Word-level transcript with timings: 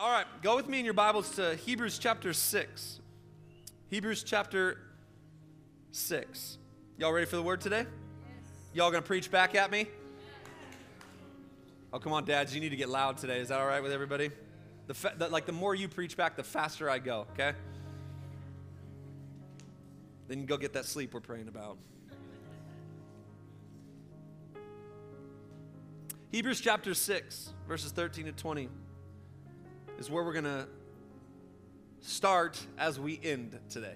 All 0.00 0.10
right, 0.10 0.24
go 0.40 0.56
with 0.56 0.66
me 0.66 0.78
in 0.78 0.86
your 0.86 0.94
Bibles 0.94 1.28
to 1.36 1.56
Hebrews 1.56 1.98
chapter 1.98 2.32
6. 2.32 3.00
Hebrews 3.90 4.22
chapter 4.22 4.78
6. 5.92 6.56
Y'all 6.96 7.12
ready 7.12 7.26
for 7.26 7.36
the 7.36 7.42
word 7.42 7.60
today? 7.60 7.84
Y'all 8.72 8.90
gonna 8.90 9.02
preach 9.02 9.30
back 9.30 9.54
at 9.54 9.70
me? 9.70 9.88
Oh, 11.92 11.98
come 11.98 12.14
on, 12.14 12.24
dads, 12.24 12.54
you 12.54 12.62
need 12.62 12.70
to 12.70 12.76
get 12.76 12.88
loud 12.88 13.18
today. 13.18 13.40
Is 13.40 13.48
that 13.48 13.60
all 13.60 13.66
right 13.66 13.82
with 13.82 13.92
everybody? 13.92 14.30
The, 14.86 14.94
fa- 14.94 15.12
the 15.18 15.28
like 15.28 15.44
the 15.44 15.52
more 15.52 15.74
you 15.74 15.86
preach 15.86 16.16
back, 16.16 16.34
the 16.34 16.44
faster 16.44 16.88
I 16.88 16.98
go, 16.98 17.26
okay? 17.32 17.52
Then 20.28 20.40
you 20.40 20.46
go 20.46 20.56
get 20.56 20.72
that 20.72 20.86
sleep 20.86 21.12
we're 21.12 21.20
praying 21.20 21.48
about. 21.48 21.76
Hebrews 26.32 26.62
chapter 26.62 26.94
6, 26.94 27.52
verses 27.68 27.92
13 27.92 28.24
to 28.24 28.32
20 28.32 28.70
is 30.00 30.10
where 30.10 30.24
we're 30.24 30.32
going 30.32 30.44
to 30.44 30.66
start 32.00 32.58
as 32.78 32.98
we 32.98 33.20
end 33.22 33.58
today. 33.68 33.94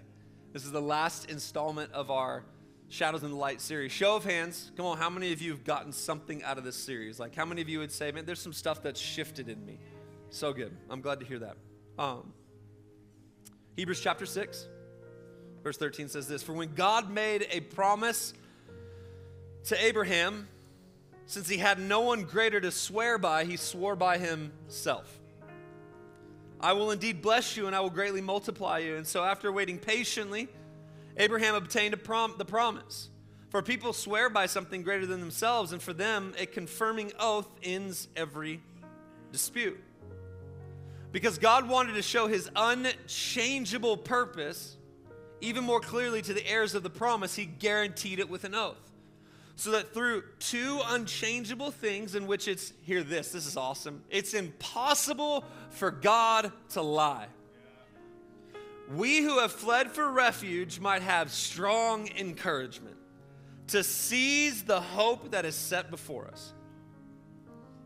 This 0.52 0.66
is 0.66 0.70
the 0.70 0.82
last 0.82 1.30
installment 1.30 1.90
of 1.92 2.10
our 2.10 2.44
Shadows 2.90 3.22
in 3.22 3.30
the 3.30 3.36
Light 3.36 3.58
series. 3.62 3.90
Show 3.90 4.14
of 4.14 4.24
hands. 4.24 4.70
Come 4.76 4.84
on, 4.84 4.98
how 4.98 5.08
many 5.08 5.32
of 5.32 5.40
you 5.40 5.50
have 5.52 5.64
gotten 5.64 5.92
something 5.92 6.44
out 6.44 6.58
of 6.58 6.64
this 6.64 6.76
series? 6.76 7.18
Like, 7.18 7.34
how 7.34 7.46
many 7.46 7.62
of 7.62 7.70
you 7.70 7.78
would 7.78 7.90
say, 7.90 8.12
man, 8.12 8.26
there's 8.26 8.38
some 8.38 8.52
stuff 8.52 8.82
that's 8.82 9.00
shifted 9.00 9.48
in 9.48 9.64
me? 9.64 9.78
So 10.28 10.52
good. 10.52 10.76
I'm 10.90 11.00
glad 11.00 11.20
to 11.20 11.26
hear 11.26 11.38
that. 11.38 11.56
Um, 11.98 12.34
Hebrews 13.74 14.00
chapter 14.00 14.26
6, 14.26 14.68
verse 15.62 15.78
13 15.78 16.08
says 16.08 16.28
this 16.28 16.42
For 16.42 16.52
when 16.52 16.74
God 16.74 17.10
made 17.10 17.46
a 17.50 17.60
promise 17.60 18.34
to 19.64 19.82
Abraham, 19.82 20.48
since 21.24 21.48
he 21.48 21.56
had 21.56 21.80
no 21.80 22.02
one 22.02 22.24
greater 22.24 22.60
to 22.60 22.70
swear 22.70 23.16
by, 23.16 23.46
he 23.46 23.56
swore 23.56 23.96
by 23.96 24.18
himself. 24.18 25.20
I 26.64 26.72
will 26.72 26.92
indeed 26.92 27.20
bless 27.20 27.58
you 27.58 27.66
and 27.66 27.76
I 27.76 27.80
will 27.80 27.90
greatly 27.90 28.22
multiply 28.22 28.78
you. 28.78 28.96
And 28.96 29.06
so, 29.06 29.22
after 29.22 29.52
waiting 29.52 29.78
patiently, 29.78 30.48
Abraham 31.18 31.54
obtained 31.54 32.02
prom- 32.02 32.36
the 32.38 32.46
promise. 32.46 33.10
For 33.50 33.60
people 33.60 33.92
swear 33.92 34.30
by 34.30 34.46
something 34.46 34.82
greater 34.82 35.04
than 35.04 35.20
themselves, 35.20 35.72
and 35.72 35.82
for 35.82 35.92
them, 35.92 36.32
a 36.38 36.46
confirming 36.46 37.12
oath 37.20 37.48
ends 37.62 38.08
every 38.16 38.62
dispute. 39.30 39.78
Because 41.12 41.36
God 41.36 41.68
wanted 41.68 41.96
to 41.96 42.02
show 42.02 42.28
his 42.28 42.50
unchangeable 42.56 43.98
purpose 43.98 44.78
even 45.42 45.64
more 45.64 45.80
clearly 45.80 46.22
to 46.22 46.32
the 46.32 46.46
heirs 46.46 46.74
of 46.74 46.82
the 46.82 46.88
promise, 46.88 47.36
he 47.36 47.44
guaranteed 47.44 48.18
it 48.18 48.30
with 48.30 48.44
an 48.44 48.54
oath 48.54 48.83
so 49.56 49.70
that 49.70 49.94
through 49.94 50.24
two 50.38 50.80
unchangeable 50.86 51.70
things 51.70 52.14
in 52.14 52.26
which 52.26 52.48
it's 52.48 52.72
hear 52.82 53.02
this 53.02 53.32
this 53.32 53.46
is 53.46 53.56
awesome 53.56 54.02
it's 54.10 54.34
impossible 54.34 55.44
for 55.70 55.90
god 55.90 56.52
to 56.70 56.82
lie. 56.82 57.26
We 58.94 59.22
who 59.22 59.38
have 59.38 59.52
fled 59.52 59.90
for 59.90 60.10
refuge 60.10 60.78
might 60.78 61.02
have 61.02 61.30
strong 61.30 62.08
encouragement 62.18 62.96
to 63.68 63.82
seize 63.82 64.62
the 64.62 64.80
hope 64.80 65.30
that 65.30 65.44
is 65.44 65.54
set 65.54 65.90
before 65.90 66.28
us. 66.28 66.52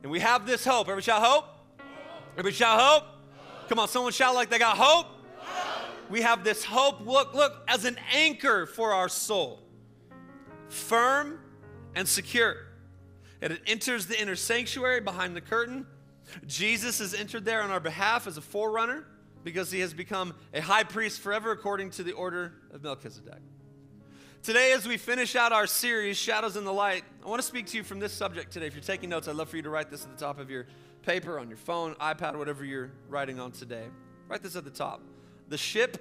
And 0.02 0.10
we 0.10 0.20
have 0.20 0.44
this 0.44 0.64
hope. 0.64 0.88
Everybody 0.88 1.04
shout 1.04 1.22
hope. 1.22 1.44
Everybody 2.32 2.54
shout 2.54 2.80
hope. 2.80 3.04
Come 3.68 3.78
on 3.78 3.88
someone 3.88 4.12
shout 4.12 4.34
like 4.34 4.50
they 4.50 4.58
got 4.58 4.76
hope. 4.76 5.06
We 6.10 6.22
have 6.22 6.42
this 6.42 6.64
hope. 6.64 7.06
Look 7.06 7.34
look 7.34 7.62
as 7.68 7.84
an 7.84 7.96
anchor 8.12 8.66
for 8.66 8.92
our 8.92 9.08
soul. 9.08 9.60
Firm 10.68 11.38
and 11.98 12.06
secure. 12.06 12.56
And 13.42 13.52
it 13.52 13.60
enters 13.66 14.06
the 14.06 14.18
inner 14.20 14.36
sanctuary 14.36 15.00
behind 15.00 15.34
the 15.34 15.40
curtain. 15.40 15.84
Jesus 16.46 17.00
has 17.00 17.12
entered 17.12 17.44
there 17.44 17.60
on 17.60 17.72
our 17.72 17.80
behalf 17.80 18.28
as 18.28 18.36
a 18.36 18.40
forerunner 18.40 19.04
because 19.42 19.72
he 19.72 19.80
has 19.80 19.92
become 19.92 20.32
a 20.54 20.60
high 20.60 20.84
priest 20.84 21.20
forever 21.20 21.50
according 21.50 21.90
to 21.90 22.04
the 22.04 22.12
order 22.12 22.52
of 22.72 22.84
Melchizedek. 22.84 23.40
Today, 24.44 24.72
as 24.72 24.86
we 24.86 24.96
finish 24.96 25.34
out 25.34 25.50
our 25.50 25.66
series, 25.66 26.16
Shadows 26.16 26.56
in 26.56 26.64
the 26.64 26.72
Light, 26.72 27.02
I 27.24 27.28
want 27.28 27.42
to 27.42 27.46
speak 27.46 27.66
to 27.66 27.76
you 27.76 27.82
from 27.82 27.98
this 27.98 28.12
subject 28.12 28.52
today. 28.52 28.68
If 28.68 28.74
you're 28.74 28.82
taking 28.82 29.10
notes, 29.10 29.26
I'd 29.26 29.34
love 29.34 29.48
for 29.48 29.56
you 29.56 29.62
to 29.62 29.70
write 29.70 29.90
this 29.90 30.04
at 30.04 30.16
the 30.16 30.24
top 30.24 30.38
of 30.38 30.48
your 30.48 30.66
paper, 31.02 31.40
on 31.40 31.48
your 31.48 31.58
phone, 31.58 31.96
iPad, 31.96 32.36
whatever 32.36 32.64
you're 32.64 32.92
writing 33.08 33.40
on 33.40 33.50
today. 33.50 33.86
Write 34.28 34.44
this 34.44 34.54
at 34.54 34.62
the 34.62 34.70
top 34.70 35.02
The 35.48 35.58
ship 35.58 35.98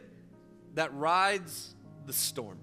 that 0.75 0.93
rides 0.93 1.73
the 2.05 2.13
storm. 2.13 2.59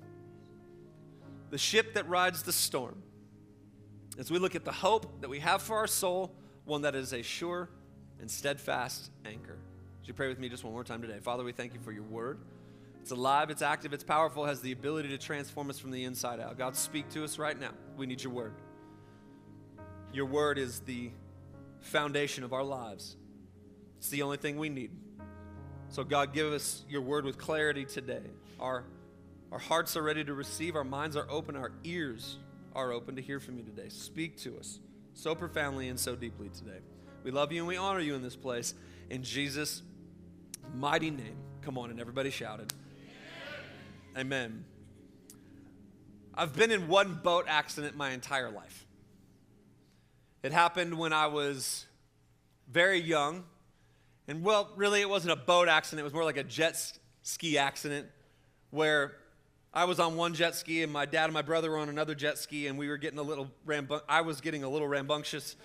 The 1.50 1.58
ship 1.58 1.94
that 1.94 2.08
rides 2.08 2.44
the 2.44 2.52
storm 2.52 3.02
as 4.18 4.30
we 4.30 4.38
look 4.38 4.54
at 4.54 4.64
the 4.64 4.72
hope 4.72 5.20
that 5.20 5.28
we 5.28 5.40
have 5.40 5.62
for 5.62 5.76
our 5.76 5.86
soul, 5.86 6.32
one 6.64 6.82
that 6.82 6.94
is 6.94 7.12
a 7.12 7.22
sure 7.22 7.68
and 8.20 8.30
steadfast 8.30 9.10
anchor. 9.24 9.58
Would 10.00 10.08
you 10.08 10.14
pray 10.14 10.28
with 10.28 10.38
me 10.38 10.48
just 10.48 10.64
one 10.64 10.72
more 10.72 10.84
time 10.84 11.02
today? 11.02 11.18
Father, 11.20 11.44
we 11.44 11.52
thank 11.52 11.74
you 11.74 11.80
for 11.80 11.92
your 11.92 12.04
word. 12.04 12.38
It's 13.00 13.10
alive, 13.10 13.50
it's 13.50 13.62
active, 13.62 13.92
it's 13.92 14.04
powerful, 14.04 14.46
has 14.46 14.60
the 14.60 14.72
ability 14.72 15.10
to 15.10 15.18
transform 15.18 15.68
us 15.68 15.78
from 15.78 15.90
the 15.90 16.04
inside 16.04 16.40
out. 16.40 16.56
God, 16.56 16.74
speak 16.74 17.10
to 17.10 17.24
us 17.24 17.38
right 17.38 17.58
now. 17.58 17.72
We 17.96 18.06
need 18.06 18.22
your 18.22 18.32
word. 18.32 18.54
Your 20.12 20.26
word 20.26 20.58
is 20.58 20.80
the 20.80 21.10
foundation 21.80 22.44
of 22.44 22.52
our 22.52 22.62
lives, 22.62 23.16
it's 23.98 24.08
the 24.08 24.22
only 24.22 24.36
thing 24.36 24.56
we 24.56 24.68
need. 24.68 24.90
So, 25.90 26.02
God, 26.02 26.32
give 26.32 26.52
us 26.52 26.82
your 26.88 27.02
word 27.02 27.24
with 27.24 27.38
clarity 27.38 27.84
today. 27.84 28.22
Our, 28.58 28.84
our 29.52 29.58
hearts 29.58 29.96
are 29.96 30.02
ready 30.02 30.24
to 30.24 30.34
receive, 30.34 30.74
our 30.74 30.84
minds 30.84 31.14
are 31.14 31.26
open, 31.30 31.56
our 31.56 31.72
ears 31.84 32.38
are 32.74 32.92
open 32.92 33.16
to 33.16 33.22
hear 33.22 33.40
from 33.40 33.56
you 33.58 33.64
today. 33.64 33.88
Speak 33.88 34.36
to 34.38 34.58
us 34.58 34.78
so 35.14 35.34
profoundly 35.34 35.88
and 35.88 35.98
so 35.98 36.16
deeply 36.16 36.48
today. 36.48 36.78
We 37.22 37.30
love 37.30 37.52
you 37.52 37.60
and 37.60 37.68
we 37.68 37.76
honor 37.76 38.00
you 38.00 38.14
in 38.14 38.22
this 38.22 38.36
place. 38.36 38.74
In 39.10 39.22
Jesus' 39.22 39.82
mighty 40.74 41.10
name. 41.10 41.36
Come 41.62 41.78
on, 41.78 41.90
and 41.90 42.00
everybody 42.00 42.30
shouted. 42.30 42.72
Amen. 44.16 44.26
Amen. 44.26 44.64
I've 46.34 46.54
been 46.54 46.70
in 46.70 46.88
one 46.88 47.20
boat 47.22 47.46
accident 47.48 47.96
my 47.96 48.10
entire 48.10 48.50
life. 48.50 48.86
It 50.42 50.52
happened 50.52 50.98
when 50.98 51.12
I 51.12 51.28
was 51.28 51.86
very 52.68 53.00
young. 53.00 53.44
And 54.26 54.42
well, 54.42 54.70
really, 54.76 55.00
it 55.00 55.08
wasn't 55.08 55.32
a 55.32 55.36
boat 55.36 55.68
accident, 55.68 56.00
it 56.00 56.04
was 56.04 56.12
more 56.12 56.24
like 56.24 56.36
a 56.36 56.44
jet 56.44 56.76
ski 57.22 57.56
accident 57.56 58.08
where 58.70 59.12
I 59.76 59.86
was 59.86 59.98
on 59.98 60.14
one 60.14 60.34
jet 60.34 60.54
ski, 60.54 60.84
and 60.84 60.92
my 60.92 61.04
dad 61.04 61.24
and 61.24 61.32
my 61.34 61.42
brother 61.42 61.72
were 61.72 61.78
on 61.78 61.88
another 61.88 62.14
jet 62.14 62.38
ski, 62.38 62.68
and 62.68 62.78
we 62.78 62.86
were 62.86 62.96
getting 62.96 63.18
a 63.18 63.22
little 63.22 63.50
rambun- 63.66 64.02
I 64.08 64.20
was 64.20 64.40
getting 64.40 64.62
a 64.62 64.68
little 64.68 64.86
rambunctious, 64.86 65.56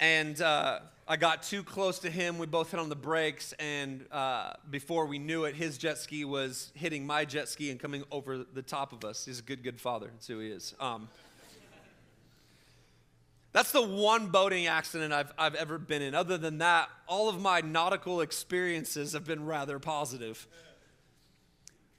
and 0.00 0.40
uh, 0.42 0.80
I 1.06 1.16
got 1.16 1.44
too 1.44 1.62
close 1.62 2.00
to 2.00 2.10
him. 2.10 2.36
We 2.36 2.46
both 2.46 2.72
hit 2.72 2.80
on 2.80 2.88
the 2.88 2.96
brakes, 2.96 3.54
and 3.60 4.04
uh, 4.10 4.54
before 4.70 5.06
we 5.06 5.20
knew 5.20 5.44
it, 5.44 5.54
his 5.54 5.78
jet 5.78 5.98
ski 5.98 6.24
was 6.24 6.72
hitting 6.74 7.06
my 7.06 7.24
jet 7.24 7.48
ski 7.48 7.70
and 7.70 7.78
coming 7.78 8.02
over 8.10 8.38
the 8.38 8.62
top 8.62 8.92
of 8.92 9.04
us. 9.04 9.24
He's 9.24 9.38
a 9.38 9.42
good, 9.42 9.62
good 9.62 9.80
father. 9.80 10.08
That's 10.12 10.26
who 10.26 10.40
he 10.40 10.48
is. 10.48 10.74
Um, 10.80 11.08
that's 13.52 13.70
the 13.70 13.86
one 13.86 14.26
boating 14.30 14.66
accident 14.66 15.12
I've, 15.12 15.32
I've 15.38 15.54
ever 15.54 15.78
been 15.78 16.02
in. 16.02 16.16
Other 16.16 16.38
than 16.38 16.58
that, 16.58 16.88
all 17.06 17.28
of 17.28 17.40
my 17.40 17.60
nautical 17.60 18.20
experiences 18.20 19.12
have 19.12 19.24
been 19.24 19.46
rather 19.46 19.78
positive. 19.78 20.48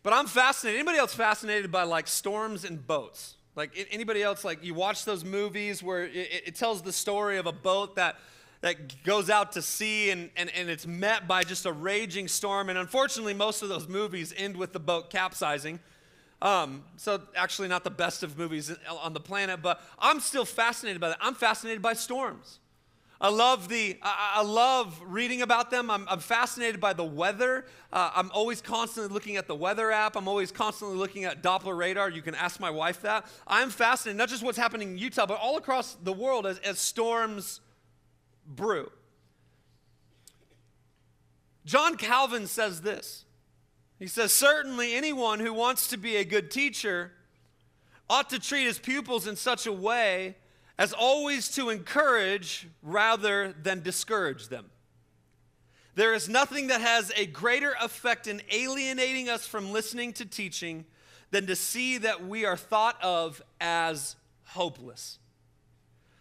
But 0.03 0.13
I'm 0.13 0.28
fascinated. 0.28 0.80
Anybody 0.80 1.00
else 1.00 1.13
fascinated 1.13 1.72
by 1.72 1.84
like 1.84 2.08
storms 2.08 2.63
and 2.63 2.85
boats? 2.85 3.35
Like 3.56 3.88
anybody 3.91 4.22
else, 4.22 4.46
like 4.46 4.63
you 4.63 4.74
watch 4.74 5.03
those 5.03 5.25
movies 5.25 5.81
where 5.81 6.06
it, 6.06 6.44
it, 6.46 6.56
tells 6.56 6.84
the 6.84 6.94
story 6.94 7.38
of 7.40 7.47
a 7.47 7.52
boat 7.52 7.96
that 7.96 8.18
that 8.62 9.03
goes 9.03 9.30
out 9.30 9.52
to 9.53 9.62
sea 9.62 10.09
and, 10.12 10.30
and, 10.35 10.50
and 10.56 10.69
it's 10.69 10.85
met 10.88 11.28
by 11.28 11.44
just 11.44 11.66
a 11.66 11.72
raging 11.72 12.28
storm. 12.28 12.69
And 12.69 12.78
unfortunately, 12.78 13.34
most 13.34 13.62
of 13.62 13.69
those 13.69 13.88
movies 13.88 14.34
end 14.35 14.58
with 14.58 14.74
the 14.74 14.80
boat 14.80 15.09
capsizing. 15.09 15.80
Um, 16.41 16.84
so 16.97 17.22
actually 17.35 17.68
not 17.68 17.84
the 17.84 17.91
best 17.91 18.24
of 18.24 18.38
movies 18.38 18.72
on 19.02 19.14
the 19.14 19.19
planet, 19.19 19.62
but 19.62 19.81
I'm 19.97 20.19
still 20.19 20.46
fascinated 20.46 21.02
by 21.02 21.09
that. 21.09 21.18
I'm 21.19 21.34
fascinated 21.34 21.81
by 21.81 21.94
storms. 21.94 22.59
I 23.19 23.29
love 23.29 23.67
the 23.67 23.97
I, 24.03 24.44
love 24.44 25.01
reading 25.03 25.41
about 25.41 25.72
them. 25.72 25.89
I'm, 25.89 26.07
I'm 26.07 26.19
fascinated 26.19 26.79
by 26.79 26.93
the 26.93 27.03
weather. 27.03 27.66
Uh, 27.91 28.11
I'm 28.16 28.29
always 28.31 28.61
constantly 28.61 29.11
looking 29.11 29.37
at 29.37 29.47
the 29.47 29.55
weather 29.55 29.91
app. 29.91 30.16
I'm 30.16 30.28
always 30.28 30.52
constantly 30.52 30.97
looking 30.97 31.25
at 31.25 31.41
Doppler 31.41 31.75
radar. 31.75 32.11
You 32.11 32.22
can 32.22 32.35
ask 32.35 32.59
my 32.59 32.69
wife 32.69 33.02
that. 33.02 33.25
I'm 33.47 33.72
fascinated 33.72 34.17
not 34.17 34.29
just 34.29 34.43
what's 34.43 34.58
happening 34.58 34.91
in 34.91 34.97
Utah, 34.99 35.25
but 35.25 35.40
all 35.40 35.58
across 35.58 35.96
the 35.96 36.14
world 36.14 36.46
as, 36.46 36.59
as 36.59 36.78
storms 36.78 37.59
brew. 38.46 38.91
John 41.66 41.97
Calvin 41.97 42.46
says 42.46 42.81
this. 42.81 43.25
He 43.97 44.05
says, 44.05 44.31
Certainly 44.31 44.93
anyone 44.93 45.40
who 45.40 45.53
wants 45.53 45.87
to 45.87 45.97
be 45.97 46.17
a 46.17 46.23
good 46.23 46.52
teacher 46.52 47.14
ought 48.09 48.29
to 48.29 48.40
treat 48.40 48.66
his 48.66 48.78
pupils 48.78 49.25
in 49.25 49.35
such 49.35 49.66
a 49.66 49.73
way 49.73 50.35
as 50.78 50.94
always 50.94 51.50
to 51.50 51.70
encourage 51.70 52.68
rather 52.84 53.53
than 53.64 53.82
discourage 53.82 54.50
them. 54.50 54.66
There 55.96 56.14
is 56.14 56.29
nothing 56.29 56.68
that 56.68 56.82
has 56.82 57.12
a 57.16 57.26
greater 57.26 57.76
effect 57.82 58.28
in 58.28 58.41
alienating 58.52 59.29
us 59.29 59.47
from 59.47 59.72
listening 59.72 60.14
to 60.14 60.26
teaching 60.26 60.85
than 61.32 61.47
to 61.47 61.56
see 61.56 61.97
that 61.97 62.26
we 62.28 62.46
are 62.46 62.56
thought 62.56 63.02
of 63.03 63.41
as 63.59 64.16
hopeless. 64.46 65.18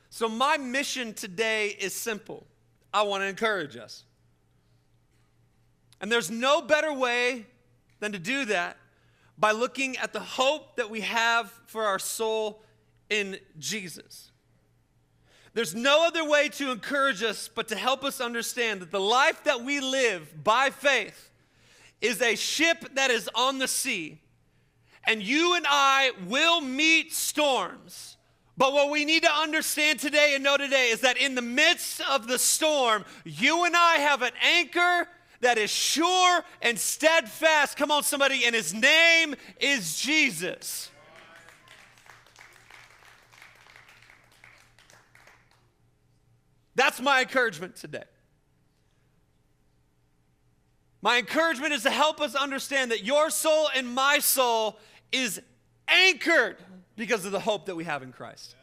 So, 0.09 0.29
my 0.29 0.57
mission 0.57 1.13
today 1.13 1.69
is 1.69 1.93
simple 1.93 2.47
I 2.93 3.03
want 3.03 3.23
to 3.23 3.27
encourage 3.27 3.77
us. 3.77 4.05
And 6.01 6.11
there's 6.11 6.31
no 6.31 6.63
better 6.63 6.93
way 6.93 7.47
than 8.01 8.13
to 8.13 8.19
do 8.19 8.47
that 8.47 8.79
by 9.39 9.53
looking 9.53 9.99
at 9.99 10.15
the 10.15 10.21
hope 10.21 10.77
that 10.77 10.89
we 10.89 11.03
have 11.03 11.53
for 11.67 11.85
our 11.85 11.99
soul 11.99 12.63
in 13.11 13.39
Jesus. 13.59 14.31
There's 15.57 15.75
no 15.75 16.07
other 16.07 16.23
way 16.23 16.51
to 16.51 16.71
encourage 16.71 17.23
us 17.23 17.49
but 17.49 17.69
to 17.69 17.77
help 17.77 18.05
us 18.05 18.21
understand 18.21 18.83
that 18.83 18.91
the 18.91 19.01
life 19.01 19.43
that 19.45 19.63
we 19.63 19.81
live 19.81 20.45
by 20.45 20.69
faith 20.69 21.31
is 22.03 22.21
a 22.21 22.37
ship 22.37 22.85
that 22.93 23.11
is 23.11 23.31
on 23.35 23.59
the 23.59 23.67
sea. 23.67 24.21
And 25.05 25.23
you 25.23 25.55
and 25.55 25.65
I 25.67 26.13
will 26.27 26.61
meet 26.61 27.15
storms. 27.15 28.19
But 28.59 28.75
what 28.75 28.91
we 28.91 29.07
need 29.07 29.23
to 29.23 29.33
understand 29.33 29.99
today 29.99 30.35
and 30.35 30.45
know 30.45 30.59
today 30.59 30.91
is 30.91 31.01
that 31.01 31.17
in 31.17 31.35
the 31.35 31.41
midst 31.41 32.03
of 32.03 32.29
the 32.29 32.39
storm, 32.39 33.07
you 33.25 33.65
and 33.65 33.75
I 33.75 33.95
have 33.95 34.21
an 34.21 34.33
anchor 34.43 35.09
that 35.41 35.57
is 35.57 35.71
sure 35.71 36.45
and 36.61 36.79
steadfast. 36.79 37.79
Come 37.79 37.91
on, 37.91 38.03
somebody, 38.03 38.45
and 38.45 38.55
his 38.55 38.75
name 38.75 39.35
is 39.59 39.99
Jesus. 39.99 40.91
That's 46.77 47.01
my 47.01 47.23
encouragement 47.23 47.75
today. 47.75 48.05
My 51.03 51.19
encouragement 51.19 51.73
is 51.73 51.83
to 51.83 51.91
help 51.91 52.21
us 52.21 52.35
understand 52.35 52.91
that 52.91 53.03
your 53.05 53.31
soul 53.31 53.69
and 53.75 53.89
my 53.89 54.19
soul 54.19 54.79
is 55.11 55.41
anchored 55.89 56.57
because 56.97 57.25
of 57.25 57.33
the 57.33 57.41
hope 57.41 57.67
that 57.67 57.77
we 57.77 57.85
have 57.85 58.03
in 58.03 58.13
Christ. 58.13 58.55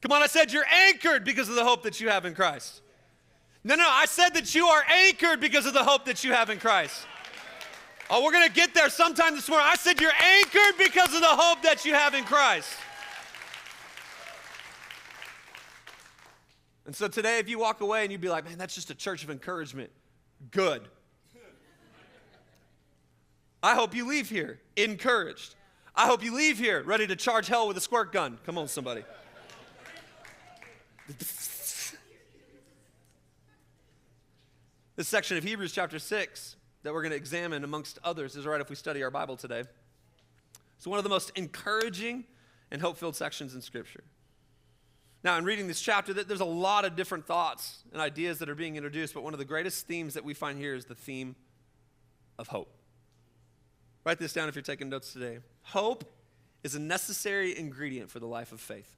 Come 0.00 0.12
on, 0.12 0.22
I 0.22 0.26
said 0.26 0.52
you're 0.52 0.64
anchored 0.88 1.24
because 1.24 1.48
of 1.48 1.56
the 1.56 1.64
hope 1.64 1.82
that 1.82 2.00
you 2.00 2.08
have 2.08 2.24
in 2.24 2.34
Christ. 2.34 2.80
No, 3.64 3.74
no, 3.74 3.86
I 3.86 4.06
said 4.06 4.30
that 4.30 4.54
you 4.54 4.66
are 4.66 4.84
anchored 4.88 5.40
because 5.40 5.66
of 5.66 5.74
the 5.74 5.84
hope 5.84 6.06
that 6.06 6.24
you 6.24 6.32
have 6.32 6.50
in 6.50 6.58
Christ. 6.58 7.06
Oh, 8.08 8.24
we're 8.24 8.32
going 8.32 8.48
to 8.48 8.54
get 8.54 8.74
there 8.74 8.88
sometime 8.90 9.34
this 9.34 9.48
morning. 9.48 9.66
I 9.70 9.76
said 9.76 10.00
you're 10.00 10.10
anchored 10.10 10.78
because 10.78 11.14
of 11.14 11.20
the 11.20 11.26
hope 11.26 11.62
that 11.62 11.84
you 11.84 11.94
have 11.94 12.14
in 12.14 12.24
Christ. 12.24 12.70
And 16.86 16.96
so 16.96 17.08
today, 17.08 17.38
if 17.38 17.48
you 17.48 17.58
walk 17.58 17.80
away 17.80 18.02
and 18.02 18.12
you'd 18.12 18.20
be 18.20 18.28
like, 18.28 18.44
man, 18.44 18.58
that's 18.58 18.74
just 18.74 18.90
a 18.90 18.94
church 18.94 19.22
of 19.22 19.30
encouragement, 19.30 19.90
good. 20.50 20.82
I 23.62 23.74
hope 23.74 23.94
you 23.94 24.08
leave 24.08 24.30
here 24.30 24.58
encouraged. 24.76 25.54
I 25.94 26.06
hope 26.06 26.24
you 26.24 26.34
leave 26.34 26.58
here 26.58 26.82
ready 26.82 27.06
to 27.06 27.16
charge 27.16 27.46
hell 27.46 27.68
with 27.68 27.76
a 27.76 27.80
squirt 27.80 28.12
gun. 28.12 28.38
Come 28.46 28.56
on, 28.56 28.68
somebody. 28.68 29.04
This 34.96 35.08
section 35.08 35.36
of 35.36 35.44
Hebrews 35.44 35.72
chapter 35.72 35.98
6 35.98 36.56
that 36.82 36.94
we're 36.94 37.02
going 37.02 37.10
to 37.10 37.16
examine, 37.16 37.64
amongst 37.64 37.98
others, 38.02 38.36
is 38.36 38.46
right 38.46 38.60
if 38.60 38.70
we 38.70 38.76
study 38.76 39.02
our 39.02 39.10
Bible 39.10 39.36
today. 39.36 39.64
It's 40.78 40.86
one 40.86 40.98
of 40.98 41.04
the 41.04 41.10
most 41.10 41.32
encouraging 41.36 42.24
and 42.70 42.80
hope 42.80 42.96
filled 42.96 43.16
sections 43.16 43.54
in 43.54 43.60
Scripture. 43.60 44.04
Now, 45.22 45.36
in 45.36 45.44
reading 45.44 45.68
this 45.68 45.80
chapter, 45.80 46.14
there's 46.14 46.40
a 46.40 46.44
lot 46.44 46.84
of 46.84 46.96
different 46.96 47.26
thoughts 47.26 47.82
and 47.92 48.00
ideas 48.00 48.38
that 48.38 48.48
are 48.48 48.54
being 48.54 48.76
introduced, 48.76 49.12
but 49.12 49.22
one 49.22 49.34
of 49.34 49.38
the 49.38 49.44
greatest 49.44 49.86
themes 49.86 50.14
that 50.14 50.24
we 50.24 50.32
find 50.32 50.58
here 50.58 50.74
is 50.74 50.86
the 50.86 50.94
theme 50.94 51.36
of 52.38 52.48
hope. 52.48 52.72
Write 54.04 54.18
this 54.18 54.32
down 54.32 54.48
if 54.48 54.54
you're 54.54 54.62
taking 54.62 54.88
notes 54.88 55.12
today. 55.12 55.40
Hope 55.62 56.10
is 56.62 56.74
a 56.74 56.78
necessary 56.80 57.56
ingredient 57.58 58.10
for 58.10 58.18
the 58.18 58.26
life 58.26 58.50
of 58.52 58.60
faith. 58.60 58.96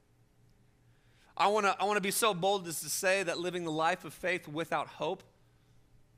I 1.37 1.49
want 1.49 1.67
to 1.67 1.77
I 1.81 1.85
wanna 1.85 2.01
be 2.01 2.11
so 2.13 2.35
bold 2.35 2.69
as 2.69 2.81
to 2.83 2.89
say 2.89 3.23
that 3.25 3.39
living 3.39 3.65
the 3.65 3.73
life 3.73 4.05
of 4.05 4.15
faith 4.15 4.47
without 4.47 4.87
hope 4.87 5.25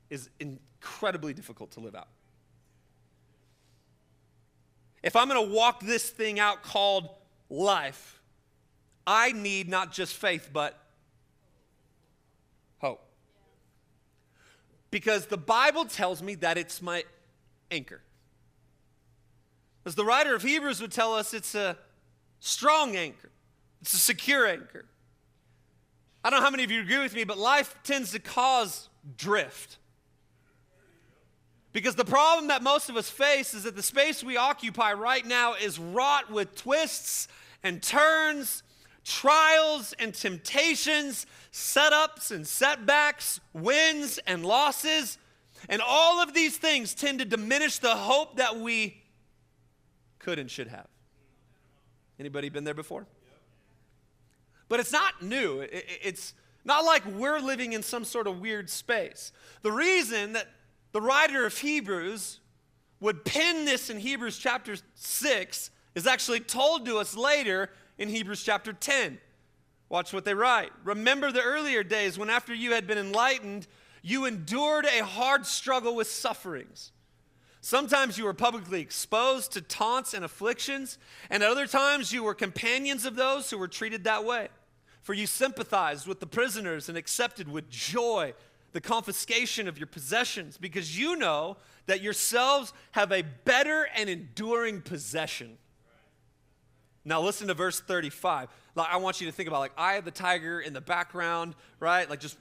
is 0.09 0.29
incredibly 0.39 1.33
difficult 1.33 1.71
to 1.71 1.79
live 1.79 1.95
out. 1.95 2.09
If 5.01 5.15
I'm 5.15 5.29
going 5.29 5.47
to 5.47 5.53
walk 5.53 5.81
this 5.81 6.09
thing 6.09 6.39
out 6.39 6.63
called 6.63 7.09
life, 7.49 8.21
I 9.07 9.31
need 9.31 9.69
not 9.69 9.91
just 9.91 10.15
faith, 10.15 10.49
but 10.51 10.79
hope. 12.79 13.01
Because 14.91 15.27
the 15.27 15.37
Bible 15.37 15.85
tells 15.85 16.23
me 16.23 16.35
that 16.35 16.57
it's 16.57 16.81
my 16.81 17.03
anchor. 17.69 18.01
As 19.85 19.95
the 19.95 20.05
writer 20.05 20.33
of 20.33 20.41
Hebrews 20.41 20.81
would 20.81 20.91
tell 20.91 21.13
us, 21.13 21.33
it's 21.33 21.53
a 21.53 21.77
strong 22.39 22.95
anchor, 22.95 23.29
it's 23.81 23.93
a 23.93 23.97
secure 23.97 24.47
anchor. 24.47 24.85
I 26.23 26.31
don't 26.31 26.39
know 26.39 26.45
how 26.45 26.51
many 26.51 26.63
of 26.63 26.71
you 26.71 26.81
agree 26.81 26.97
with 26.97 27.13
me, 27.13 27.23
but 27.23 27.37
life 27.37 27.75
tends 27.83 28.11
to 28.13 28.19
cause 28.19 28.89
drift. 29.15 29.77
Because 31.71 31.93
the 31.93 32.05
problem 32.05 32.47
that 32.47 32.63
most 32.63 32.89
of 32.89 32.97
us 32.97 33.09
face 33.09 33.53
is 33.53 33.63
that 33.63 33.75
the 33.75 33.83
space 33.83 34.23
we 34.23 34.37
occupy 34.37 34.93
right 34.93 35.23
now 35.23 35.53
is 35.53 35.77
wrought 35.77 36.31
with 36.31 36.55
twists 36.55 37.27
and 37.61 37.83
turns, 37.83 38.63
trials 39.05 39.93
and 39.99 40.13
temptations, 40.13 41.25
setups 41.53 42.31
and 42.31 42.45
setbacks, 42.45 43.39
wins 43.53 44.19
and 44.27 44.45
losses. 44.45 45.17
And 45.69 45.81
all 45.81 46.21
of 46.21 46.33
these 46.33 46.57
things 46.57 46.93
tend 46.93 47.19
to 47.19 47.25
diminish 47.25 47.77
the 47.77 47.95
hope 47.95 48.37
that 48.37 48.57
we 48.57 49.01
could 50.19 50.39
and 50.39 50.49
should 50.49 50.67
have. 50.67 50.87
Anybody 52.19 52.49
been 52.49 52.63
there 52.63 52.73
before? 52.73 53.05
But 54.67 54.79
it's 54.79 54.91
not 54.91 55.21
new. 55.21 55.65
It's 55.71 56.33
not 56.63 56.83
like 56.83 57.05
we're 57.05 57.39
living 57.39 57.73
in 57.73 57.83
some 57.83 58.03
sort 58.03 58.25
of 58.25 58.41
weird 58.41 58.69
space. 58.69 59.31
The 59.61 59.71
reason 59.71 60.33
that 60.33 60.47
the 60.91 61.01
writer 61.01 61.45
of 61.45 61.55
Hebrews 61.55 62.39
would 62.99 63.23
pen 63.23 63.65
this 63.65 63.91
in 63.91 63.99
Hebrews 63.99 64.39
chapter 64.39 64.75
6 64.95 65.69
is 65.93 66.07
actually 66.07 66.39
told 66.39 66.85
to 66.85 66.97
us 66.97 67.15
later 67.15 67.69
in 67.97 68.09
Hebrews 68.09 68.43
chapter 68.43 68.73
10. 68.73 69.19
Watch 69.89 70.13
what 70.13 70.25
they 70.25 70.33
write. 70.33 70.71
Remember 70.83 71.31
the 71.31 71.41
earlier 71.41 71.83
days 71.83 72.17
when, 72.17 72.29
after 72.29 72.53
you 72.53 72.73
had 72.73 72.87
been 72.87 72.97
enlightened, 72.97 73.67
you 74.01 74.25
endured 74.25 74.85
a 74.85 75.03
hard 75.03 75.45
struggle 75.45 75.95
with 75.95 76.07
sufferings. 76.07 76.91
Sometimes 77.61 78.17
you 78.17 78.25
were 78.25 78.33
publicly 78.33 78.81
exposed 78.81 79.51
to 79.53 79.61
taunts 79.61 80.13
and 80.13 80.23
afflictions, 80.23 80.99
and 81.29 81.41
at 81.41 81.49
other 81.49 81.65
times 81.65 82.13
you 82.13 82.23
were 82.23 82.35
companions 82.35 83.05
of 83.05 83.15
those 83.15 83.49
who 83.49 83.57
were 83.57 83.67
treated 83.67 84.03
that 84.03 84.23
way. 84.23 84.49
For 85.01 85.13
you 85.13 85.25
sympathized 85.27 86.07
with 86.07 86.19
the 86.19 86.27
prisoners 86.27 86.89
and 86.89 86.97
accepted 86.97 87.51
with 87.51 87.69
joy 87.69 88.33
the 88.73 88.81
confiscation 88.81 89.67
of 89.67 89.77
your 89.77 89.87
possessions 89.87 90.57
because 90.57 90.99
you 90.99 91.15
know 91.15 91.57
that 91.85 92.01
yourselves 92.01 92.73
have 92.91 93.11
a 93.11 93.23
better 93.23 93.87
and 93.95 94.09
enduring 94.09 94.81
possession. 94.81 95.57
Now 97.05 97.21
listen 97.21 97.47
to 97.47 97.53
verse 97.53 97.79
35. 97.79 98.49
Like, 98.73 98.89
I 98.89 98.97
want 98.97 99.21
you 99.21 99.27
to 99.27 99.31
think 99.31 99.47
about 99.47 99.59
like 99.59 99.71
Eye 99.77 99.95
of 99.95 100.05
the 100.05 100.11
tiger 100.11 100.59
in 100.59 100.73
the 100.73 100.81
background, 100.81 101.53
right? 101.79 102.09
Like 102.09 102.19
just 102.19 102.37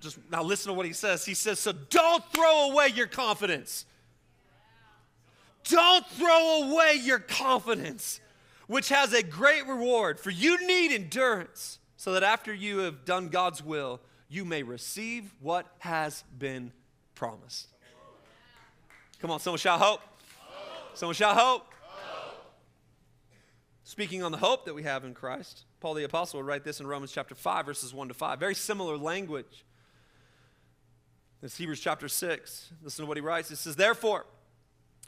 just 0.00 0.18
now 0.30 0.42
listen 0.42 0.70
to 0.70 0.74
what 0.74 0.84
he 0.84 0.92
says. 0.92 1.24
He 1.24 1.34
says, 1.34 1.60
"So 1.60 1.72
don't 1.72 2.22
throw 2.32 2.70
away 2.70 2.88
your 2.88 3.06
confidence. 3.06 3.86
Don't 5.64 6.06
throw 6.08 6.70
away 6.70 6.94
your 7.02 7.18
confidence, 7.18 8.20
which 8.66 8.88
has 8.90 9.12
a 9.12 9.22
great 9.22 9.66
reward, 9.66 10.20
for 10.20 10.30
you 10.30 10.64
need 10.66 10.92
endurance, 10.92 11.78
so 11.96 12.12
that 12.12 12.22
after 12.22 12.52
you 12.54 12.78
have 12.78 13.04
done 13.04 13.28
God's 13.28 13.64
will, 13.64 14.00
you 14.28 14.44
may 14.44 14.62
receive 14.62 15.34
what 15.40 15.66
has 15.78 16.22
been 16.38 16.72
promised. 17.14 17.68
Come 19.20 19.30
on, 19.30 19.40
someone 19.40 19.58
shout 19.58 19.80
hope. 19.80 20.00
hope. 20.00 20.96
Someone 20.96 21.14
shout 21.14 21.36
hope. 21.36 21.66
Speaking 23.86 24.24
on 24.24 24.32
the 24.32 24.38
hope 24.38 24.64
that 24.64 24.74
we 24.74 24.82
have 24.82 25.04
in 25.04 25.14
Christ, 25.14 25.64
Paul 25.78 25.94
the 25.94 26.02
Apostle 26.02 26.40
would 26.40 26.46
write 26.48 26.64
this 26.64 26.80
in 26.80 26.88
Romans 26.88 27.12
chapter 27.12 27.36
5, 27.36 27.66
verses 27.66 27.94
1 27.94 28.08
to 28.08 28.14
5. 28.14 28.40
Very 28.40 28.56
similar 28.56 28.96
language. 28.96 29.64
It's 31.40 31.56
Hebrews 31.56 31.78
chapter 31.78 32.08
6. 32.08 32.72
Listen 32.82 33.04
to 33.04 33.06
what 33.06 33.16
he 33.16 33.20
writes. 33.20 33.52
It 33.52 33.58
says, 33.58 33.76
Therefore, 33.76 34.26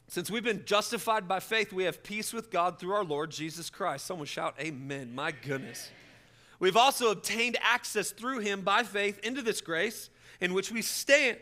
since 0.07 0.31
we've 0.31 0.45
been 0.45 0.63
justified 0.63 1.27
by 1.27 1.41
faith, 1.41 1.73
we 1.73 1.83
have 1.83 2.03
peace 2.03 2.31
with 2.31 2.49
God 2.49 2.79
through 2.79 2.93
our 2.93 3.03
Lord 3.03 3.31
Jesus 3.31 3.69
Christ. 3.69 4.05
Someone 4.05 4.27
shout, 4.27 4.55
Amen. 4.61 5.13
My 5.13 5.33
goodness. 5.33 5.89
We've 6.57 6.77
also 6.77 7.11
obtained 7.11 7.57
access 7.61 8.11
through 8.11 8.39
him 8.39 8.61
by 8.61 8.83
faith 8.83 9.19
into 9.25 9.41
this 9.41 9.59
grace 9.59 10.09
in 10.39 10.53
which 10.53 10.71
we 10.71 10.83
stand, 10.83 11.37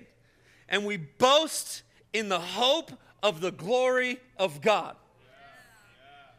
and 0.67 0.87
we 0.87 0.97
boast 0.97 1.83
in 2.13 2.29
the 2.29 2.39
hope 2.39 2.93
of 3.21 3.41
the 3.41 3.51
glory 3.51 4.17
of 4.37 4.59
God. 4.59 4.95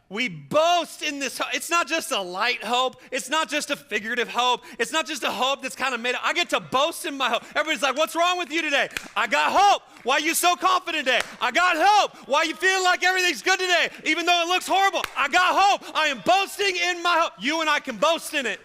We 0.09 0.27
boast 0.27 1.03
in 1.03 1.19
this. 1.19 1.39
It's 1.53 1.69
not 1.69 1.87
just 1.87 2.11
a 2.11 2.19
light 2.19 2.63
hope. 2.63 2.99
It's 3.11 3.29
not 3.29 3.47
just 3.47 3.69
a 3.69 3.75
figurative 3.75 4.27
hope. 4.27 4.63
It's 4.79 4.91
not 4.91 5.05
just 5.05 5.23
a 5.23 5.29
hope 5.29 5.61
that's 5.61 5.75
kind 5.75 5.93
of 5.93 6.01
made 6.01 6.15
up. 6.15 6.21
I 6.23 6.33
get 6.33 6.49
to 6.49 6.59
boast 6.59 7.05
in 7.05 7.15
my 7.15 7.29
hope. 7.29 7.43
Everybody's 7.55 7.83
like, 7.83 7.95
What's 7.95 8.15
wrong 8.15 8.39
with 8.39 8.51
you 8.51 8.63
today? 8.63 8.89
I 9.15 9.27
got 9.27 9.51
hope. 9.51 9.83
Why 10.03 10.15
are 10.15 10.19
you 10.19 10.33
so 10.33 10.55
confident 10.55 11.05
today? 11.05 11.21
I 11.39 11.51
got 11.51 11.75
hope. 11.77 12.27
Why 12.27 12.39
are 12.39 12.45
you 12.45 12.55
feeling 12.55 12.83
like 12.83 13.03
everything's 13.03 13.43
good 13.43 13.59
today, 13.59 13.89
even 14.03 14.25
though 14.25 14.41
it 14.41 14.47
looks 14.47 14.67
horrible? 14.67 15.03
I 15.15 15.27
got 15.27 15.55
hope. 15.55 15.95
I 15.95 16.07
am 16.07 16.21
boasting 16.25 16.75
in 16.75 17.03
my 17.03 17.19
hope. 17.19 17.33
You 17.39 17.61
and 17.61 17.69
I 17.69 17.79
can 17.79 17.97
boast 17.97 18.33
in 18.33 18.47
it. 18.47 18.59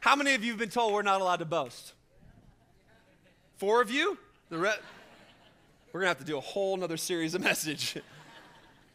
How 0.00 0.16
many 0.16 0.34
of 0.34 0.42
you 0.42 0.52
have 0.52 0.58
been 0.58 0.70
told 0.70 0.94
we're 0.94 1.02
not 1.02 1.20
allowed 1.20 1.40
to 1.40 1.44
boast? 1.44 1.92
Four 3.58 3.82
of 3.82 3.90
you? 3.90 4.16
The 4.48 4.56
re- 4.56 4.74
We're 5.92 6.00
going 6.00 6.04
to 6.04 6.08
have 6.08 6.18
to 6.18 6.24
do 6.24 6.38
a 6.38 6.40
whole 6.40 6.76
nother 6.76 6.96
series 6.96 7.34
of 7.34 7.42
message. 7.42 7.98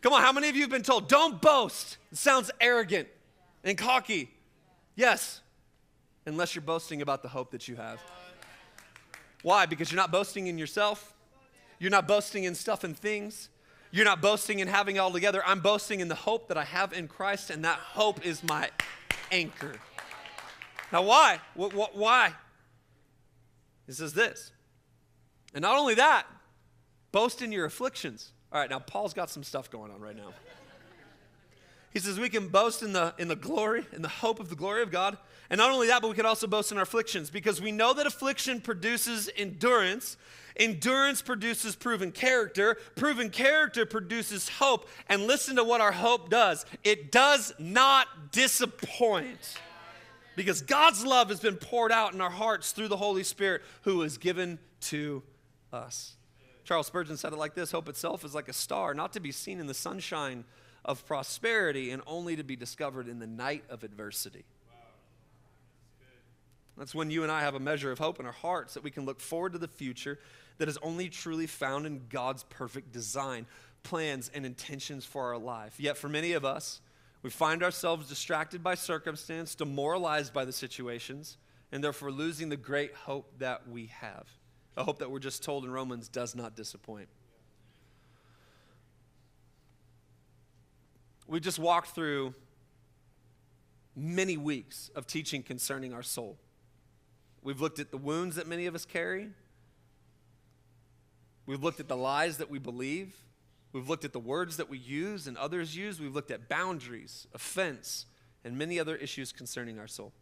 Come 0.01 0.13
on, 0.13 0.21
how 0.21 0.31
many 0.31 0.49
of 0.49 0.55
you 0.55 0.61
have 0.61 0.71
been 0.71 0.81
told, 0.81 1.07
don't 1.07 1.41
boast? 1.41 1.97
It 2.11 2.17
sounds 2.17 2.49
arrogant 2.59 3.07
and 3.63 3.77
cocky. 3.77 4.31
Yes, 4.95 5.41
unless 6.25 6.55
you're 6.55 6.63
boasting 6.63 7.01
about 7.01 7.21
the 7.21 7.29
hope 7.29 7.51
that 7.51 7.67
you 7.67 7.75
have. 7.75 7.99
Why? 9.43 9.65
Because 9.65 9.91
you're 9.91 10.01
not 10.01 10.11
boasting 10.11 10.47
in 10.47 10.57
yourself. 10.57 11.13
You're 11.79 11.91
not 11.91 12.07
boasting 12.07 12.43
in 12.43 12.55
stuff 12.55 12.83
and 12.83 12.97
things. 12.97 13.49
You're 13.91 14.05
not 14.05 14.21
boasting 14.21 14.59
in 14.59 14.67
having 14.67 14.95
it 14.95 14.99
all 14.99 15.11
together. 15.11 15.43
I'm 15.45 15.59
boasting 15.59 15.99
in 15.99 16.07
the 16.07 16.15
hope 16.15 16.47
that 16.47 16.57
I 16.57 16.63
have 16.63 16.93
in 16.93 17.07
Christ, 17.07 17.49
and 17.49 17.65
that 17.65 17.77
hope 17.77 18.25
is 18.25 18.43
my 18.43 18.69
anchor. 19.31 19.75
Now, 20.91 21.03
why? 21.03 21.39
What, 21.55 21.95
why? 21.95 22.33
He 23.87 23.93
says 23.93 24.13
this. 24.13 24.51
And 25.53 25.61
not 25.61 25.77
only 25.77 25.95
that, 25.95 26.25
boast 27.11 27.41
in 27.41 27.51
your 27.51 27.65
afflictions. 27.65 28.31
All 28.51 28.59
right, 28.59 28.69
now 28.69 28.79
Paul's 28.79 29.13
got 29.13 29.29
some 29.29 29.43
stuff 29.43 29.69
going 29.69 29.91
on 29.91 30.01
right 30.01 30.15
now. 30.15 30.33
He 31.93 31.99
says 31.99 32.19
we 32.19 32.29
can 32.29 32.47
boast 32.47 32.83
in 32.83 32.93
the, 32.93 33.13
in 33.17 33.27
the 33.27 33.35
glory, 33.35 33.85
in 33.91 34.01
the 34.01 34.07
hope 34.07 34.39
of 34.39 34.49
the 34.49 34.55
glory 34.55 34.81
of 34.81 34.91
God. 34.91 35.17
And 35.49 35.57
not 35.57 35.71
only 35.71 35.87
that, 35.87 36.01
but 36.01 36.07
we 36.07 36.15
can 36.15 36.25
also 36.25 36.47
boast 36.47 36.71
in 36.71 36.77
our 36.77 36.83
afflictions 36.83 37.29
because 37.29 37.61
we 37.61 37.73
know 37.73 37.93
that 37.93 38.07
affliction 38.07 38.61
produces 38.61 39.29
endurance. 39.35 40.15
Endurance 40.55 41.21
produces 41.21 41.75
proven 41.75 42.13
character. 42.13 42.77
Proven 42.95 43.29
character 43.29 43.85
produces 43.85 44.47
hope. 44.47 44.87
And 45.09 45.27
listen 45.27 45.57
to 45.57 45.65
what 45.65 45.81
our 45.81 45.91
hope 45.91 46.29
does 46.29 46.65
it 46.83 47.11
does 47.11 47.53
not 47.59 48.31
disappoint 48.31 49.57
because 50.37 50.61
God's 50.61 51.05
love 51.05 51.27
has 51.27 51.41
been 51.41 51.57
poured 51.57 51.91
out 51.91 52.13
in 52.13 52.21
our 52.21 52.29
hearts 52.29 52.71
through 52.71 52.87
the 52.87 52.97
Holy 52.97 53.23
Spirit 53.23 53.61
who 53.81 54.01
is 54.01 54.17
given 54.17 54.59
to 54.81 55.23
us. 55.73 56.15
Charles 56.71 56.87
Spurgeon 56.87 57.17
said 57.17 57.33
it 57.33 57.35
like 57.35 57.53
this 57.53 57.73
Hope 57.73 57.89
itself 57.89 58.23
is 58.23 58.33
like 58.33 58.47
a 58.47 58.53
star, 58.53 58.93
not 58.93 59.11
to 59.11 59.19
be 59.19 59.33
seen 59.33 59.59
in 59.59 59.67
the 59.67 59.73
sunshine 59.73 60.45
of 60.85 61.05
prosperity 61.05 61.91
and 61.91 62.01
only 62.07 62.37
to 62.37 62.45
be 62.45 62.55
discovered 62.55 63.09
in 63.09 63.19
the 63.19 63.27
night 63.27 63.65
of 63.69 63.83
adversity. 63.83 64.45
That's 66.77 66.95
when 66.95 67.11
you 67.11 67.23
and 67.23 67.31
I 67.31 67.41
have 67.41 67.55
a 67.55 67.59
measure 67.59 67.91
of 67.91 67.99
hope 67.99 68.21
in 68.21 68.25
our 68.25 68.31
hearts 68.31 68.75
that 68.75 68.83
we 68.83 68.89
can 68.89 69.03
look 69.03 69.19
forward 69.19 69.51
to 69.51 69.59
the 69.59 69.67
future 69.67 70.17
that 70.59 70.69
is 70.69 70.77
only 70.81 71.09
truly 71.09 71.45
found 71.45 71.85
in 71.85 72.03
God's 72.07 72.43
perfect 72.43 72.93
design, 72.93 73.47
plans, 73.83 74.31
and 74.33 74.45
intentions 74.45 75.03
for 75.03 75.33
our 75.33 75.37
life. 75.37 75.77
Yet 75.77 75.97
for 75.97 76.07
many 76.07 76.31
of 76.31 76.45
us, 76.45 76.79
we 77.21 77.31
find 77.31 77.63
ourselves 77.63 78.07
distracted 78.07 78.63
by 78.63 78.75
circumstance, 78.75 79.55
demoralized 79.55 80.31
by 80.31 80.45
the 80.45 80.53
situations, 80.53 81.35
and 81.69 81.83
therefore 81.83 82.11
losing 82.11 82.47
the 82.47 82.55
great 82.55 82.95
hope 82.95 83.39
that 83.39 83.67
we 83.67 83.87
have. 83.87 84.25
A 84.77 84.83
hope 84.83 84.99
that 84.99 85.11
we're 85.11 85.19
just 85.19 85.43
told 85.43 85.65
in 85.65 85.71
Romans 85.71 86.07
does 86.07 86.35
not 86.35 86.55
disappoint. 86.55 87.09
We 91.27 91.39
just 91.39 91.59
walked 91.59 91.89
through 91.89 92.33
many 93.95 94.37
weeks 94.37 94.89
of 94.95 95.07
teaching 95.07 95.43
concerning 95.43 95.93
our 95.93 96.03
soul. 96.03 96.37
We've 97.41 97.59
looked 97.59 97.79
at 97.79 97.91
the 97.91 97.97
wounds 97.97 98.35
that 98.35 98.47
many 98.47 98.65
of 98.65 98.75
us 98.75 98.85
carry. 98.85 99.29
We've 101.45 101.63
looked 101.63 101.79
at 101.79 101.87
the 101.87 101.97
lies 101.97 102.37
that 102.37 102.49
we 102.49 102.59
believe. 102.59 103.15
We've 103.73 103.89
looked 103.89 104.05
at 104.05 104.13
the 104.13 104.19
words 104.19 104.57
that 104.57 104.69
we 104.69 104.77
use 104.77 105.27
and 105.27 105.37
others 105.37 105.75
use. 105.75 105.99
We've 105.99 106.13
looked 106.13 106.31
at 106.31 106.49
boundaries, 106.49 107.27
offense, 107.33 108.05
and 108.43 108.57
many 108.57 108.79
other 108.79 108.95
issues 108.95 109.31
concerning 109.31 109.79
our 109.79 109.87
soul. 109.87 110.13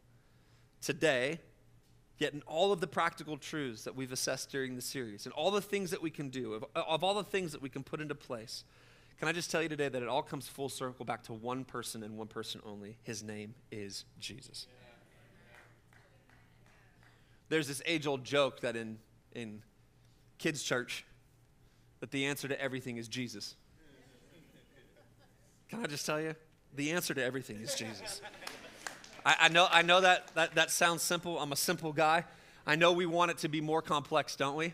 Today, 0.82 1.40
yet 2.20 2.34
in 2.34 2.42
all 2.46 2.72
of 2.72 2.82
the 2.82 2.88
practical 2.88 3.38
truths 3.38 3.84
that 3.86 3.96
we've 3.96 4.12
assessed 4.12 4.52
during 4.52 4.76
the 4.76 4.82
series 4.82 5.26
and 5.26 5.34
all 5.34 5.50
the 5.50 5.62
things 5.62 5.90
that 5.92 6.02
we 6.02 6.12
can 6.12 6.30
do, 6.30 6.54
of, 6.54 6.66
of 6.76 7.04
all 7.04 7.16
the 7.16 7.24
things 7.24 7.54
that 7.54 7.62
we 7.62 7.70
can 7.70 7.82
put 7.82 8.02
into 8.02 8.14
place, 8.14 8.66
can 9.18 9.28
I 9.28 9.32
just 9.32 9.50
tell 9.50 9.62
you 9.62 9.70
today 9.70 9.90
that 9.90 10.02
it 10.02 10.08
all 10.08 10.22
comes 10.22 10.48
full 10.48 10.70
circle 10.70 11.06
back 11.06 11.24
to 11.24 11.34
one 11.34 11.64
person 11.64 12.04
and 12.04 12.18
one 12.18 12.28
person 12.28 12.62
only? 12.66 12.98
His 13.04 13.24
name 13.24 13.56
is 13.72 14.06
Jesus. 14.20 14.68
There's 17.48 17.68
this 17.68 17.82
age 17.86 18.06
old 18.06 18.24
joke 18.24 18.62
that 18.62 18.76
in, 18.76 19.00
in 19.34 19.64
kids' 20.38 20.62
church, 20.62 21.06
that 22.00 22.12
the 22.12 22.26
answer 22.26 22.48
to 22.48 22.62
everything 22.62 22.98
is 22.98 23.08
Jesus. 23.08 23.56
Can 25.68 25.84
I 25.84 25.88
just 25.88 26.06
tell 26.06 26.22
you? 26.22 26.36
The 26.76 26.92
answer 26.92 27.14
to 27.14 27.24
everything 27.24 27.60
is 27.62 27.76
Jesus. 27.76 28.22
I, 29.30 29.36
I, 29.42 29.50
know, 29.50 29.68
I 29.70 29.84
know 29.84 30.02
that, 30.02 30.34
that 30.34 30.56
that 30.56 30.72
sounds 30.72 31.04
simple. 31.04 31.38
I'm 31.38 31.52
a 31.52 31.56
simple 31.56 31.94
guy. 31.94 32.26
I 32.66 32.76
know 32.76 32.92
we 32.92 33.06
want 33.06 33.30
it 33.30 33.38
to 33.40 33.48
be 33.48 33.62
more 33.62 33.82
complex, 33.82 34.36
don't 34.36 34.56
we? 34.56 34.74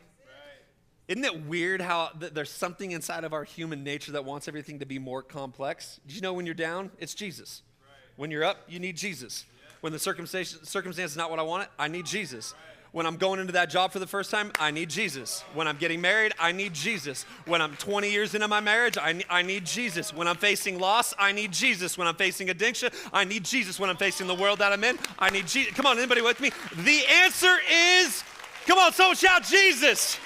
Isn't 1.09 1.25
it 1.25 1.45
weird 1.45 1.81
how 1.81 2.07
th- 2.19 2.33
there's 2.33 2.49
something 2.49 2.91
inside 2.91 3.25
of 3.25 3.33
our 3.33 3.43
human 3.43 3.83
nature 3.83 4.13
that 4.13 4.25
wants 4.25 4.47
everything 4.47 4.79
to 4.79 4.85
be 4.85 4.97
more 4.97 5.21
complex? 5.21 5.99
Do 6.07 6.15
you 6.15 6.21
know 6.21 6.33
when 6.33 6.45
you're 6.45 6.55
down, 6.55 6.89
it's 6.97 7.13
Jesus. 7.13 7.61
Right. 7.81 7.89
When 8.15 8.31
you're 8.31 8.43
up, 8.43 8.63
you 8.67 8.79
need 8.79 8.97
Jesus. 8.97 9.45
Yeah. 9.47 9.71
When 9.81 9.93
the 9.93 9.99
circumstance, 9.99 10.57
circumstance 10.63 11.11
is 11.11 11.17
not 11.17 11.29
what 11.29 11.37
I 11.37 11.43
want, 11.43 11.67
I 11.77 11.89
need 11.89 12.05
Jesus. 12.05 12.53
Right. 12.53 12.74
When 12.95 13.05
I'm 13.05 13.17
going 13.17 13.41
into 13.41 13.51
that 13.51 13.69
job 13.69 13.91
for 13.91 13.99
the 13.99 14.07
first 14.07 14.31
time, 14.31 14.53
I 14.57 14.71
need 14.71 14.89
Jesus. 14.89 15.41
When 15.53 15.67
I'm 15.67 15.75
getting 15.75 15.99
married, 15.99 16.31
I 16.39 16.53
need 16.53 16.73
Jesus. 16.73 17.23
When 17.45 17.61
I'm 17.61 17.75
20 17.75 18.09
years 18.09 18.33
into 18.33 18.47
my 18.47 18.61
marriage, 18.61 18.97
I, 18.97 19.21
I 19.29 19.41
need 19.41 19.65
Jesus. 19.65 20.13
When 20.13 20.29
I'm 20.29 20.37
facing 20.37 20.79
loss, 20.79 21.13
I 21.19 21.33
need 21.33 21.51
Jesus. 21.51 21.97
When 21.97 22.07
I'm 22.07 22.15
facing 22.15 22.51
addiction, 22.51 22.91
I 23.11 23.25
need 23.25 23.43
Jesus. 23.43 23.81
When 23.81 23.89
I'm 23.89 23.97
facing 23.97 24.27
the 24.27 24.33
world 24.33 24.59
that 24.59 24.71
I'm 24.71 24.81
in, 24.85 24.97
I 25.19 25.29
need 25.29 25.45
Jesus. 25.45 25.73
Come 25.73 25.85
on, 25.85 25.97
anybody 25.97 26.21
with 26.21 26.39
me? 26.39 26.51
The 26.85 27.01
answer 27.09 27.57
is, 27.69 28.23
come 28.65 28.79
on, 28.79 28.93
someone 28.93 29.17
shout 29.17 29.43
Jesus. 29.43 30.17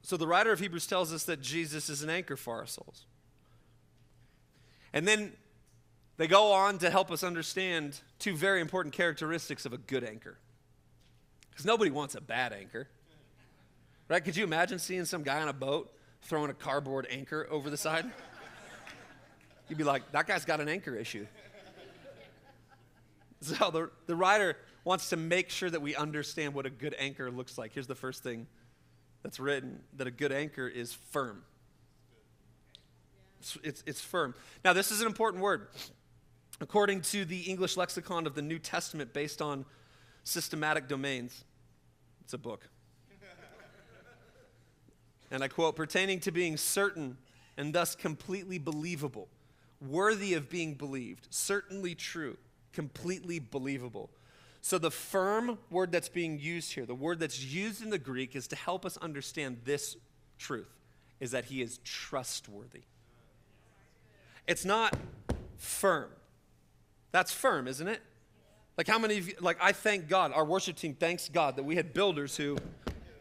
So 0.00 0.16
the 0.16 0.26
writer 0.26 0.50
of 0.50 0.60
Hebrews 0.60 0.86
tells 0.86 1.12
us 1.12 1.24
that 1.24 1.42
Jesus 1.42 1.90
is 1.90 2.02
an 2.02 2.08
anchor 2.08 2.38
for 2.38 2.56
our 2.56 2.66
souls. 2.66 3.04
And 4.92 5.06
then 5.06 5.32
they 6.16 6.26
go 6.26 6.52
on 6.52 6.78
to 6.78 6.90
help 6.90 7.10
us 7.10 7.22
understand 7.22 8.00
two 8.18 8.36
very 8.36 8.60
important 8.60 8.94
characteristics 8.94 9.64
of 9.64 9.72
a 9.72 9.78
good 9.78 10.04
anchor. 10.04 10.38
Because 11.50 11.64
nobody 11.64 11.90
wants 11.90 12.14
a 12.14 12.20
bad 12.20 12.52
anchor. 12.52 12.88
Right? 14.08 14.24
Could 14.24 14.36
you 14.36 14.44
imagine 14.44 14.78
seeing 14.78 15.04
some 15.04 15.22
guy 15.22 15.40
on 15.40 15.48
a 15.48 15.52
boat 15.52 15.92
throwing 16.22 16.50
a 16.50 16.54
cardboard 16.54 17.06
anchor 17.10 17.46
over 17.50 17.70
the 17.70 17.76
side? 17.76 18.10
You'd 19.68 19.78
be 19.78 19.84
like, 19.84 20.10
that 20.12 20.26
guy's 20.26 20.44
got 20.44 20.60
an 20.60 20.68
anchor 20.68 20.94
issue. 20.94 21.26
So 23.42 23.70
the, 23.70 23.90
the 24.06 24.14
writer 24.14 24.58
wants 24.84 25.08
to 25.08 25.16
make 25.16 25.48
sure 25.48 25.70
that 25.70 25.80
we 25.80 25.96
understand 25.96 26.52
what 26.52 26.66
a 26.66 26.70
good 26.70 26.94
anchor 26.98 27.30
looks 27.30 27.56
like. 27.56 27.72
Here's 27.72 27.86
the 27.86 27.94
first 27.94 28.22
thing 28.22 28.46
that's 29.22 29.40
written 29.40 29.80
that 29.96 30.06
a 30.06 30.10
good 30.10 30.30
anchor 30.30 30.68
is 30.68 30.92
firm. 30.92 31.42
It's, 33.62 33.82
it's, 33.86 34.00
firm. 34.00 34.34
Now, 34.64 34.72
this 34.72 34.90
is 34.90 35.00
an 35.00 35.06
important 35.06 35.42
word. 35.42 35.68
According 36.60 37.02
to 37.02 37.24
the 37.24 37.42
English 37.42 37.76
lexicon 37.76 38.26
of 38.26 38.34
the 38.34 38.42
New 38.42 38.58
Testament, 38.58 39.12
based 39.12 39.40
on 39.40 39.64
systematic 40.24 40.88
domains, 40.88 41.44
it's 42.22 42.34
a 42.34 42.38
book. 42.38 42.68
and 45.30 45.42
I 45.42 45.48
quote, 45.48 45.74
pertaining 45.74 46.20
to 46.20 46.30
being 46.30 46.56
certain 46.56 47.16
and 47.56 47.72
thus 47.72 47.94
completely 47.94 48.58
believable, 48.58 49.28
worthy 49.80 50.34
of 50.34 50.50
being 50.50 50.74
believed, 50.74 51.28
certainly 51.30 51.94
true, 51.94 52.36
completely 52.72 53.38
believable 53.38 54.10
so, 54.62 54.78
the 54.78 54.90
firm 54.90 55.58
word 55.70 55.90
that's 55.90 56.10
being 56.10 56.38
used 56.38 56.74
here, 56.74 56.84
the 56.84 56.94
word 56.94 57.18
that's 57.18 57.42
used 57.42 57.82
in 57.82 57.90
the 57.90 57.98
Greek, 57.98 58.36
is 58.36 58.46
to 58.48 58.56
help 58.56 58.84
us 58.84 58.98
understand 58.98 59.62
this 59.64 59.96
truth 60.38 60.68
is 61.18 61.30
that 61.30 61.46
he 61.46 61.62
is 61.62 61.78
trustworthy. 61.78 62.82
It's 64.50 64.64
not 64.64 64.96
firm. 65.58 66.10
That's 67.12 67.30
firm, 67.30 67.68
isn't 67.68 67.86
it? 67.86 68.02
Like, 68.76 68.88
how 68.88 68.98
many 68.98 69.16
of 69.16 69.28
you, 69.28 69.34
like, 69.40 69.58
I 69.62 69.70
thank 69.70 70.08
God, 70.08 70.32
our 70.32 70.44
worship 70.44 70.74
team 70.74 70.94
thanks 70.94 71.28
God 71.28 71.54
that 71.54 71.62
we 71.62 71.76
had 71.76 71.94
builders 71.94 72.36
who 72.36 72.58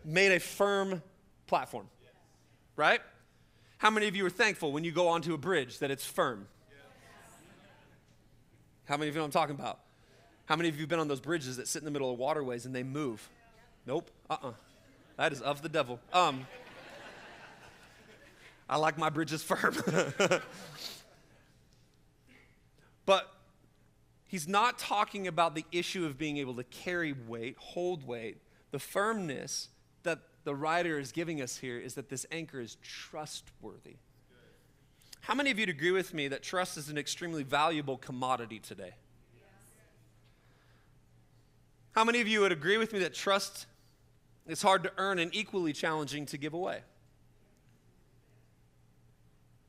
made 0.04 0.32
a 0.32 0.40
firm 0.40 1.04
platform, 1.46 1.88
right? 2.76 3.00
How 3.78 3.92
many 3.92 4.08
of 4.08 4.16
you 4.16 4.26
are 4.26 4.32
thankful 4.32 4.72
when 4.72 4.84
you 4.84 4.92
go 4.92 5.08
onto 5.08 5.36
a 5.36 5.38
bridge 5.38 5.78
that 5.80 5.92
it's 5.92 6.04
firm? 6.04 6.48
How 8.86 8.98
many 8.98 9.10
of 9.10 9.14
you 9.14 9.22
know 9.22 9.26
I'm 9.26 9.30
talking 9.30 9.54
about? 9.54 9.82
How 10.46 10.56
many 10.56 10.68
of 10.68 10.78
you 10.78 10.82
have 10.82 10.90
been 10.90 11.00
on 11.00 11.08
those 11.08 11.20
bridges 11.20 11.58
that 11.58 11.68
sit 11.68 11.84
in 11.84 11.86
the 11.86 11.92
middle 11.92 12.12
of 12.12 12.18
waterways 12.18 12.66
and 12.66 12.74
they 12.74 12.82
move? 12.82 13.30
Nope. 13.86 14.10
Uh 14.32 14.34
uh-uh. 14.34 14.48
uh 14.48 14.54
That 15.18 15.32
is 15.32 15.42
of 15.42 15.62
the 15.62 15.70
devil. 15.70 16.00
Um, 16.12 16.48
I 18.68 18.78
like 18.78 18.98
my 18.98 19.12
bridges 19.12 19.44
firm. 19.44 19.76
but 23.10 23.34
he's 24.28 24.48
not 24.48 24.78
talking 24.78 25.26
about 25.26 25.56
the 25.56 25.66
issue 25.72 26.06
of 26.06 26.16
being 26.16 26.38
able 26.38 26.54
to 26.54 26.64
carry 26.64 27.12
weight, 27.12 27.58
hold 27.58 28.06
weight. 28.06 28.38
The 28.70 28.78
firmness 28.78 29.70
that 30.04 30.20
the 30.44 30.54
writer 30.54 31.00
is 31.00 31.12
giving 31.12 31.42
us 31.42 31.58
here 31.58 31.80
is 31.80 31.96
that 31.96 32.10
this 32.10 32.28
anchor 32.32 32.60
is 32.60 32.78
trustworthy. 32.84 33.96
How 35.22 35.34
many 35.34 35.50
of 35.50 35.58
you 35.58 35.66
agree 35.66 35.90
with 35.90 36.14
me 36.14 36.28
that 36.28 36.44
trust 36.44 36.78
is 36.78 36.90
an 36.90 37.00
extremely 37.00 37.42
valuable 37.42 37.98
commodity 37.98 38.60
today? 38.60 38.94
How 41.94 42.04
many 42.04 42.22
of 42.22 42.28
you 42.28 42.42
would 42.42 42.52
agree 42.52 42.78
with 42.78 42.94
me 42.94 43.00
that 43.00 43.16
trust 43.16 43.66
is 44.46 44.62
hard 44.62 44.84
to 44.84 44.92
earn 45.00 45.18
and 45.18 45.34
equally 45.34 45.74
challenging 45.74 46.28
to 46.28 46.38
give 46.38 46.54
away? 46.54 46.82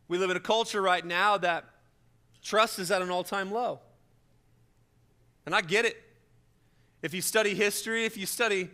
We 0.09 0.19
live 0.19 0.29
in 0.29 0.37
a 0.37 0.41
culture 0.41 0.83
right 0.83 1.07
now 1.07 1.39
that 1.39 1.65
trust 2.43 2.79
is 2.79 2.91
at 2.91 3.03
an 3.03 3.11
all 3.11 3.25
time 3.25 3.51
low. 3.51 3.81
And 5.47 5.55
I 5.55 5.61
get 5.61 5.85
it. 5.85 5.97
If 7.03 7.15
you 7.15 7.23
study 7.23 7.55
history, 7.55 8.05
if 8.05 8.17
you 8.17 8.27
study 8.27 8.71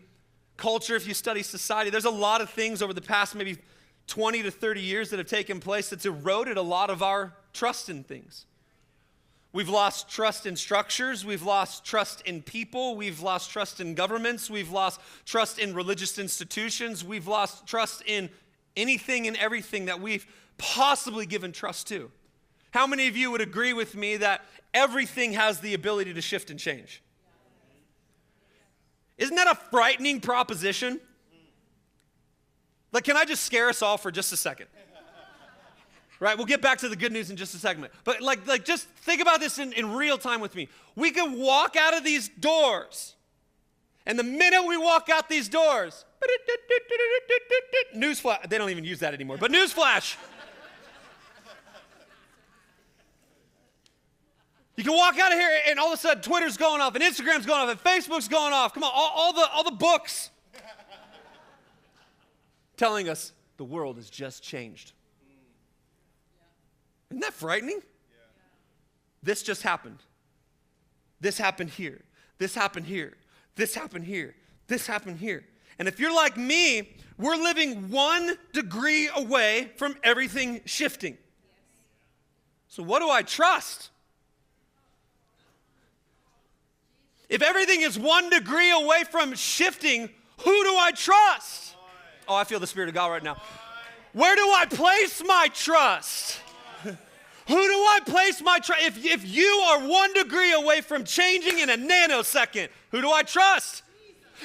culture, 0.57 0.97
if 0.97 1.07
you 1.07 1.15
study 1.15 1.43
society, 1.43 1.91
there's 1.91 2.05
a 2.05 2.11
lot 2.11 2.41
of 2.41 2.51
things 2.51 2.83
over 2.83 2.93
the 2.93 3.01
past 3.01 3.35
maybe 3.35 3.59
20 4.09 4.43
to 4.43 4.51
30 4.51 4.81
years 4.81 5.11
that 5.11 5.19
have 5.19 5.29
taken 5.29 5.61
place 5.61 5.91
that's 5.91 6.07
eroded 6.07 6.57
a 6.57 6.63
lot 6.63 6.91
of 6.91 7.03
our 7.03 7.35
trust 7.53 7.89
in 7.89 8.05
things. 8.05 8.47
We've 9.53 9.69
lost 9.69 10.11
trust 10.11 10.45
in 10.45 10.55
structures. 10.55 11.25
We've 11.25 11.43
lost 11.43 11.85
trust 11.85 12.21
in 12.27 12.43
people. 12.43 12.95
We've 12.95 13.21
lost 13.21 13.51
trust 13.51 13.81
in 13.81 13.95
governments. 13.95 14.51
We've 14.51 14.71
lost 14.71 15.01
trust 15.25 15.59
in 15.59 15.75
religious 15.75 16.19
institutions. 16.19 17.03
We've 17.03 17.27
lost 17.27 17.67
trust 17.67 18.03
in 18.05 18.29
anything 18.77 19.27
and 19.27 19.37
everything 19.39 19.87
that 19.87 20.01
we've 20.01 20.27
possibly 20.59 21.25
given 21.25 21.53
trust 21.53 21.87
to. 21.89 22.11
How 22.77 22.87
many 22.87 23.09
of 23.09 23.17
you 23.17 23.31
would 23.31 23.41
agree 23.41 23.73
with 23.73 23.97
me 23.97 24.19
that 24.19 24.45
everything 24.75 25.33
has 25.33 25.61
the 25.61 25.73
ability 25.73 26.13
to 26.13 26.21
shift 26.21 26.51
and 26.51 26.61
change? 26.61 27.03
Isn't 29.17 29.35
that 29.37 29.47
a 29.47 29.55
frightening 29.55 30.21
proposition? 30.21 31.01
Like, 32.93 33.05
can 33.05 33.17
I 33.17 33.25
just 33.25 33.45
scare 33.45 33.71
us 33.71 33.81
all 33.81 33.97
for 33.97 34.11
just 34.11 34.31
a 34.35 34.37
second? 34.37 34.67
right? 36.21 36.37
We'll 36.37 36.45
get 36.45 36.61
back 36.61 36.77
to 36.81 36.91
the 36.91 36.97
good 36.97 37.13
news 37.13 37.31
in 37.31 37.39
just 37.39 37.55
a 37.55 37.59
segment. 37.59 37.95
But 38.05 38.21
like, 38.21 38.47
like 38.47 38.67
just 38.67 38.87
think 38.89 39.23
about 39.23 39.41
this 39.41 39.59
in, 39.59 39.73
in 39.73 39.95
real 39.95 40.19
time 40.19 40.43
with 40.43 40.55
me. 40.55 40.69
We 40.97 41.13
could 41.13 41.33
walk 41.33 41.77
out 41.77 41.97
of 41.97 42.05
these 42.05 42.29
doors, 42.29 43.15
and 44.05 44.19
the 44.19 44.23
minute 44.23 44.67
we 44.69 44.77
walk 44.77 45.09
out 45.09 45.31
these 45.31 45.49
doors, 45.49 46.05
newsflash, 47.97 48.51
they 48.51 48.59
don't 48.59 48.69
even 48.69 48.85
use 48.85 48.99
that 48.99 49.15
anymore, 49.15 49.39
but 49.39 49.51
newsflash. 49.51 50.17
You 54.77 54.85
can 54.85 54.93
walk 54.93 55.19
out 55.19 55.33
of 55.33 55.39
here 55.39 55.51
and 55.69 55.79
all 55.79 55.93
of 55.93 55.95
a 55.95 55.97
sudden 55.97 56.23
Twitter's 56.23 56.59
going 56.59 56.83
off 56.83 56.95
and 56.95 57.03
Instagram's 57.03 57.47
going 57.47 57.61
off 57.61 57.71
and 57.71 57.83
Facebook's 57.83 58.29
going 58.29 58.53
off. 58.53 58.75
Come 58.75 58.85
on, 58.85 58.91
all, 58.95 59.13
all 59.15 59.33
the, 59.33 59.49
all 59.51 59.65
the 59.65 59.71
books 59.71 60.31
telling 62.77 63.09
us 63.09 63.33
the 63.57 63.65
world 63.65 63.97
has 63.97 64.11
just 64.11 64.43
changed. 64.43 64.93
Isn't 67.11 67.21
that 67.21 67.33
frightening? 67.33 67.79
Yeah. 67.79 68.17
This 69.23 69.43
just 69.43 69.63
happened. 69.63 69.99
This 71.21 71.39
happened 71.39 71.71
here. 71.71 72.03
This 72.39 72.55
happened 72.55 72.87
here. 72.87 73.15
This 73.55 73.75
happened 73.75 74.05
here. 74.05 74.35
This 74.67 74.87
happened 74.87 75.19
here. 75.19 75.45
And 75.79 75.89
if 75.89 75.99
you're 75.99 76.15
like 76.15 76.37
me, 76.37 76.97
we're 77.17 77.37
living 77.37 77.91
one 77.91 78.37
degree 78.53 79.09
away 79.15 79.71
from 79.77 79.97
everything 80.03 80.61
shifting. 80.67 81.17
So, 82.69 82.83
what 82.83 83.01
do 83.01 83.09
I 83.09 83.23
trust? 83.23 83.91
If 87.29 87.43
everything 87.43 87.83
is 87.83 87.99
one 87.99 88.31
degree 88.31 88.71
away 88.71 89.05
from 89.11 89.35
shifting, 89.35 90.09
who 90.39 90.65
do 90.65 90.77
I 90.77 90.93
trust? 90.93 91.75
Oh, 92.29 92.35
I 92.35 92.45
feel 92.45 92.61
the 92.61 92.67
Spirit 92.67 92.89
of 92.89 92.95
God 92.95 93.09
right 93.09 93.23
now. 93.23 93.37
Where 94.13 94.35
do 94.35 94.43
I 94.43 94.67
place 94.67 95.23
my 95.25 95.49
trust? 95.53 96.41
Who 96.85 96.95
do 97.55 97.55
I 97.55 98.01
place 98.07 98.41
my 98.41 98.59
trust? 98.59 98.83
If, 98.83 99.05
if 99.05 99.29
you 99.29 99.47
are 99.69 99.87
one 99.87 100.13
degree 100.15 100.53
away 100.53 100.81
from 100.81 101.05
changing 101.05 101.59
in 101.59 101.71
a 101.71 101.77
nanosecond, 101.77 102.69
who 102.91 103.03
do 103.03 103.11
I 103.13 103.23
trust? 103.23 103.83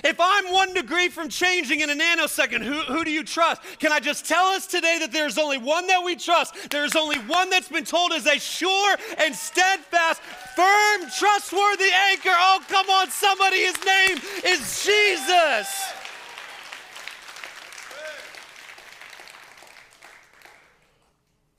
If 0.04 0.20
I'm 0.20 0.52
one 0.52 0.74
degree 0.74 1.10
from 1.10 1.30
changing 1.30 1.82
in 1.82 1.90
a 1.90 1.96
nanosecond, 1.96 2.64
who, 2.64 2.74
who 2.94 3.04
do 3.04 3.12
you 3.12 3.24
trust? 3.24 3.62
Can 3.80 3.92
I 3.92 4.00
just 4.00 4.26
tell 4.26 4.46
us 4.46 4.66
today 4.66 4.98
that 5.00 5.12
there's 5.12 5.38
only 5.38 5.58
one 5.58 5.88
that 5.88 6.04
we 6.04 6.16
trust? 6.16 6.70
There's 6.70 6.96
only 6.96 7.18
one 7.20 7.50
that's 7.50 7.70
been 7.70 7.84
told 7.84 8.14
is 8.14 8.26
a 8.26 8.40
sure 8.40 8.98
and 9.18 9.36
steadfast, 9.36 10.22
firm, 10.56 11.02
trustworthy 11.18 11.90
anchor. 12.10 12.30
Oh, 12.30 12.64
come 12.68 12.90
on, 12.90 13.10
somebody, 13.10 13.58
his 13.58 13.86
name 13.86 14.18
is 14.46 14.86
Jesus. 14.86 15.94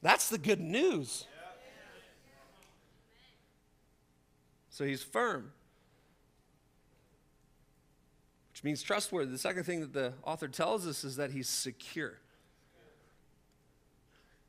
That's 0.03 0.29
the 0.29 0.39
good 0.39 0.61
news. 0.61 1.27
So 4.71 4.85
he's 4.85 5.03
firm, 5.03 5.53
which 8.63 8.69
means 8.69 8.83
trustworthy. 8.85 9.33
The 9.33 9.39
second 9.39 9.65
thing 9.65 9.81
that 9.81 9.93
the 9.93 10.13
author 10.23 10.47
tells 10.47 10.87
us 10.87 11.03
is 11.03 11.17
that 11.17 11.33
he's 11.33 11.49
secure. 11.49 12.19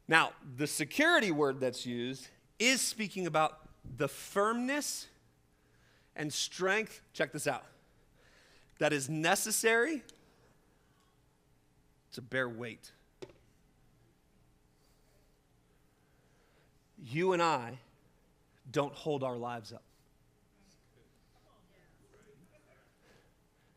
Now, 0.08 0.34
the 0.56 0.68
security 0.68 1.32
word 1.32 1.60
that's 1.60 1.84
used 1.84 2.28
is 2.60 2.80
speaking 2.80 3.26
about 3.26 3.58
the 3.98 4.08
firmness 4.08 5.08
and 6.16 6.32
strength, 6.32 7.02
check 7.14 7.32
this 7.32 7.48
out, 7.48 7.64
that 8.78 8.94
is 8.94 9.10
necessary 9.10 10.04
to 12.12 12.22
bear 12.22 12.48
weight. 12.48 12.92
You 17.04 17.34
and 17.34 17.42
I 17.42 17.80
don't 18.72 18.94
hold 18.94 19.24
our 19.24 19.38
lives 19.38 19.74
up. 19.74 19.82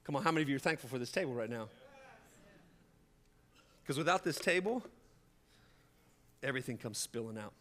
Come 0.07 0.15
on, 0.15 0.23
how 0.23 0.31
many 0.31 0.43
of 0.43 0.49
you 0.49 0.55
are 0.55 0.61
thankful 0.61 0.89
for 0.89 1.01
this 1.01 1.11
table 1.11 1.35
right 1.35 1.51
now? 1.51 1.67
Because 3.83 3.99
without 3.99 4.23
this 4.23 4.39
table, 4.39 4.85
everything 6.45 6.79
comes 6.79 6.97
spilling 6.97 7.37
out. 7.37 7.53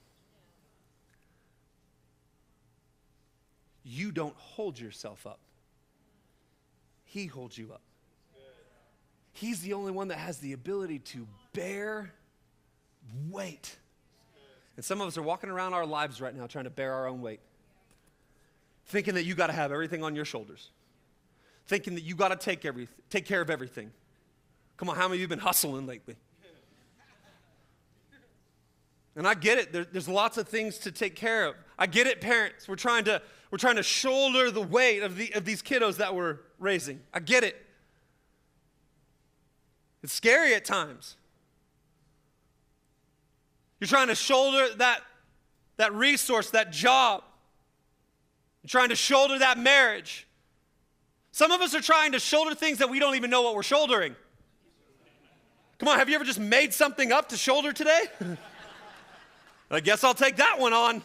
You 3.84 4.12
don't 4.12 4.36
hold 4.36 4.80
yourself 4.80 5.26
up, 5.26 5.40
He 7.04 7.26
holds 7.26 7.58
you 7.58 7.72
up. 7.74 7.82
He's 9.34 9.62
the 9.62 9.74
only 9.74 9.92
one 9.92 10.10
that 10.10 10.20
has 10.20 10.38
the 10.38 10.54
ability 10.54 11.00
to 11.00 11.28
bear 11.52 12.14
weight. 13.32 13.76
And 14.76 14.86
some 14.86 15.02
of 15.02 15.08
us 15.08 15.18
are 15.18 15.24
walking 15.24 15.50
around 15.50 15.74
our 15.74 15.86
lives 15.86 16.22
right 16.22 16.34
now 16.36 16.46
trying 16.46 16.66
to 16.66 16.70
bear 16.70 16.94
our 16.94 17.08
own 17.08 17.22
weight, 17.22 17.40
thinking 18.86 19.16
that 19.16 19.24
you 19.24 19.34
got 19.34 19.48
to 19.48 19.54
have 19.54 19.72
everything 19.72 20.04
on 20.04 20.16
your 20.16 20.26
shoulders 20.26 20.70
thinking 21.68 21.96
that 21.96 22.04
you 22.04 22.16
got 22.16 22.30
to 22.30 22.36
take, 22.36 22.66
every, 22.66 22.88
take 23.10 23.26
care 23.26 23.42
of 23.42 23.50
everything. 23.50 23.92
Come 24.78 24.90
on, 24.90 24.96
how 24.96 25.08
many 25.08 25.16
of 25.18 25.22
you 25.22 25.28
been 25.28 25.40
hustling 25.40 25.88
lately? 25.88 26.16
And 29.16 29.26
I 29.26 29.34
get 29.34 29.58
it. 29.58 29.72
There, 29.72 29.86
there's 29.86 30.10
lots 30.10 30.38
of 30.38 30.48
things 30.48 30.78
to 30.80 30.92
take 30.92 31.16
care 31.16 31.46
of. 31.46 31.56
I 31.80 31.88
get 31.88 32.06
it, 32.06 32.20
parents. 32.20 32.68
We're 32.68 32.76
trying 32.76 33.06
to, 33.06 33.22
we're 33.50 33.58
trying 33.58 33.78
to 33.78 33.84
shoulder 33.84 34.52
the 34.52 34.62
weight 34.62 35.04
of, 35.04 35.16
the, 35.16 35.34
of 35.36 35.46
these 35.46 35.62
kiddos 35.62 35.98
that 35.98 36.14
we're 36.14 36.40
raising. 36.60 37.00
I 37.14 37.20
get 37.20 37.44
it. 37.44 37.56
It's 40.04 40.14
scary 40.14 40.54
at 40.54 40.66
times. 40.66 41.16
You're 43.80 43.88
trying 43.88 44.10
to 44.10 44.16
shoulder 44.16 44.68
that, 44.78 45.02
that 45.78 45.94
resource, 45.94 46.50
that 46.52 46.72
job. 46.72 47.24
You're 48.64 48.70
trying 48.70 48.90
to 48.90 48.96
shoulder 48.96 49.40
that 49.40 49.58
marriage. 49.58 50.28
Some 51.36 51.52
of 51.52 51.60
us 51.60 51.76
are 51.76 51.82
trying 51.82 52.14
to 52.14 52.20
shoulder 52.20 52.56
things 52.56 52.78
that 52.78 52.90
we 52.90 52.98
don't 52.98 53.16
even 53.16 53.30
know 53.30 53.42
what 53.42 53.56
we're 53.56 53.62
shouldering. 53.62 54.16
Come 55.80 55.90
on, 55.90 56.00
have 56.00 56.08
you 56.08 56.16
ever 56.16 56.24
just 56.24 56.40
made 56.40 56.74
something 56.74 57.12
up 57.12 57.28
to 57.28 57.36
shoulder 57.36 57.74
today? 57.74 58.04
I 59.70 59.82
guess 59.82 60.06
I'll 60.06 60.14
take 60.14 60.38
that 60.38 60.58
one 60.60 60.72
on. 60.72 61.04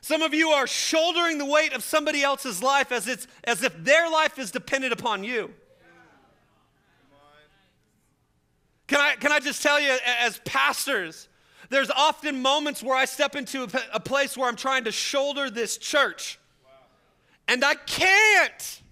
Some 0.00 0.20
of 0.20 0.34
you 0.34 0.48
are 0.48 0.66
shouldering 0.66 1.38
the 1.38 1.44
weight 1.44 1.74
of 1.74 1.84
somebody 1.84 2.24
else's 2.24 2.60
life 2.60 2.90
as, 2.90 3.06
it's, 3.06 3.28
as 3.44 3.62
if 3.62 3.72
their 3.84 4.10
life 4.10 4.36
is 4.36 4.50
dependent 4.50 4.92
upon 4.92 5.22
you. 5.22 5.54
Can 8.88 8.98
I, 8.98 9.14
can 9.14 9.30
I 9.30 9.38
just 9.38 9.62
tell 9.62 9.78
you, 9.78 9.96
as 10.20 10.40
pastors, 10.44 11.28
there's 11.70 11.92
often 11.92 12.42
moments 12.42 12.82
where 12.82 12.96
I 12.96 13.04
step 13.04 13.36
into 13.36 13.62
a, 13.62 13.68
a 13.94 14.00
place 14.00 14.36
where 14.36 14.48
I'm 14.48 14.56
trying 14.56 14.82
to 14.84 14.92
shoulder 14.92 15.50
this 15.50 15.78
church. 15.78 16.40
And 17.48 17.64
I 17.64 17.74
can't. 17.74 18.82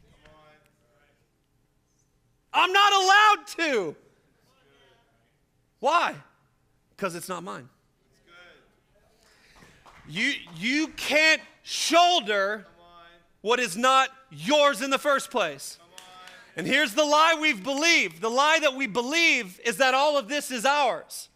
I'm 2.53 2.73
not 2.73 2.93
allowed 2.93 3.47
to. 3.59 3.97
Why? 5.79 6.15
Because 6.97 7.15
it's 7.15 7.29
not 7.29 7.43
mine. 7.43 7.69
You, 10.09 10.33
you 10.57 10.89
can't 10.89 11.41
shoulder 11.63 12.67
what 13.41 13.61
is 13.61 13.77
not 13.77 14.11
yours 14.31 14.83
in 14.83 14.91
the 14.91 14.99
first 14.99 15.31
place. 15.31 15.79
And 16.57 16.67
here's 16.67 16.95
the 16.95 17.05
lie 17.05 17.39
we've 17.41 17.63
believed 17.63 18.21
the 18.21 18.29
lie 18.29 18.59
that 18.61 18.75
we 18.75 18.87
believe 18.87 19.59
is 19.65 19.79
that 19.79 19.95
all 19.95 20.19
of 20.19 20.29
this 20.29 20.51
is 20.51 20.67
ours. 20.67 21.30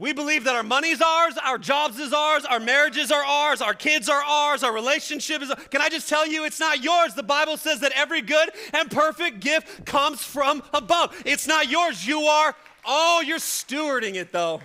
We 0.00 0.14
believe 0.14 0.44
that 0.44 0.56
our 0.56 0.62
money's 0.62 1.02
ours, 1.02 1.34
our 1.44 1.58
jobs 1.58 1.98
is 1.98 2.14
ours, 2.14 2.46
our 2.46 2.58
marriages 2.58 3.12
are 3.12 3.22
ours, 3.22 3.60
our 3.60 3.74
kids 3.74 4.08
are 4.08 4.22
ours, 4.22 4.62
our 4.62 4.72
relationship 4.72 5.42
is 5.42 5.52
Can 5.70 5.82
I 5.82 5.90
just 5.90 6.08
tell 6.08 6.26
you 6.26 6.46
it's 6.46 6.58
not 6.58 6.82
yours? 6.82 7.12
The 7.12 7.22
Bible 7.22 7.58
says 7.58 7.80
that 7.80 7.92
every 7.94 8.22
good 8.22 8.48
and 8.72 8.90
perfect 8.90 9.40
gift 9.40 9.84
comes 9.84 10.24
from 10.24 10.62
above. 10.72 11.14
It's 11.26 11.46
not 11.46 11.68
yours. 11.68 12.06
You 12.06 12.22
are 12.22 12.56
oh, 12.86 13.22
you're 13.26 13.36
stewarding 13.36 14.14
it 14.14 14.32
though. 14.32 14.62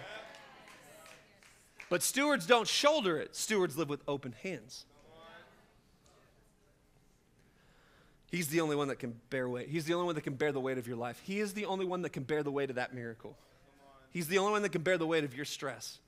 But 1.89 2.01
stewards 2.01 2.45
don't 2.45 2.67
shoulder 2.67 3.17
it. 3.17 3.35
Stewards 3.35 3.77
live 3.77 3.89
with 3.89 4.03
open 4.07 4.35
hands. 4.41 4.85
He's 8.31 8.47
the 8.47 8.61
only 8.61 8.77
one 8.77 8.87
that 8.87 8.99
can 8.99 9.19
bear 9.29 9.49
weight. 9.49 9.67
He's 9.67 9.83
the 9.83 9.95
only 9.95 10.05
one 10.05 10.15
that 10.15 10.21
can 10.21 10.35
bear 10.35 10.53
the 10.53 10.61
weight 10.61 10.77
of 10.77 10.87
your 10.87 10.95
life. 10.97 11.21
He 11.25 11.41
is 11.41 11.53
the 11.53 11.65
only 11.65 11.85
one 11.85 12.03
that 12.03 12.11
can 12.11 12.23
bear 12.23 12.41
the 12.41 12.51
weight 12.51 12.69
of 12.69 12.77
that 12.77 12.93
miracle. 12.93 13.35
He's 14.15 14.29
the 14.29 14.37
only 14.37 14.53
one 14.53 14.61
that 14.61 14.69
can 14.69 14.81
bear 14.81 14.97
the 14.97 15.05
weight 15.05 15.25
of 15.25 15.35
your 15.35 15.43
stress. 15.43 15.99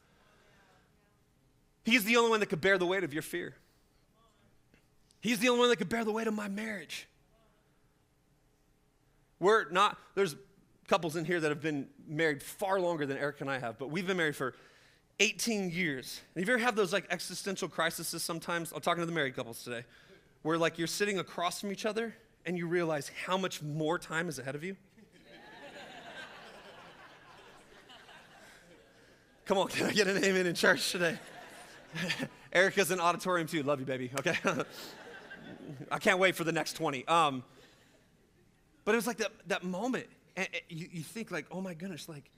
He's 1.83 2.05
the 2.05 2.15
only 2.15 2.29
one 2.29 2.39
that 2.39 2.45
can 2.45 2.59
bear 2.59 2.77
the 2.77 2.85
weight 2.85 3.03
of 3.03 3.11
your 3.11 3.21
fear. 3.21 3.53
He's 5.19 5.39
the 5.39 5.49
only 5.49 5.59
one 5.59 5.69
that 5.71 5.75
can 5.75 5.89
bear 5.89 6.05
the 6.05 6.13
weight 6.13 6.25
of 6.25 6.33
my 6.33 6.47
marriage. 6.47 7.05
We're 9.41 9.69
not, 9.71 9.97
there's 10.15 10.37
couples 10.87 11.17
in 11.17 11.25
here 11.25 11.41
that 11.41 11.49
have 11.49 11.61
been 11.61 11.89
married 12.07 12.41
far 12.41 12.79
longer 12.79 13.05
than 13.05 13.17
Erica 13.17 13.43
and 13.43 13.51
I 13.51 13.59
have, 13.59 13.77
but 13.77 13.91
we've 13.91 14.07
been 14.07 14.15
married 14.15 14.37
for 14.37 14.53
18 15.19 15.69
years. 15.69 16.21
And 16.33 16.41
have 16.41 16.47
you 16.47 16.53
ever 16.53 16.63
had 16.63 16.77
those 16.77 16.93
like 16.93 17.07
existential 17.09 17.67
crises 17.67 18.07
sometimes? 18.23 18.71
I'm 18.71 18.79
talking 18.79 19.01
to 19.01 19.05
the 19.05 19.11
married 19.11 19.35
couples 19.35 19.65
today, 19.65 19.83
where 20.43 20.57
like 20.57 20.77
you're 20.77 20.87
sitting 20.87 21.19
across 21.19 21.59
from 21.59 21.73
each 21.73 21.85
other 21.85 22.15
and 22.45 22.57
you 22.57 22.67
realize 22.67 23.11
how 23.25 23.37
much 23.37 23.61
more 23.61 23.99
time 23.99 24.29
is 24.29 24.39
ahead 24.39 24.55
of 24.55 24.63
you? 24.63 24.77
Come 29.47 29.59
on, 29.59 29.67
can 29.69 29.87
I 29.87 29.93
get 29.93 30.07
an 30.07 30.23
amen 30.23 30.45
in 30.45 30.55
church 30.55 30.91
today? 30.91 31.17
Erica's 32.53 32.91
in 32.91 32.99
auditorium 32.99 33.47
too. 33.47 33.63
Love 33.63 33.79
you, 33.79 33.85
baby. 33.85 34.11
Okay. 34.19 34.35
I 35.91 35.99
can't 35.99 36.19
wait 36.19 36.35
for 36.35 36.43
the 36.43 36.51
next 36.51 36.73
20. 36.73 37.07
Um, 37.07 37.43
but 38.83 38.93
it 38.93 38.97
was 38.97 39.07
like 39.07 39.17
that, 39.17 39.31
that 39.47 39.63
moment. 39.63 40.07
And, 40.35 40.47
you, 40.69 40.87
you 40.91 41.01
think 41.01 41.31
like, 41.31 41.45
oh 41.49 41.61
my 41.61 41.73
goodness, 41.73 42.09
like 42.09 42.29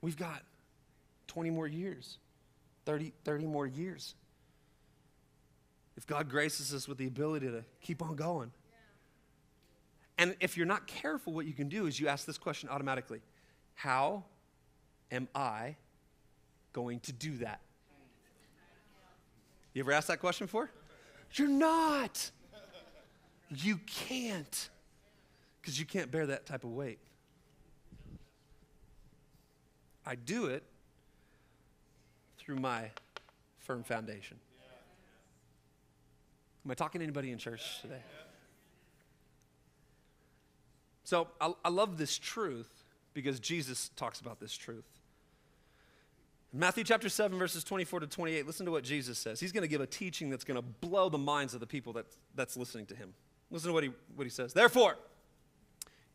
we've 0.00 0.16
got 0.16 0.42
20 1.28 1.50
more 1.50 1.68
years, 1.68 2.18
30, 2.84 3.12
30 3.24 3.46
more 3.46 3.66
years. 3.66 4.14
If 5.96 6.06
God 6.06 6.28
graces 6.28 6.74
us 6.74 6.88
with 6.88 6.98
the 6.98 7.06
ability 7.06 7.46
to 7.46 7.64
keep 7.80 8.02
on 8.02 8.16
going. 8.16 8.50
And 10.18 10.34
if 10.40 10.56
you're 10.56 10.66
not 10.66 10.86
careful, 10.86 11.32
what 11.32 11.46
you 11.46 11.52
can 11.52 11.68
do 11.68 11.86
is 11.86 11.98
you 12.00 12.08
ask 12.08 12.26
this 12.26 12.38
question 12.38 12.68
automatically 12.68 13.20
How 13.74 14.24
am 15.10 15.28
I 15.34 15.76
going 16.76 17.00
to 17.00 17.10
do 17.10 17.38
that? 17.38 17.60
You 19.72 19.82
ever 19.82 19.92
asked 19.92 20.08
that 20.08 20.20
question 20.20 20.46
before? 20.46 20.70
You're 21.32 21.48
not. 21.48 22.30
You 23.48 23.80
can't. 23.86 24.68
Because 25.58 25.80
you 25.80 25.86
can't 25.86 26.10
bear 26.10 26.26
that 26.26 26.44
type 26.44 26.64
of 26.64 26.70
weight. 26.70 26.98
I 30.04 30.16
do 30.16 30.46
it 30.46 30.64
through 32.38 32.56
my 32.56 32.90
firm 33.60 33.82
foundation. 33.82 34.36
Am 36.62 36.70
I 36.70 36.74
talking 36.74 36.98
to 36.98 37.04
anybody 37.04 37.32
in 37.32 37.38
church 37.38 37.80
today? 37.80 38.02
So 41.04 41.28
I, 41.40 41.54
I 41.64 41.70
love 41.70 41.96
this 41.96 42.18
truth 42.18 42.84
because 43.14 43.40
Jesus 43.40 43.90
talks 43.96 44.20
about 44.20 44.40
this 44.40 44.54
truth. 44.54 44.95
Matthew 46.56 46.84
chapter 46.84 47.10
7, 47.10 47.38
verses 47.38 47.62
24 47.64 48.00
to 48.00 48.06
28, 48.06 48.46
listen 48.46 48.64
to 48.64 48.72
what 48.72 48.82
Jesus 48.82 49.18
says. 49.18 49.38
He's 49.38 49.52
going 49.52 49.62
to 49.62 49.68
give 49.68 49.82
a 49.82 49.86
teaching 49.86 50.30
that's 50.30 50.44
going 50.44 50.56
to 50.56 50.62
blow 50.62 51.10
the 51.10 51.18
minds 51.18 51.52
of 51.52 51.60
the 51.60 51.66
people 51.66 51.92
that, 51.92 52.06
that's 52.34 52.56
listening 52.56 52.86
to 52.86 52.96
him. 52.96 53.12
Listen 53.50 53.68
to 53.68 53.74
what 53.74 53.84
he, 53.84 53.90
what 54.14 54.24
he 54.24 54.30
says. 54.30 54.54
Therefore, 54.54 54.96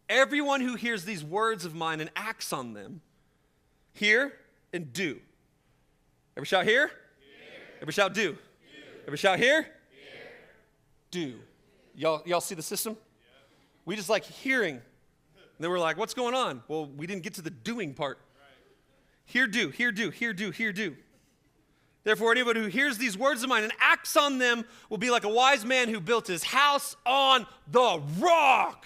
everyone 0.10 0.62
who 0.62 0.74
hears 0.74 1.06
these 1.06 1.24
words 1.24 1.64
of 1.64 1.76
mine 1.76 2.02
and 2.02 2.10
acts 2.16 2.52
on 2.52 2.74
them, 2.74 3.02
hear 3.94 4.34
and 4.74 4.92
do. 4.92 5.20
Every 6.36 6.48
shout 6.48 6.66
hear? 6.66 6.88
hear. 6.88 6.94
Every 7.80 7.94
shout 7.94 8.16
do. 8.16 8.32
do. 8.32 8.38
Every 9.06 9.18
shout 9.18 9.38
hear? 9.38 9.62
hear. 9.62 9.72
Do. 11.12 11.40
Y'all, 11.94 12.24
y'all 12.26 12.42
see 12.42 12.56
the 12.56 12.64
system? 12.64 12.98
Yeah. 12.98 13.58
We 13.86 13.96
just 13.96 14.10
like 14.10 14.24
hearing. 14.24 14.76
And 14.76 14.84
then 15.60 15.70
we're 15.70 15.78
like, 15.78 15.98
what's 15.98 16.16
going 16.16 16.34
on? 16.34 16.64
Well, 16.68 16.88
we 16.88 17.06
didn't 17.06 17.22
get 17.22 17.36
to 17.36 17.44
the 17.44 17.52
doing 17.52 17.94
part. 17.94 18.18
Here 19.26 19.48
do, 19.48 19.70
here 19.70 19.92
do, 19.92 20.10
here 20.10 20.34
do, 20.34 20.52
here 20.52 20.74
do. 20.74 20.96
Therefore, 22.04 22.32
anybody 22.32 22.62
who 22.62 22.68
hears 22.68 22.98
these 22.98 23.18
words 23.18 23.44
of 23.44 23.50
mine 23.50 23.64
and 23.64 23.74
acts 23.80 24.18
on 24.18 24.40
them 24.40 24.66
will 24.90 24.98
be 24.98 25.12
like 25.12 25.24
a 25.24 25.30
wise 25.30 25.64
man 25.64 25.88
who 25.88 26.00
built 26.00 26.28
his 26.28 26.44
house 26.44 26.96
on 27.06 27.46
the 27.70 28.02
rock. 28.18 28.86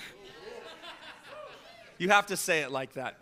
You 1.98 2.10
have 2.10 2.26
to 2.28 2.38
say 2.38 2.60
it 2.60 2.71
like 2.71 2.93
that. 2.93 3.17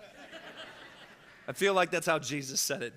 I 1.47 1.52
feel 1.52 1.73
like 1.73 1.91
that's 1.91 2.08
how 2.08 2.17
Jesus 2.19 2.60
said 2.60 2.82
it. 2.82 2.93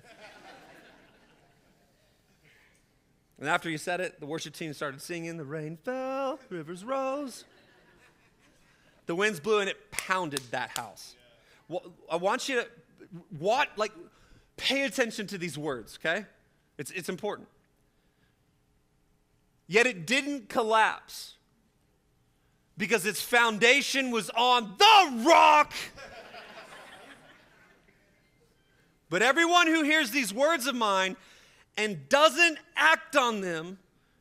And 3.39 3.47
after 3.47 3.69
he 3.69 3.77
said 3.77 4.01
it, 4.01 4.19
the 4.19 4.25
worship 4.25 4.55
team 4.55 4.73
started 4.73 5.01
singing, 5.01 5.37
The 5.37 5.45
rain 5.45 5.77
fell, 5.77 6.39
rivers 6.49 6.83
rose. 6.83 7.45
The 9.05 9.15
winds 9.15 9.39
blew 9.39 9.59
and 9.59 9.69
it 9.69 9.91
pounded 9.91 10.41
that 10.51 10.77
house. 10.77 11.15
I 12.09 12.15
want 12.15 12.49
you 12.49 12.61
to, 12.61 12.67
what, 13.37 13.69
like, 13.77 13.91
Pay 14.57 14.83
attention 14.83 15.27
to 15.27 15.37
these 15.37 15.57
words, 15.57 15.97
okay? 16.01 16.25
It's, 16.77 16.91
it's 16.91 17.09
important. 17.09 17.47
Yet 19.67 19.85
it 19.85 20.07
didn't 20.07 20.49
collapse 20.49 21.35
because 22.77 23.05
its 23.05 23.21
foundation 23.21 24.11
was 24.11 24.29
on 24.31 24.75
the 24.77 25.23
rock. 25.23 25.73
but 29.09 29.21
everyone 29.21 29.67
who 29.67 29.83
hears 29.83 30.09
these 30.09 30.33
words 30.33 30.65
of 30.65 30.75
mine 30.75 31.15
and 31.77 32.09
doesn't 32.09 32.57
act 32.75 33.15
on 33.15 33.41
them 33.41 33.77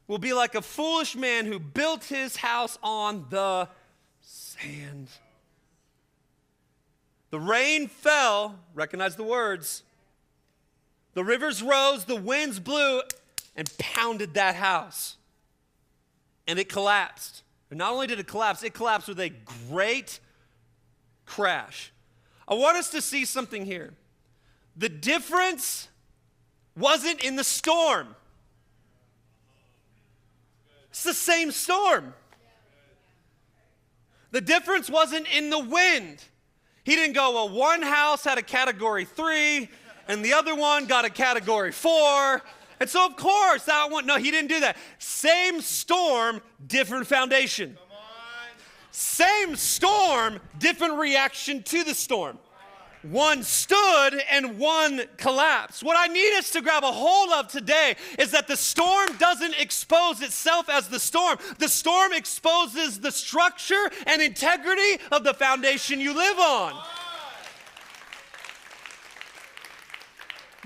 will 0.07 0.19
be 0.19 0.35
like 0.35 0.55
a 0.55 0.63
foolish 0.63 1.17
man 1.17 1.47
who 1.47 1.59
built 1.59 2.05
his 2.05 2.37
house 2.37 2.79
on 2.83 3.25
the 3.31 3.69
sand. 4.21 5.09
The 7.37 7.41
rain 7.41 7.89
fell, 7.89 8.59
recognize 8.73 9.15
the 9.17 9.23
words, 9.23 9.83
the 11.13 11.23
rivers 11.23 11.63
rose, 11.63 12.07
the 12.07 12.17
winds 12.17 12.59
blew, 12.59 13.03
and 13.55 13.71
pounded 13.77 14.33
that 14.33 14.55
house. 14.55 15.19
And 16.47 16.59
it 16.59 16.71
collapsed. 16.71 17.43
And 17.69 17.77
not 17.79 17.93
only 17.93 18.07
did 18.07 18.19
it 18.19 18.27
collapse, 18.27 18.63
it 18.63 18.73
collapsed 18.73 19.09
with 19.09 19.21
a 19.21 19.33
great 19.69 20.19
crash. 21.27 21.93
I 22.49 22.55
want 22.55 22.79
us 22.79 22.89
to 22.93 23.03
see 23.03 23.27
something 23.27 23.67
here. 23.67 23.93
The 24.75 24.89
difference 24.89 25.89
wasn't 26.75 27.23
in 27.23 27.37
the 27.37 27.45
storm, 27.45 28.17
it's 30.89 31.05
the 31.05 31.13
same 31.13 31.51
storm. 31.51 32.15
The 34.31 34.41
difference 34.41 34.89
wasn't 34.89 35.27
in 35.29 35.51
the 35.51 35.59
wind. 35.59 36.25
He 36.87 36.95
didn't 36.95 37.15
go, 37.15 37.33
well, 37.33 37.49
one 37.49 37.83
house 37.83 38.23
had 38.23 38.39
a 38.39 38.43
category 38.43 39.05
three, 39.05 39.69
and 40.07 40.25
the 40.25 40.33
other 40.33 40.55
one 40.55 40.87
got 40.87 41.05
a 41.05 41.11
category 41.11 41.73
four. 41.73 42.41
And 42.79 42.89
so, 42.89 43.05
of 43.05 43.17
course, 43.17 43.65
that 43.65 43.91
one, 43.91 44.07
no, 44.07 44.19
he 44.19 44.31
didn't 44.31 44.51
do 44.51 44.61
that. 44.61 44.77
Same 45.01 45.61
storm, 45.61 46.41
different 46.65 47.09
foundation. 47.09 47.77
Same 48.93 49.57
storm, 49.57 50.39
different 50.61 50.95
reaction 50.95 51.65
to 51.65 51.83
the 51.83 51.93
storm. 51.93 52.39
One 53.11 53.43
stood 53.45 54.23
and 54.31 54.59
one 54.59 55.03
collapsed. 55.17 55.83
What 55.83 55.97
I 55.99 56.13
need 56.13 56.37
us 56.39 56.51
to 56.51 56.61
grab 56.61 56.83
a 56.83 56.91
hold 56.91 57.31
of 57.33 57.49
today 57.49 57.95
is 58.19 58.33
that 58.33 58.49
the 58.49 58.57
storm 58.57 59.17
doesn't 59.19 59.55
expose 59.61 60.23
itself 60.23 60.69
as 60.69 60.89
the 60.89 60.99
storm. 60.99 61.39
The 61.59 61.69
storm 61.69 62.13
exposes 62.13 62.99
the 62.99 63.13
structure 63.13 63.91
and 64.07 64.21
integrity 64.21 65.03
of 65.13 65.25
the 65.25 65.35
foundation 65.35 66.01
you 66.01 66.15
live 66.15 66.39
on. 66.39 66.75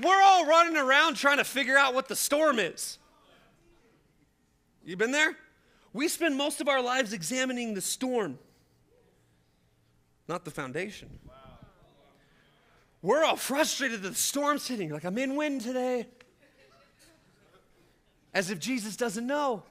We're 0.02 0.22
all 0.22 0.46
running 0.46 0.76
around 0.76 1.16
trying 1.16 1.38
to 1.38 1.44
figure 1.44 1.76
out 1.76 1.94
what 1.94 2.08
the 2.08 2.16
storm 2.16 2.58
is. 2.58 2.98
You 4.82 4.96
been 4.96 5.12
there? 5.12 5.36
We 5.92 6.08
spend 6.08 6.36
most 6.36 6.60
of 6.62 6.68
our 6.68 6.80
lives 6.80 7.12
examining 7.12 7.74
the 7.74 7.82
storm, 7.82 8.38
not 10.26 10.44
the 10.44 10.50
foundation. 10.50 11.10
We're 13.02 13.24
all 13.24 13.36
frustrated 13.36 14.02
that 14.02 14.10
the 14.10 14.14
storm's 14.14 14.66
hitting. 14.66 14.90
Like, 14.90 15.04
I'm 15.04 15.16
in 15.16 15.36
wind 15.36 15.62
today. 15.62 16.06
As 18.34 18.50
if 18.50 18.58
Jesus 18.58 18.96
doesn't 18.96 19.26
know. 19.26 19.62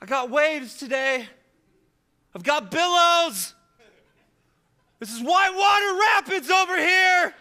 I 0.00 0.06
got 0.06 0.30
waves 0.30 0.76
today. 0.76 1.26
I've 2.34 2.44
got 2.44 2.70
billows. 2.70 3.54
This 5.00 5.12
is 5.12 5.20
white 5.20 5.54
water 5.54 5.98
rapids 6.16 6.50
over 6.50 6.76
here. 6.76 7.34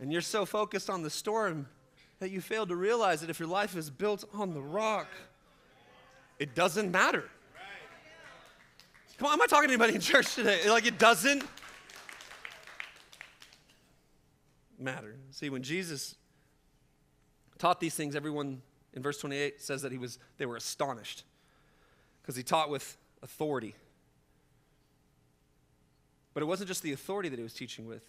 And 0.00 0.12
you're 0.12 0.20
so 0.20 0.46
focused 0.46 0.88
on 0.88 1.02
the 1.02 1.10
storm 1.10 1.66
that 2.20 2.30
you 2.30 2.40
fail 2.40 2.66
to 2.66 2.76
realize 2.76 3.20
that 3.20 3.30
if 3.30 3.40
your 3.40 3.48
life 3.48 3.76
is 3.76 3.90
built 3.90 4.24
on 4.32 4.54
the 4.54 4.62
rock, 4.62 5.08
it 6.38 6.54
doesn't 6.54 6.90
matter. 6.90 7.24
Come 9.18 9.26
on, 9.26 9.32
am 9.32 9.42
I 9.42 9.46
talking 9.46 9.66
to 9.66 9.74
anybody 9.74 9.96
in 9.96 10.00
church 10.00 10.36
today? 10.36 10.70
Like, 10.70 10.86
it 10.86 10.96
doesn't 10.96 11.42
matter. 14.78 15.16
See, 15.32 15.50
when 15.50 15.64
Jesus 15.64 16.14
taught 17.58 17.80
these 17.80 17.96
things, 17.96 18.14
everyone 18.14 18.62
in 18.94 19.02
verse 19.02 19.18
28 19.18 19.60
says 19.60 19.82
that 19.82 19.90
he 19.90 19.98
was, 19.98 20.20
they 20.36 20.46
were 20.46 20.54
astonished 20.54 21.24
because 22.22 22.36
he 22.36 22.44
taught 22.44 22.70
with 22.70 22.96
authority. 23.20 23.74
But 26.32 26.44
it 26.44 26.46
wasn't 26.46 26.68
just 26.68 26.84
the 26.84 26.92
authority 26.92 27.28
that 27.28 27.38
he 27.38 27.42
was 27.42 27.54
teaching 27.54 27.86
with, 27.86 28.04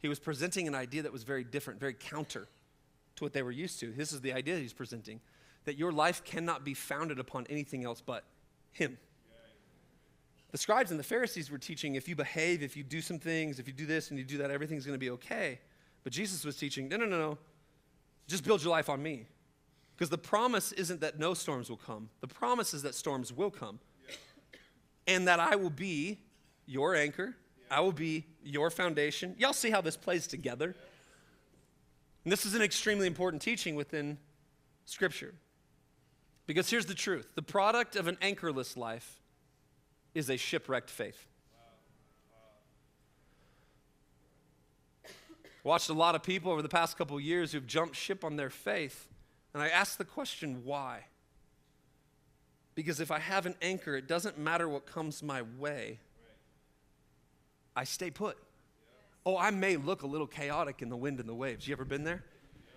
he 0.00 0.08
was 0.08 0.18
presenting 0.18 0.66
an 0.66 0.74
idea 0.74 1.02
that 1.02 1.12
was 1.12 1.22
very 1.22 1.44
different, 1.44 1.78
very 1.78 1.94
counter 1.94 2.48
to 3.14 3.24
what 3.24 3.32
they 3.32 3.42
were 3.42 3.52
used 3.52 3.78
to. 3.78 3.92
This 3.92 4.12
is 4.12 4.22
the 4.22 4.32
idea 4.32 4.56
he's 4.56 4.72
presenting 4.72 5.20
that 5.66 5.78
your 5.78 5.92
life 5.92 6.24
cannot 6.24 6.64
be 6.64 6.74
founded 6.74 7.20
upon 7.20 7.46
anything 7.48 7.84
else 7.84 8.02
but 8.04 8.24
him. 8.72 8.98
The 10.50 10.58
scribes 10.58 10.90
and 10.90 10.98
the 10.98 11.04
Pharisees 11.04 11.50
were 11.50 11.58
teaching 11.58 11.94
if 11.94 12.08
you 12.08 12.16
behave, 12.16 12.62
if 12.62 12.76
you 12.76 12.82
do 12.82 13.00
some 13.00 13.18
things, 13.18 13.58
if 13.58 13.66
you 13.66 13.74
do 13.74 13.86
this 13.86 14.10
and 14.10 14.18
you 14.18 14.24
do 14.24 14.38
that, 14.38 14.50
everything's 14.50 14.86
going 14.86 14.94
to 14.94 14.98
be 14.98 15.10
okay. 15.10 15.60
But 16.04 16.12
Jesus 16.12 16.44
was 16.44 16.56
teaching 16.56 16.88
no, 16.88 16.96
no, 16.96 17.06
no, 17.06 17.18
no. 17.18 17.38
Just 18.26 18.44
build 18.44 18.62
your 18.62 18.70
life 18.70 18.88
on 18.88 19.02
me. 19.02 19.26
Because 19.94 20.10
the 20.10 20.18
promise 20.18 20.72
isn't 20.72 21.00
that 21.00 21.18
no 21.18 21.34
storms 21.34 21.68
will 21.68 21.76
come, 21.76 22.08
the 22.20 22.28
promise 22.28 22.72
is 22.72 22.82
that 22.82 22.94
storms 22.94 23.32
will 23.32 23.50
come. 23.50 23.80
And 25.06 25.26
that 25.26 25.40
I 25.40 25.56
will 25.56 25.70
be 25.70 26.18
your 26.66 26.94
anchor, 26.94 27.34
I 27.70 27.80
will 27.80 27.92
be 27.92 28.26
your 28.42 28.70
foundation. 28.70 29.34
Y'all 29.38 29.52
see 29.54 29.70
how 29.70 29.80
this 29.80 29.96
plays 29.96 30.26
together? 30.26 30.74
And 32.24 32.32
this 32.32 32.44
is 32.44 32.54
an 32.54 32.62
extremely 32.62 33.06
important 33.06 33.42
teaching 33.42 33.74
within 33.74 34.18
Scripture. 34.84 35.34
Because 36.46 36.70
here's 36.70 36.86
the 36.86 36.94
truth 36.94 37.26
the 37.34 37.42
product 37.42 37.96
of 37.96 38.06
an 38.06 38.16
anchorless 38.22 38.76
life 38.76 39.18
is 40.18 40.28
a 40.28 40.36
shipwrecked 40.36 40.90
faith. 40.90 41.26
Watched 45.62 45.90
a 45.90 45.94
lot 45.94 46.14
of 46.16 46.24
people 46.24 46.50
over 46.50 46.60
the 46.60 46.68
past 46.68 46.98
couple 46.98 47.18
years 47.20 47.52
who've 47.52 47.66
jumped 47.66 47.94
ship 47.94 48.24
on 48.24 48.36
their 48.36 48.50
faith, 48.50 49.08
and 49.54 49.62
I 49.62 49.68
ask 49.68 49.96
the 49.96 50.04
question, 50.04 50.62
why? 50.64 51.04
Because 52.74 53.00
if 53.00 53.10
I 53.12 53.20
have 53.20 53.46
an 53.46 53.54
anchor, 53.62 53.94
it 53.96 54.08
doesn't 54.08 54.38
matter 54.38 54.68
what 54.68 54.86
comes 54.86 55.22
my 55.22 55.42
way, 55.58 56.00
I 57.76 57.84
stay 57.84 58.10
put. 58.10 58.36
Oh, 59.24 59.36
I 59.36 59.50
may 59.50 59.76
look 59.76 60.02
a 60.02 60.06
little 60.06 60.26
chaotic 60.26 60.82
in 60.82 60.88
the 60.88 60.96
wind 60.96 61.20
and 61.20 61.28
the 61.28 61.34
waves. 61.34 61.68
You 61.68 61.74
ever 61.74 61.84
been 61.84 62.02
there? 62.02 62.24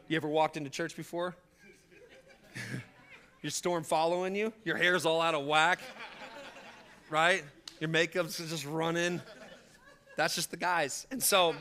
You 0.07 0.15
ever 0.15 0.27
walked 0.27 0.57
into 0.57 0.69
church 0.69 0.95
before? 0.95 1.35
Your 3.41 3.51
storm 3.51 3.83
following 3.83 4.35
you? 4.35 4.53
Your 4.63 4.77
hair's 4.77 5.05
all 5.05 5.21
out 5.21 5.33
of 5.33 5.45
whack, 5.45 5.79
right? 7.11 7.43
Your 7.79 7.89
makeup's 7.89 8.37
just 8.37 8.65
running. 8.65 9.21
That's 10.15 10.33
just 10.33 10.49
the 10.49 10.57
guys. 10.57 11.05
And 11.11 11.21
so, 11.21 11.55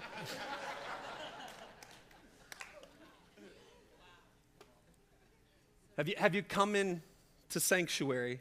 have 5.97 6.09
you, 6.09 6.15
have 6.17 6.35
you 6.35 6.43
come 6.43 6.77
in 6.77 7.03
to 7.51 7.61
sanctuary 7.61 8.41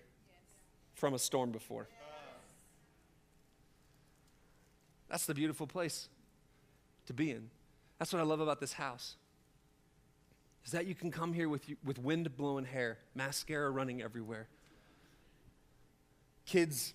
from 0.93 1.13
a 1.13 1.19
storm 1.19 1.52
before? 1.52 1.88
That's 5.10 5.26
the 5.26 5.34
beautiful 5.34 5.65
place 5.65 6.08
to 7.08 7.13
be 7.13 7.32
in. 7.32 7.50
That's 7.98 8.13
what 8.13 8.19
I 8.19 8.24
love 8.24 8.39
about 8.39 8.60
this 8.60 8.74
house. 8.74 9.15
Is 10.63 10.72
that 10.74 10.86
you 10.86 10.93
can 10.93 11.10
come 11.10 11.34
here 11.34 11.50
with, 11.50 11.65
with 11.84 11.98
wind 11.98 12.38
blowing 12.38 12.65
hair, 12.65 13.00
mascara 13.15 13.72
running 13.72 14.04
everywhere, 14.04 14.48
kids 16.45 16.93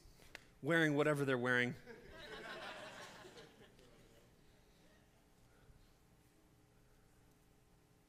wearing 0.65 0.97
whatever 0.97 1.25
they're 1.25 1.39
wearing. 1.39 1.75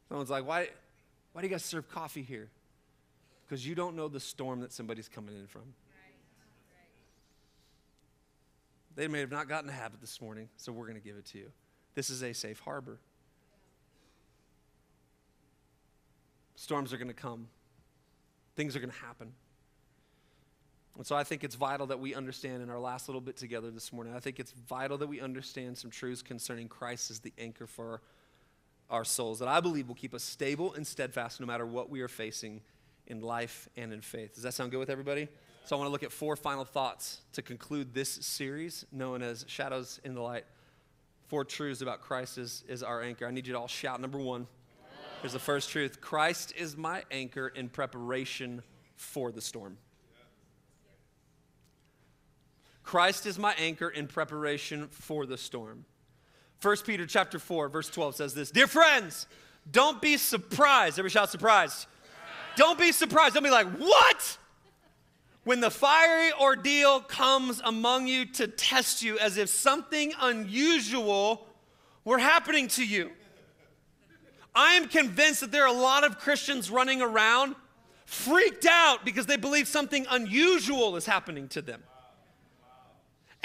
Someone's 0.08 0.30
like, 0.30 0.48
why, 0.48 0.70
why 1.34 1.41
do 1.41 1.48
you 1.48 1.52
guys 1.52 1.65
serve 1.65 1.89
coffee 1.89 2.22
here? 2.22 2.50
Because 3.46 3.68
you 3.68 3.76
don't 3.76 3.96
know 3.96 4.08
the 4.08 4.20
storm 4.20 4.62
that 4.62 4.72
somebody's 4.72 5.10
coming 5.10 5.36
in 5.36 5.48
from. 5.48 5.74
They 8.96 9.10
may 9.10 9.20
have 9.20 9.32
not 9.32 9.50
gotten 9.50 9.70
a 9.70 9.74
habit 9.74 10.00
this 10.00 10.22
morning, 10.22 10.48
so 10.56 10.72
we're 10.72 10.86
going 10.86 10.96
to 10.96 11.04
give 11.06 11.18
it 11.18 11.26
to 11.26 11.38
you. 11.38 11.52
This 11.96 12.10
is 12.10 12.24
a 12.24 12.34
safe 12.34 12.62
harbor. 12.62 12.98
Storms 16.56 16.94
are 16.94 16.98
going 16.98 17.10
to 17.10 17.13
come, 17.13 17.50
things 18.56 18.74
are 18.78 18.80
going 18.80 18.91
to 18.91 18.98
happen. 19.00 19.34
And 20.97 21.05
so 21.05 21.15
I 21.15 21.23
think 21.23 21.43
it's 21.43 21.55
vital 21.55 21.88
that 21.88 21.99
we 21.99 22.15
understand 22.15 22.63
in 22.63 22.69
our 22.69 22.79
last 22.79 23.10
little 23.10 23.21
bit 23.21 23.36
together 23.36 23.69
this 23.69 23.91
morning, 23.91 24.15
I 24.15 24.19
think 24.19 24.39
it's 24.39 24.51
vital 24.51 24.97
that 24.99 25.08
we 25.08 25.19
understand 25.19 25.77
some 25.77 25.91
truths 25.91 26.21
concerning 26.21 26.69
Christ 26.69 27.12
as 27.12 27.19
the 27.19 27.34
anchor 27.38 27.67
for 27.67 28.01
our 28.89 29.03
souls 29.03 29.39
that 29.39 29.47
I 29.47 29.60
believe 29.60 29.88
will 29.88 29.95
keep 29.95 30.13
us 30.13 30.23
stable 30.23 30.73
and 30.73 30.86
steadfast 30.86 31.39
no 31.39 31.47
matter 31.47 31.65
what 31.65 31.89
we 31.89 32.01
are 32.01 32.08
facing 32.08 32.62
in 33.08 33.21
life 33.21 33.67
and 33.75 33.91
in 33.91 34.01
faith. 34.01 34.36
Does 34.36 34.43
that 34.43 34.53
sound 34.53 34.71
good 34.71 34.77
with 34.77 34.89
everybody? 34.89 35.27
So 35.65 35.75
I 35.75 35.79
want 35.79 35.88
to 35.88 35.91
look 35.91 36.03
at 36.03 36.12
four 36.12 36.36
final 36.36 36.63
thoughts 36.63 37.21
to 37.34 37.41
conclude 37.41 37.93
this 37.93 38.10
series 38.10 38.86
known 38.91 39.21
as 39.21 39.45
Shadows 39.47 39.99
in 40.03 40.13
the 40.13 40.21
Light. 40.21 40.45
Four 41.27 41.43
truths 41.43 41.81
about 41.81 42.01
Christ 42.01 42.38
is, 42.38 42.63
is 42.67 42.84
our 42.84 43.01
anchor. 43.01 43.25
I 43.25 43.31
need 43.31 43.47
you 43.47 43.53
to 43.53 43.60
all 43.60 43.67
shout. 43.67 43.99
Number 43.99 44.19
one, 44.19 44.47
here's 45.21 45.34
the 45.34 45.39
first 45.39 45.71
truth 45.71 45.99
Christ 46.01 46.53
is 46.55 46.77
my 46.77 47.03
anchor 47.10 47.47
in 47.47 47.69
preparation 47.69 48.62
for 48.95 49.31
the 49.31 49.41
storm. 49.41 49.77
Christ 52.86 53.26
is 53.26 53.39
my 53.39 53.54
anchor 53.56 53.89
in 53.89 54.08
preparation 54.08 54.88
for 54.89 55.26
the 55.26 55.38
storm. 55.38 55.86
1 56.62 56.78
Peter 56.86 57.06
chapter 57.06 57.39
4, 57.39 57.67
verse 57.67 57.89
12 57.89 58.15
says 58.15 58.34
this 58.34 58.52
Dear 58.52 58.67
friends, 58.67 59.28
don't 59.69 60.02
be 60.02 60.17
surprised. 60.17 61.00
Every 61.00 61.10
shout 61.10 61.32
surprised. 61.32 61.88
Don't 62.56 62.80
be 62.80 62.91
surprised. 62.91 63.34
Don't 63.34 63.43
be 63.43 63.50
like, 63.50 63.67
what? 63.78 64.38
When 65.43 65.60
the 65.60 65.69
fiery 65.69 66.32
ordeal 66.39 67.02
comes 67.02 67.62
among 67.63 68.08
you 68.08 68.26
to 68.34 68.48
test 68.48 69.02
you 69.02 69.17
as 69.19 69.38
if 69.38 69.50
something 69.50 70.13
unusual 70.21 71.48
were 72.04 72.17
happening 72.19 72.67
to 72.69 72.86
you. 72.86 73.12
I 74.54 74.74
am 74.74 74.88
convinced 74.88 75.41
that 75.41 75.52
there 75.52 75.63
are 75.63 75.76
a 75.76 75.80
lot 75.80 76.04
of 76.04 76.19
Christians 76.19 76.71
running 76.71 77.02
around 77.02 77.56
freaked 78.06 78.65
out 78.65 79.04
because 79.04 79.26
they 79.26 79.38
believe 79.38 79.67
something 79.67 80.06
unusual 80.10 80.95
is 80.95 81.06
happening 81.06 81.48
to 81.50 81.62
them. 81.62 81.84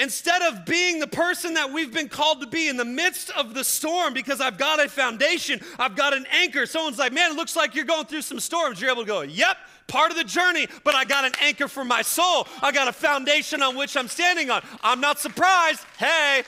Instead 0.00 0.40
of 0.40 0.64
being 0.64 0.98
the 0.98 1.06
person 1.06 1.52
that 1.54 1.70
we've 1.70 1.92
been 1.92 2.08
called 2.08 2.40
to 2.40 2.46
be 2.46 2.68
in 2.68 2.78
the 2.78 2.84
midst 2.86 3.30
of 3.32 3.52
the 3.52 3.62
storm 3.62 4.14
because 4.14 4.40
I've 4.40 4.56
got 4.56 4.82
a 4.82 4.88
foundation, 4.88 5.60
I've 5.78 5.94
got 5.94 6.14
an 6.14 6.24
anchor. 6.32 6.64
Someone's 6.64 6.98
like, 6.98 7.12
man, 7.12 7.32
it 7.32 7.36
looks 7.36 7.54
like 7.54 7.74
you're 7.74 7.84
going 7.84 8.06
through 8.06 8.22
some 8.22 8.40
storms. 8.40 8.80
You're 8.80 8.90
able 8.90 9.02
to 9.02 9.06
go, 9.06 9.20
yep, 9.20 9.58
part 9.88 10.10
of 10.10 10.16
the 10.16 10.24
journey, 10.24 10.68
but 10.84 10.94
I 10.94 11.04
got 11.04 11.26
an 11.26 11.32
anchor 11.42 11.68
for 11.68 11.84
my 11.84 12.00
soul. 12.00 12.48
I 12.62 12.72
got 12.72 12.88
a 12.88 12.92
foundation 12.92 13.60
on 13.60 13.76
which 13.76 13.94
I'm 13.94 14.08
standing 14.08 14.48
on. 14.48 14.62
I'm 14.82 15.02
not 15.02 15.18
surprised. 15.18 15.84
Hey. 15.98 16.44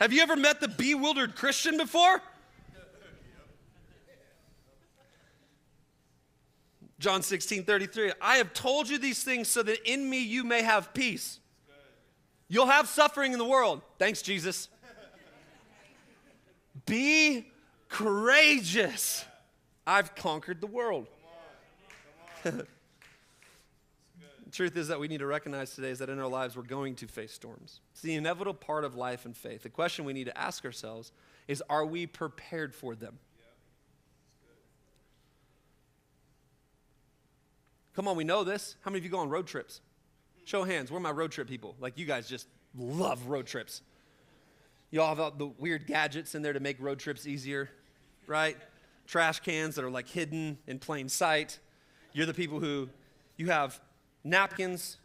Have 0.00 0.12
you 0.12 0.20
ever 0.22 0.34
met 0.34 0.60
the 0.60 0.66
bewildered 0.66 1.36
Christian 1.36 1.76
before? 1.76 2.20
John 7.00 7.22
16, 7.22 7.64
33. 7.64 8.12
I 8.20 8.36
have 8.36 8.52
told 8.52 8.88
you 8.88 8.98
these 8.98 9.24
things 9.24 9.48
so 9.48 9.62
that 9.62 9.90
in 9.90 10.08
me 10.08 10.22
you 10.22 10.44
may 10.44 10.62
have 10.62 10.92
peace. 10.92 11.40
You'll 12.46 12.66
have 12.66 12.88
suffering 12.88 13.32
in 13.32 13.38
the 13.38 13.44
world. 13.44 13.80
Thanks, 13.98 14.20
Jesus. 14.20 14.68
Be 16.84 17.46
courageous. 17.88 19.24
I've 19.86 20.14
conquered 20.14 20.60
the 20.60 20.66
world. 20.66 21.08
the 22.42 22.66
truth 24.52 24.76
is 24.76 24.88
that 24.88 25.00
we 25.00 25.08
need 25.08 25.20
to 25.20 25.26
recognize 25.26 25.74
today 25.74 25.90
is 25.90 26.00
that 26.00 26.10
in 26.10 26.18
our 26.18 26.28
lives 26.28 26.54
we're 26.54 26.62
going 26.64 26.96
to 26.96 27.06
face 27.06 27.32
storms. 27.32 27.80
It's 27.92 28.02
the 28.02 28.14
inevitable 28.14 28.54
part 28.54 28.84
of 28.84 28.94
life 28.94 29.24
and 29.24 29.34
faith. 29.34 29.62
The 29.62 29.70
question 29.70 30.04
we 30.04 30.12
need 30.12 30.24
to 30.24 30.36
ask 30.36 30.66
ourselves 30.66 31.12
is 31.48 31.62
are 31.70 31.86
we 31.86 32.06
prepared 32.06 32.74
for 32.74 32.94
them? 32.94 33.18
Come 38.00 38.08
on, 38.08 38.16
we 38.16 38.24
know 38.24 38.44
this. 38.44 38.76
How 38.80 38.90
many 38.90 39.00
of 39.00 39.04
you 39.04 39.10
go 39.10 39.18
on 39.18 39.28
road 39.28 39.46
trips? 39.46 39.82
Show 40.46 40.64
hands. 40.64 40.90
Where 40.90 40.96
are 40.96 41.02
my 41.02 41.10
road 41.10 41.32
trip 41.32 41.46
people? 41.46 41.76
Like 41.78 41.98
you 41.98 42.06
guys 42.06 42.26
just 42.26 42.48
love 42.74 43.26
road 43.26 43.46
trips. 43.46 43.82
You 44.90 45.02
all 45.02 45.14
have 45.14 45.36
the 45.36 45.48
weird 45.58 45.86
gadgets 45.86 46.34
in 46.34 46.40
there 46.40 46.54
to 46.54 46.60
make 46.60 46.80
road 46.80 46.98
trips 46.98 47.26
easier, 47.26 47.68
right? 48.26 48.56
Trash 49.06 49.40
cans 49.40 49.74
that 49.74 49.84
are 49.84 49.90
like 49.90 50.08
hidden 50.08 50.56
in 50.66 50.78
plain 50.78 51.10
sight. 51.10 51.58
You're 52.14 52.24
the 52.24 52.32
people 52.32 52.58
who 52.58 52.88
you 53.36 53.50
have 53.50 53.78
napkins 54.24 54.96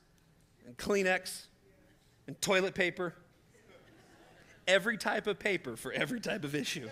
and 0.66 0.78
Kleenex 0.78 1.48
and 2.28 2.40
toilet 2.40 2.76
paper 2.76 3.14
every 4.70 4.98
type 4.98 5.28
of 5.28 5.38
paper 5.38 5.76
for 5.76 5.92
every 5.92 6.22
type 6.22 6.46
of 6.46 6.56
issue. 6.56 6.88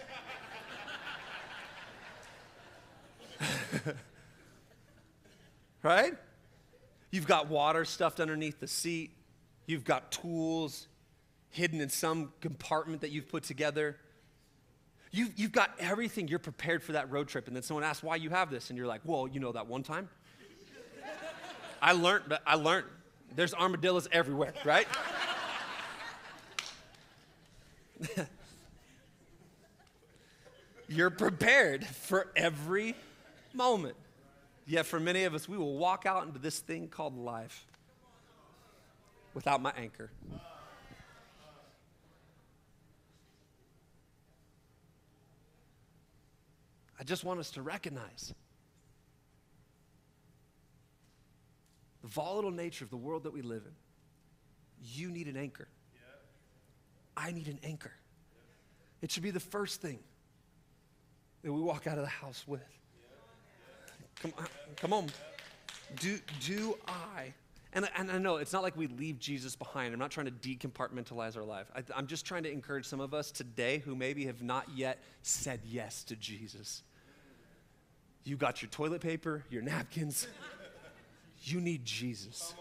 Right? 5.84 6.14
You've 7.12 7.28
got 7.28 7.48
water 7.48 7.86
stuffed 7.86 8.20
underneath 8.20 8.60
the 8.60 8.68
seat. 8.68 9.12
You've 9.68 9.84
got 9.84 10.12
tools 10.12 10.88
hidden 11.50 11.80
in 11.82 11.90
some 11.90 12.34
compartment 12.42 13.02
that 13.02 13.12
you've 13.12 13.30
put 13.30 13.44
together. 13.44 13.98
You've, 15.12 15.38
you've 15.38 15.52
got 15.52 15.70
everything. 15.78 16.28
You're 16.28 16.40
prepared 16.40 16.82
for 16.82 16.94
that 16.94 17.12
road 17.12 17.28
trip. 17.28 17.46
And 17.46 17.56
then 17.56 17.62
someone 17.62 17.84
asks 17.84 18.02
why 18.02 18.16
you 18.16 18.32
have 18.32 18.50
this. 18.50 18.72
And 18.72 18.78
you're 18.78 18.88
like, 18.88 19.02
well, 19.06 19.28
you 19.28 19.40
know 19.40 19.52
that 19.52 19.68
one 19.68 19.84
time? 19.84 20.10
I 21.82 21.92
learned, 21.92 22.24
but 22.28 22.42
I 22.48 22.56
learned. 22.56 22.88
There's 23.36 23.54
armadillos 23.54 24.08
everywhere, 24.12 24.54
right? 24.66 24.88
You're 30.88 31.10
prepared 31.10 31.86
for 31.86 32.28
every 32.36 32.96
moment. 33.54 33.96
Yet 34.66 34.86
for 34.86 35.00
many 35.00 35.26
of 35.26 35.34
us, 35.34 35.48
we 35.48 35.58
will 35.58 35.78
walk 35.78 36.06
out 36.06 36.26
into 36.26 36.40
this 36.40 36.60
thing 36.60 36.88
called 36.88 37.18
life 37.18 37.66
without 39.34 39.62
my 39.62 39.74
anchor. 39.76 40.10
I 47.00 47.04
just 47.04 47.26
want 47.26 47.40
us 47.42 47.52
to 47.52 47.62
recognize 47.62 48.34
the 52.02 52.08
volatile 52.08 52.52
nature 52.52 52.86
of 52.86 52.90
the 52.90 52.98
world 52.98 53.24
that 53.24 53.34
we 53.34 53.42
live 53.42 53.64
in. 53.66 53.74
You 54.82 55.10
need 55.10 55.28
an 55.28 55.36
anchor. 55.36 55.68
I 57.18 57.32
need 57.32 57.48
an 57.48 57.60
anchor. 57.64 57.92
It 59.02 59.12
should 59.12 59.24
be 59.24 59.32
the 59.32 59.40
first 59.40 59.82
thing 59.82 60.00
that 61.42 61.52
we 61.52 61.60
walk 61.60 61.88
out 61.88 61.98
of 61.98 62.06
the 62.06 62.10
house 62.10 62.46
with. 62.48 62.62
Come 64.22 64.34
on, 64.38 64.46
come 64.78 64.94
on. 64.94 65.08
Do, 66.00 66.18
do 66.46 66.78
I? 66.88 67.34
And, 67.74 67.90
and 67.98 68.12
I 68.12 68.20
know 68.20 68.38
it's 68.38 68.54
not 68.54 68.62
like 68.62 68.78
we 68.78 68.88
leave 68.88 69.20
Jesus 69.20 69.56
behind. 69.56 69.94
I'm 69.94 70.00
not 70.00 70.12
trying 70.12 70.28
to 70.28 70.32
decompartmentalize 70.32 71.36
our 71.36 71.44
life. 71.44 71.72
I, 71.76 71.84
I'm 71.96 72.06
just 72.06 72.26
trying 72.26 72.44
to 72.44 72.52
encourage 72.52 72.86
some 72.86 73.00
of 73.00 73.14
us 73.14 73.32
today 73.32 73.80
who 73.80 73.96
maybe 73.96 74.26
have 74.26 74.44
not 74.44 74.68
yet 74.76 75.00
said 75.24 75.62
yes 75.66 76.04
to 76.06 76.16
Jesus. 76.16 76.84
You 78.26 78.38
got 78.38 78.62
your 78.62 78.70
toilet 78.70 79.02
paper, 79.02 79.44
your 79.50 79.64
napkins. 79.64 80.28
You 81.42 81.60
need 81.60 81.84
Jesus. 81.84 82.54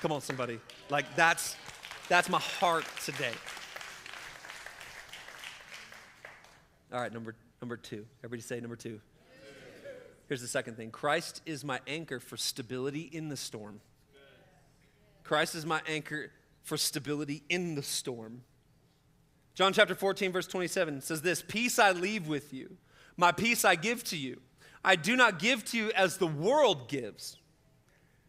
Come 0.00 0.12
on, 0.12 0.22
somebody. 0.22 0.58
Like 0.88 1.14
that's 1.16 1.56
that's 2.08 2.30
my 2.30 2.38
heart 2.38 2.86
today. 3.04 3.32
All 6.92 7.00
right, 7.00 7.12
number 7.12 7.34
number 7.60 7.76
two. 7.76 8.06
Everybody 8.24 8.40
say 8.40 8.58
number 8.60 8.76
two. 8.76 9.00
Here's 10.30 10.40
the 10.40 10.46
second 10.46 10.76
thing 10.76 10.92
Christ 10.92 11.42
is 11.44 11.64
my 11.64 11.80
anchor 11.88 12.20
for 12.20 12.36
stability 12.36 13.00
in 13.00 13.28
the 13.28 13.36
storm. 13.36 13.80
Christ 15.24 15.56
is 15.56 15.66
my 15.66 15.80
anchor 15.88 16.30
for 16.62 16.76
stability 16.76 17.42
in 17.48 17.74
the 17.74 17.82
storm. 17.82 18.42
John 19.56 19.72
chapter 19.72 19.96
14, 19.96 20.30
verse 20.30 20.46
27 20.46 21.00
says 21.00 21.22
this 21.22 21.42
Peace 21.42 21.80
I 21.80 21.90
leave 21.90 22.28
with 22.28 22.54
you, 22.54 22.76
my 23.16 23.32
peace 23.32 23.64
I 23.64 23.74
give 23.74 24.04
to 24.04 24.16
you. 24.16 24.40
I 24.84 24.94
do 24.94 25.16
not 25.16 25.40
give 25.40 25.64
to 25.72 25.76
you 25.76 25.90
as 25.96 26.18
the 26.18 26.28
world 26.28 26.88
gives. 26.88 27.36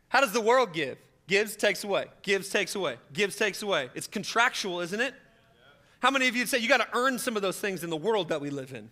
How 0.09 0.21
does 0.21 0.31
the 0.31 0.41
world 0.41 0.73
give? 0.73 0.97
Gives, 1.27 1.55
takes 1.55 1.83
away. 1.83 2.07
Gives, 2.23 2.49
takes 2.49 2.73
away. 2.73 2.97
Gives, 3.13 3.35
takes 3.35 3.61
away. 3.61 3.91
It's 3.93 4.07
contractual, 4.07 4.79
isn't 4.79 4.99
it? 4.99 5.13
How 5.99 6.09
many 6.09 6.27
of 6.27 6.35
you 6.35 6.47
say 6.47 6.57
you 6.57 6.67
got 6.67 6.81
to 6.81 6.97
earn 6.97 7.19
some 7.19 7.35
of 7.35 7.43
those 7.43 7.59
things 7.59 7.83
in 7.83 7.91
the 7.91 7.95
world 7.95 8.29
that 8.29 8.41
we 8.41 8.49
live 8.49 8.73
in? 8.73 8.89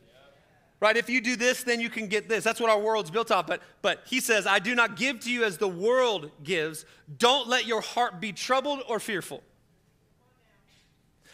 Right? 0.79 0.95
If 0.95 1.09
you 1.09 1.19
do 1.19 1.35
this, 1.35 1.63
then 1.63 1.81
you 1.81 1.89
can 1.89 2.07
get 2.07 2.29
this. 2.29 2.43
That's 2.43 2.59
what 2.59 2.69
our 2.69 2.79
world's 2.79 3.11
built 3.11 3.31
off. 3.31 3.47
But, 3.47 3.61
but 3.81 4.03
he 4.05 4.21
says, 4.21 4.47
I 4.47 4.59
do 4.59 4.75
not 4.75 4.95
give 4.95 5.19
to 5.21 5.31
you 5.31 5.43
as 5.43 5.57
the 5.57 5.67
world 5.67 6.31
gives. 6.41 6.85
Don't 7.17 7.49
let 7.49 7.65
your 7.65 7.81
heart 7.81 8.21
be 8.21 8.31
troubled 8.31 8.83
or 8.87 8.99
fearful. 8.99 9.43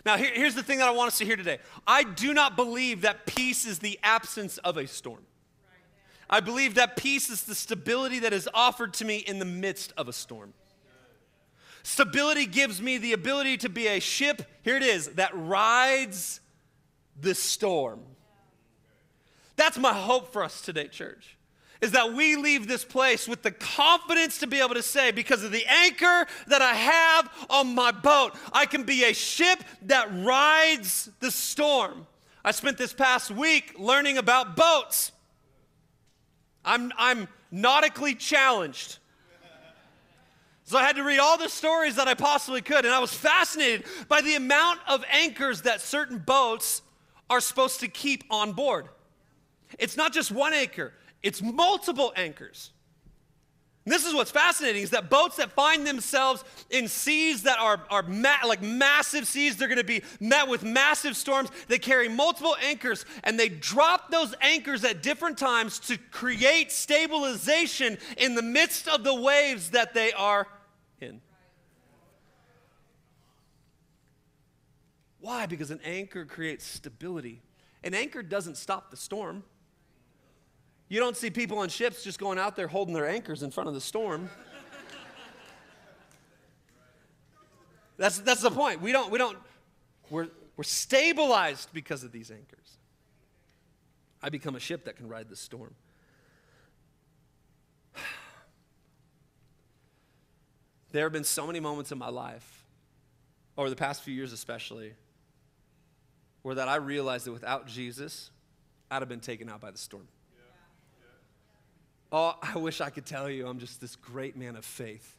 Now, 0.03 0.17
here, 0.17 0.31
here's 0.33 0.55
the 0.55 0.63
thing 0.63 0.79
that 0.79 0.87
I 0.87 0.91
want 0.91 1.09
us 1.09 1.17
to 1.19 1.25
hear 1.25 1.35
today 1.35 1.59
I 1.85 2.03
do 2.03 2.33
not 2.33 2.55
believe 2.55 3.01
that 3.01 3.25
peace 3.25 3.65
is 3.65 3.79
the 3.79 3.99
absence 4.03 4.57
of 4.59 4.77
a 4.77 4.87
storm. 4.87 5.23
I 6.27 6.39
believe 6.39 6.75
that 6.75 6.97
peace 6.97 7.29
is 7.29 7.43
the 7.43 7.53
stability 7.53 8.19
that 8.19 8.33
is 8.33 8.49
offered 8.53 8.93
to 8.95 9.05
me 9.05 9.17
in 9.17 9.37
the 9.37 9.45
midst 9.45 9.93
of 9.95 10.07
a 10.07 10.13
storm. 10.13 10.53
Stability 11.83 12.47
gives 12.47 12.81
me 12.81 12.97
the 12.97 13.13
ability 13.13 13.57
to 13.57 13.69
be 13.69 13.85
a 13.85 13.99
ship, 13.99 14.41
here 14.63 14.75
it 14.75 14.81
is, 14.81 15.09
that 15.09 15.29
rides 15.35 16.39
the 17.21 17.35
storm. 17.35 18.01
That's 19.55 19.77
my 19.77 19.93
hope 19.93 20.33
for 20.33 20.43
us 20.43 20.61
today, 20.61 20.87
church. 20.87 21.37
Is 21.81 21.91
that 21.91 22.13
we 22.13 22.35
leave 22.35 22.67
this 22.67 22.85
place 22.85 23.27
with 23.27 23.43
the 23.43 23.51
confidence 23.51 24.39
to 24.39 24.47
be 24.47 24.59
able 24.59 24.75
to 24.75 24.81
say, 24.81 25.11
because 25.11 25.43
of 25.43 25.51
the 25.51 25.65
anchor 25.67 26.25
that 26.47 26.61
I 26.61 26.73
have 26.73 27.29
on 27.49 27.75
my 27.75 27.91
boat, 27.91 28.33
I 28.53 28.65
can 28.65 28.83
be 28.83 29.03
a 29.03 29.13
ship 29.13 29.59
that 29.83 30.07
rides 30.23 31.09
the 31.19 31.29
storm. 31.29 32.07
I 32.43 32.51
spent 32.51 32.77
this 32.77 32.93
past 32.93 33.29
week 33.29 33.75
learning 33.77 34.17
about 34.17 34.55
boats. 34.55 35.11
I'm, 36.63 36.91
I'm 36.97 37.27
nautically 37.51 38.15
challenged. 38.15 38.97
So 40.63 40.79
I 40.79 40.83
had 40.83 40.95
to 40.95 41.03
read 41.03 41.19
all 41.19 41.37
the 41.37 41.49
stories 41.49 41.97
that 41.97 42.07
I 42.07 42.15
possibly 42.15 42.61
could, 42.61 42.85
and 42.85 42.93
I 42.93 42.99
was 42.99 43.13
fascinated 43.13 43.85
by 44.07 44.21
the 44.21 44.35
amount 44.35 44.79
of 44.87 45.05
anchors 45.11 45.61
that 45.63 45.81
certain 45.81 46.17
boats 46.17 46.81
are 47.29 47.39
supposed 47.39 47.81
to 47.81 47.87
keep 47.87 48.23
on 48.31 48.53
board. 48.53 48.87
It's 49.79 49.97
not 49.97 50.13
just 50.13 50.31
one 50.31 50.53
anchor, 50.53 50.93
it's 51.21 51.41
multiple 51.41 52.13
anchors. 52.15 52.71
And 53.85 53.93
this 53.93 54.03
is 54.03 54.15
what's 54.15 54.31
fascinating 54.31 54.81
is 54.81 54.89
that 54.89 55.11
boats 55.11 55.37
that 55.37 55.51
find 55.51 55.85
themselves 55.85 56.43
in 56.71 56.87
seas 56.87 57.43
that 57.43 57.59
are, 57.59 57.83
are 57.91 58.01
ma- 58.01 58.43
like 58.43 58.63
massive 58.63 59.27
seas, 59.27 59.57
they're 59.57 59.67
going 59.67 59.77
to 59.77 59.83
be 59.83 60.01
met 60.19 60.47
with 60.47 60.63
massive 60.63 61.15
storms. 61.15 61.51
They 61.67 61.77
carry 61.77 62.09
multiple 62.09 62.55
anchors 62.63 63.05
and 63.23 63.39
they 63.39 63.47
drop 63.47 64.09
those 64.09 64.33
anchors 64.41 64.83
at 64.83 65.03
different 65.03 65.37
times 65.37 65.77
to 65.81 65.99
create 66.09 66.71
stabilization 66.71 67.99
in 68.17 68.33
the 68.33 68.41
midst 68.41 68.87
of 68.87 69.03
the 69.03 69.13
waves 69.13 69.69
that 69.69 69.93
they 69.93 70.11
are 70.13 70.47
in. 70.99 71.21
Why? 75.19 75.45
Because 75.45 75.69
an 75.69 75.81
anchor 75.85 76.25
creates 76.25 76.65
stability. 76.65 77.43
An 77.83 77.93
anchor 77.93 78.23
doesn't 78.23 78.57
stop 78.57 78.89
the 78.89 78.97
storm. 78.97 79.43
You 80.87 80.99
don't 80.99 81.17
see 81.17 81.29
people 81.29 81.57
on 81.59 81.69
ships 81.69 82.03
just 82.03 82.19
going 82.19 82.37
out 82.37 82.55
there 82.55 82.67
holding 82.67 82.93
their 82.93 83.07
anchors 83.07 83.41
in 83.41 83.51
front 83.51 83.67
of 83.67 83.73
the 83.73 83.81
storm. 83.81 84.29
That's, 87.97 88.19
that's 88.19 88.41
the 88.41 88.51
point. 88.51 88.81
We 88.81 88.91
don't, 88.91 89.09
we 89.09 89.17
don't, 89.17 89.37
we're, 90.09 90.27
we're 90.57 90.63
stabilized 90.63 91.69
because 91.73 92.03
of 92.03 92.11
these 92.11 92.29
anchors. 92.29 92.77
I 94.21 94.29
become 94.29 94.55
a 94.55 94.59
ship 94.59 94.85
that 94.85 94.97
can 94.97 95.07
ride 95.07 95.29
the 95.29 95.35
storm. 95.35 95.75
There 100.91 101.03
have 101.03 101.11
been 101.11 101.25
so 101.25 101.45
many 101.45 101.59
moments 101.59 101.91
in 101.91 101.97
my 101.97 102.07
life, 102.07 102.63
over 103.57 103.69
the 103.69 103.75
past 103.75 104.01
few 104.01 104.13
years 104.13 104.31
especially, 104.31 104.93
where 106.41 106.55
that 106.55 106.69
I 106.69 106.77
realized 106.77 107.25
that 107.25 107.33
without 107.33 107.67
Jesus, 107.67 108.29
I'd 108.89 109.01
have 109.01 109.09
been 109.09 109.19
taken 109.19 109.49
out 109.49 109.59
by 109.59 109.71
the 109.71 109.77
storm. 109.77 110.07
Oh, 112.17 112.33
I 112.41 112.57
wish 112.57 112.79
I 112.79 112.89
could 112.89 113.05
tell 113.05 113.29
you 113.29 113.45
I'm 113.45 113.59
just 113.59 113.81
this 113.81 113.97
great 113.97 114.37
man 114.37 114.55
of 114.55 114.63
faith. 114.63 115.17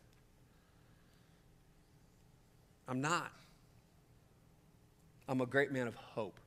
I'm 2.89 3.03
not. 3.03 3.31
I'm 5.29 5.43
a 5.43 5.47
great 5.47 5.71
man 5.71 5.89
of 5.89 5.95
hope. 5.95 6.41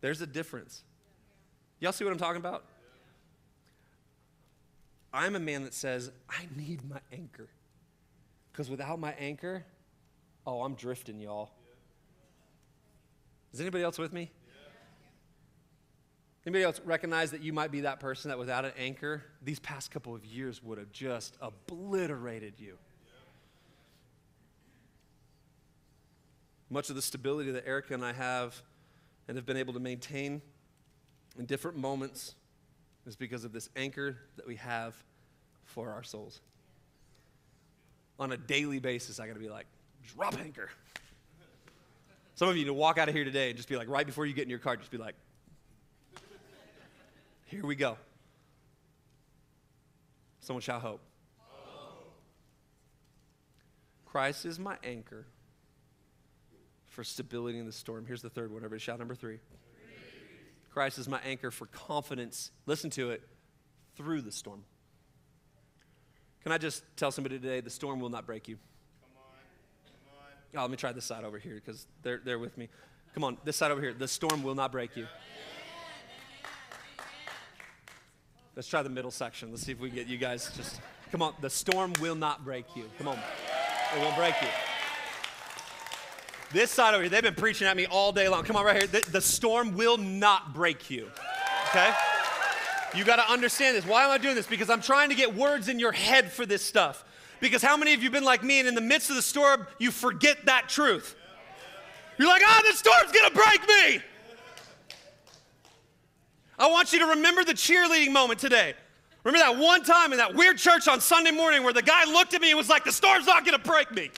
There's 0.00 0.22
a 0.22 0.26
difference. 0.26 0.84
Y'all 1.80 1.92
see 1.92 2.02
what 2.04 2.12
I'm 2.12 2.18
talking 2.18 2.40
about? 2.40 2.64
I'm 5.12 5.36
a 5.36 5.40
man 5.40 5.64
that 5.64 5.74
says, 5.74 6.10
I 6.30 6.48
need 6.56 6.80
my 6.88 7.00
anchor. 7.12 7.48
Because 8.50 8.70
without 8.70 8.98
my 8.98 9.12
anchor, 9.18 9.66
oh, 10.46 10.62
I'm 10.62 10.76
drifting, 10.76 11.20
y'all. 11.20 11.50
Is 13.52 13.60
anybody 13.60 13.84
else 13.84 13.98
with 13.98 14.14
me? 14.14 14.30
Anybody 16.46 16.62
else 16.62 16.80
recognize 16.84 17.32
that 17.32 17.42
you 17.42 17.52
might 17.52 17.72
be 17.72 17.80
that 17.80 17.98
person 17.98 18.28
that 18.28 18.38
without 18.38 18.64
an 18.64 18.70
anchor, 18.78 19.24
these 19.42 19.58
past 19.58 19.90
couple 19.90 20.14
of 20.14 20.24
years 20.24 20.62
would 20.62 20.78
have 20.78 20.92
just 20.92 21.36
obliterated 21.40 22.54
you? 22.58 22.78
Much 26.70 26.88
of 26.88 26.94
the 26.94 27.02
stability 27.02 27.50
that 27.50 27.66
Erica 27.66 27.94
and 27.94 28.04
I 28.04 28.12
have 28.12 28.62
and 29.26 29.36
have 29.36 29.44
been 29.44 29.56
able 29.56 29.72
to 29.72 29.80
maintain 29.80 30.40
in 31.36 31.46
different 31.46 31.76
moments 31.76 32.36
is 33.08 33.16
because 33.16 33.44
of 33.44 33.52
this 33.52 33.68
anchor 33.74 34.16
that 34.36 34.46
we 34.46 34.54
have 34.54 34.94
for 35.64 35.90
our 35.90 36.04
souls. 36.04 36.40
On 38.20 38.30
a 38.30 38.36
daily 38.36 38.78
basis, 38.78 39.18
I 39.18 39.26
gotta 39.26 39.40
be 39.40 39.48
like, 39.48 39.66
drop 40.14 40.38
anchor. 40.38 40.70
Some 42.36 42.48
of 42.48 42.56
you 42.56 42.66
to 42.66 42.74
walk 42.74 42.98
out 42.98 43.08
of 43.08 43.16
here 43.16 43.24
today 43.24 43.48
and 43.48 43.56
just 43.56 43.68
be 43.68 43.76
like, 43.76 43.88
right 43.88 44.06
before 44.06 44.26
you 44.26 44.32
get 44.32 44.44
in 44.44 44.50
your 44.50 44.60
car, 44.60 44.76
just 44.76 44.92
be 44.92 44.98
like, 44.98 45.16
here 47.46 47.64
we 47.64 47.74
go. 47.74 47.96
Someone 50.40 50.60
shout 50.60 50.82
hope. 50.82 51.00
Christ 54.04 54.44
is 54.44 54.58
my 54.58 54.76
anchor 54.84 55.26
for 56.86 57.04
stability 57.04 57.58
in 57.58 57.66
the 57.66 57.72
storm. 57.72 58.06
Here's 58.06 58.22
the 58.22 58.30
third 58.30 58.50
one. 58.50 58.58
Everybody 58.58 58.80
shout 58.80 58.98
number 58.98 59.14
three. 59.14 59.38
Christ 60.70 60.98
is 60.98 61.08
my 61.08 61.20
anchor 61.24 61.50
for 61.50 61.66
confidence. 61.66 62.50
Listen 62.66 62.90
to 62.90 63.10
it 63.10 63.22
through 63.96 64.22
the 64.22 64.32
storm. 64.32 64.62
Can 66.42 66.52
I 66.52 66.58
just 66.58 66.84
tell 66.96 67.10
somebody 67.10 67.38
today 67.38 67.60
the 67.60 67.70
storm 67.70 68.00
will 68.00 68.08
not 68.08 68.24
break 68.24 68.46
you? 68.46 68.56
Come 69.00 69.10
on. 69.16 69.32
Come 70.52 70.58
on. 70.58 70.60
Oh, 70.60 70.62
let 70.62 70.70
me 70.70 70.76
try 70.76 70.92
this 70.92 71.04
side 71.04 71.24
over 71.24 71.38
here 71.38 71.56
because 71.56 71.86
they're, 72.02 72.20
they're 72.24 72.38
with 72.38 72.56
me. 72.56 72.68
Come 73.14 73.24
on, 73.24 73.38
this 73.44 73.56
side 73.56 73.70
over 73.70 73.80
here. 73.80 73.94
The 73.94 74.06
storm 74.06 74.42
will 74.42 74.54
not 74.54 74.70
break 74.70 74.96
you. 74.96 75.06
Let's 78.56 78.68
try 78.68 78.82
the 78.82 78.88
middle 78.88 79.10
section. 79.10 79.50
Let's 79.50 79.64
see 79.64 79.72
if 79.72 79.80
we 79.80 79.90
get 79.90 80.06
you 80.06 80.16
guys 80.16 80.50
just. 80.56 80.80
Come 81.12 81.20
on, 81.20 81.34
the 81.42 81.50
storm 81.50 81.92
will 82.00 82.14
not 82.14 82.42
break 82.42 82.64
you. 82.74 82.84
Come 82.96 83.06
on, 83.06 83.18
it 83.94 84.00
won't 84.00 84.16
break 84.16 84.34
you. 84.40 84.48
This 86.52 86.70
side 86.70 86.94
over 86.94 87.02
here, 87.02 87.10
they've 87.10 87.22
been 87.22 87.34
preaching 87.34 87.66
at 87.66 87.76
me 87.76 87.84
all 87.84 88.12
day 88.12 88.28
long. 88.28 88.44
Come 88.44 88.56
on, 88.56 88.64
right 88.64 88.76
here. 88.76 88.86
The, 88.86 89.10
the 89.10 89.20
storm 89.20 89.76
will 89.76 89.98
not 89.98 90.54
break 90.54 90.90
you. 90.90 91.10
Okay? 91.68 91.92
You 92.94 93.04
got 93.04 93.16
to 93.16 93.30
understand 93.30 93.76
this. 93.76 93.84
Why 93.84 94.04
am 94.04 94.10
I 94.10 94.16
doing 94.16 94.34
this? 94.34 94.46
Because 94.46 94.70
I'm 94.70 94.80
trying 94.80 95.10
to 95.10 95.14
get 95.14 95.34
words 95.34 95.68
in 95.68 95.78
your 95.78 95.92
head 95.92 96.32
for 96.32 96.46
this 96.46 96.62
stuff. 96.62 97.04
Because 97.40 97.62
how 97.62 97.76
many 97.76 97.92
of 97.92 98.00
you 98.00 98.04
have 98.04 98.12
been 98.12 98.24
like 98.24 98.42
me 98.42 98.60
and 98.60 98.68
in 98.68 98.74
the 98.74 98.80
midst 98.80 99.10
of 99.10 99.16
the 99.16 99.22
storm, 99.22 99.66
you 99.78 99.90
forget 99.90 100.46
that 100.46 100.70
truth? 100.70 101.14
You're 102.16 102.28
like, 102.28 102.42
ah, 102.44 102.62
oh, 102.64 102.70
the 102.70 102.76
storm's 102.76 103.12
gonna 103.12 103.34
break 103.34 103.68
me. 103.68 104.02
I 106.58 106.68
want 106.68 106.92
you 106.92 106.98
to 107.00 107.06
remember 107.06 107.44
the 107.44 107.52
cheerleading 107.52 108.12
moment 108.12 108.40
today. 108.40 108.74
Remember 109.24 109.44
that 109.44 109.58
one 109.58 109.82
time 109.82 110.12
in 110.12 110.18
that 110.18 110.34
weird 110.34 110.56
church 110.56 110.88
on 110.88 111.00
Sunday 111.00 111.32
morning 111.32 111.64
where 111.64 111.72
the 111.72 111.82
guy 111.82 112.04
looked 112.04 112.32
at 112.34 112.40
me 112.40 112.50
and 112.50 112.56
was 112.56 112.68
like, 112.68 112.84
the 112.84 112.92
storm's 112.92 113.26
not 113.26 113.44
gonna 113.44 113.58
break 113.58 113.90
me. 113.92 114.10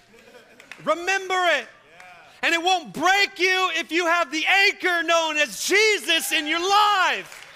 Remember 0.84 1.46
it. 1.56 1.66
And 2.42 2.54
it 2.54 2.62
won't 2.62 2.92
break 2.92 3.38
you 3.38 3.70
if 3.74 3.90
you 3.90 4.06
have 4.06 4.30
the 4.30 4.44
anchor 4.46 5.02
known 5.02 5.36
as 5.36 5.64
Jesus 5.64 6.30
in 6.30 6.46
your 6.46 6.60
life. 6.60 7.46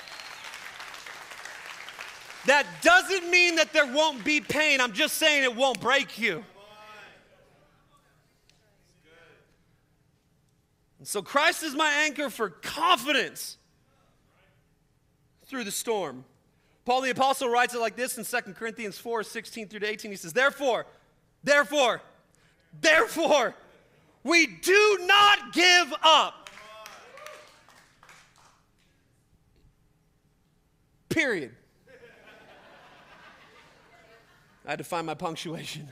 That 2.47 2.67
doesn't 2.83 3.31
mean 3.31 3.57
that 3.57 3.73
there 3.73 3.87
won't 3.87 4.25
be 4.25 4.41
pain. 4.41 4.81
I'm 4.81 4.93
just 4.93 5.17
saying 5.17 5.45
it 5.45 5.55
won't 5.55 5.81
break 5.81 6.19
you. 6.19 6.45
And 10.99 11.07
so 11.07 11.23
Christ 11.23 11.63
is 11.63 11.75
my 11.75 11.93
anchor 12.05 12.31
for 12.31 12.49
confidence 12.49 13.59
through 15.53 15.65
the 15.65 15.71
storm. 15.71 16.25
Paul 16.87 17.03
the 17.03 17.11
Apostle 17.11 17.51
writes 17.51 17.75
it 17.75 17.79
like 17.79 17.95
this 17.95 18.17
in 18.17 18.25
2 18.25 18.55
Corinthians 18.55 18.97
4 18.97 19.23
16 19.23 19.69
through 19.69 19.87
18. 19.87 20.11
He 20.11 20.17
says, 20.17 20.33
Therefore, 20.33 20.87
therefore, 21.45 22.01
therefore, 22.81 23.55
we 24.25 24.47
do 24.47 24.99
not 25.03 25.53
give 25.53 25.93
up. 26.03 26.49
Period. 31.11 31.53
I 34.67 34.71
had 34.71 34.79
to 34.79 34.85
find 34.85 35.07
my 35.07 35.15
punctuation. 35.15 35.87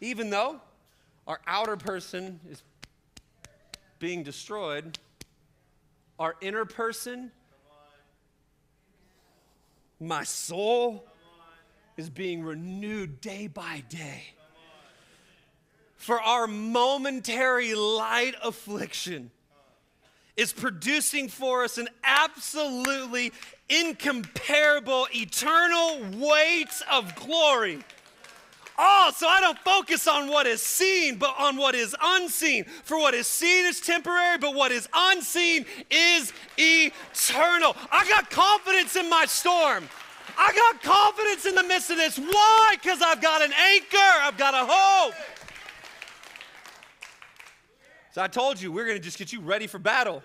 Even 0.00 0.30
though 0.30 0.60
our 1.26 1.40
outer 1.48 1.76
person 1.76 2.38
is 2.48 2.62
being 3.98 4.22
destroyed, 4.22 5.00
our 6.18 6.34
inner 6.40 6.64
person, 6.64 7.30
my 10.00 10.24
soul, 10.24 11.04
is 11.96 12.10
being 12.10 12.42
renewed 12.42 13.20
day 13.20 13.46
by 13.46 13.82
day. 13.88 14.22
For 15.96 16.20
our 16.20 16.46
momentary 16.46 17.74
light 17.74 18.34
affliction 18.42 19.30
is 20.36 20.52
producing 20.52 21.28
for 21.28 21.64
us 21.64 21.78
an 21.78 21.88
absolutely 22.04 23.32
incomparable, 23.68 25.08
eternal 25.14 26.04
weight 26.18 26.82
of 26.92 27.14
glory. 27.16 27.78
Oh, 28.78 29.10
so 29.16 29.26
I 29.26 29.40
don't 29.40 29.58
focus 29.58 30.06
on 30.06 30.28
what 30.28 30.46
is 30.46 30.62
seen, 30.62 31.16
but 31.16 31.34
on 31.38 31.56
what 31.56 31.74
is 31.74 31.96
unseen. 32.02 32.64
For 32.84 32.98
what 32.98 33.14
is 33.14 33.26
seen 33.26 33.64
is 33.64 33.80
temporary, 33.80 34.36
but 34.38 34.54
what 34.54 34.70
is 34.70 34.88
unseen 34.94 35.64
is 35.90 36.32
eternal. 36.58 37.74
I 37.90 38.06
got 38.08 38.30
confidence 38.30 38.96
in 38.96 39.08
my 39.08 39.24
storm. 39.26 39.88
I 40.38 40.52
got 40.52 40.82
confidence 40.82 41.46
in 41.46 41.54
the 41.54 41.62
midst 41.62 41.90
of 41.90 41.96
this. 41.96 42.18
Why? 42.18 42.76
Because 42.80 43.00
I've 43.00 43.22
got 43.22 43.42
an 43.42 43.52
anchor, 43.52 43.96
I've 43.96 44.36
got 44.36 44.52
a 44.52 44.66
hope. 44.68 45.14
So 48.12 48.22
I 48.22 48.28
told 48.28 48.60
you, 48.60 48.70
we're 48.72 48.86
going 48.86 48.98
to 48.98 49.02
just 49.02 49.18
get 49.18 49.32
you 49.32 49.40
ready 49.40 49.66
for 49.66 49.78
battle. 49.78 50.22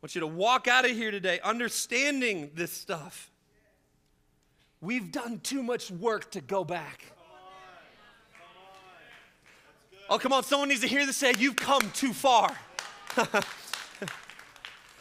I 0.00 0.02
want 0.02 0.14
you 0.14 0.20
to 0.22 0.26
walk 0.26 0.68
out 0.68 0.84
of 0.84 0.92
here 0.92 1.10
today 1.10 1.40
understanding 1.40 2.50
this 2.54 2.72
stuff. 2.72 3.29
We've 4.80 5.12
done 5.12 5.40
too 5.40 5.62
much 5.62 5.90
work 5.90 6.30
to 6.32 6.40
go 6.40 6.64
back. 6.64 7.04
Oh, 10.08 10.18
come 10.18 10.32
on, 10.32 10.42
someone 10.42 10.68
needs 10.68 10.80
to 10.80 10.88
hear 10.88 11.06
this 11.06 11.16
say, 11.16 11.34
You've 11.38 11.56
come 11.56 11.82
too 11.92 12.12
far. 12.12 12.50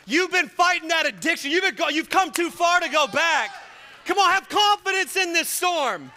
you've 0.05 0.31
been 0.31 0.49
fighting 0.49 0.89
that 0.89 1.07
addiction. 1.07 1.49
You've, 1.51 1.63
been 1.63 1.75
go- 1.75 1.89
you've 1.89 2.09
come 2.09 2.31
too 2.31 2.51
far 2.51 2.79
to 2.79 2.89
go 2.89 3.07
back. 3.07 3.51
Come 4.05 4.19
on, 4.19 4.31
have 4.31 4.49
confidence 4.49 5.15
in 5.15 5.33
this 5.33 5.49
storm. 5.49 6.11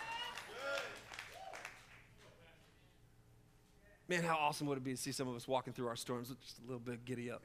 Man, 4.09 4.25
how 4.25 4.37
awesome 4.37 4.67
would 4.67 4.77
it 4.77 4.85
be 4.85 4.91
to 4.91 4.97
see 4.97 5.13
some 5.13 5.29
of 5.29 5.37
us 5.37 5.49
walking 5.49 5.73
through 5.73 5.87
our 5.87 5.97
storms 5.97 6.29
with 6.29 6.41
just 6.43 6.59
a 6.59 6.63
little 6.63 6.81
bit 6.81 7.05
giddy 7.07 7.31
up? 7.31 7.43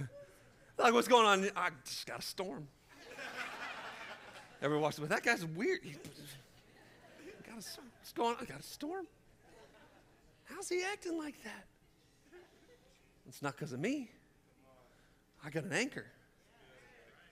like, 0.78 0.92
what's 0.92 1.06
going 1.06 1.26
on? 1.26 1.48
I 1.54 1.70
just 1.84 2.04
got 2.06 2.18
a 2.18 2.22
storm. 2.22 2.66
Everyone 4.62 4.82
walks 4.82 4.98
away. 4.98 5.08
That 5.08 5.22
guy's 5.22 5.44
weird. 5.44 5.80
He 5.82 5.92
got 7.46 7.52
a, 7.52 7.80
what's 7.98 8.12
going 8.14 8.30
on? 8.30 8.36
I 8.40 8.44
got 8.44 8.60
a 8.60 8.62
storm. 8.62 9.06
How's 10.44 10.68
he 10.68 10.82
acting 10.82 11.16
like 11.16 11.42
that? 11.44 11.64
It's 13.28 13.42
not 13.42 13.56
because 13.56 13.72
of 13.72 13.80
me. 13.80 14.10
I 15.44 15.50
got 15.50 15.64
an 15.64 15.72
anchor. 15.72 16.06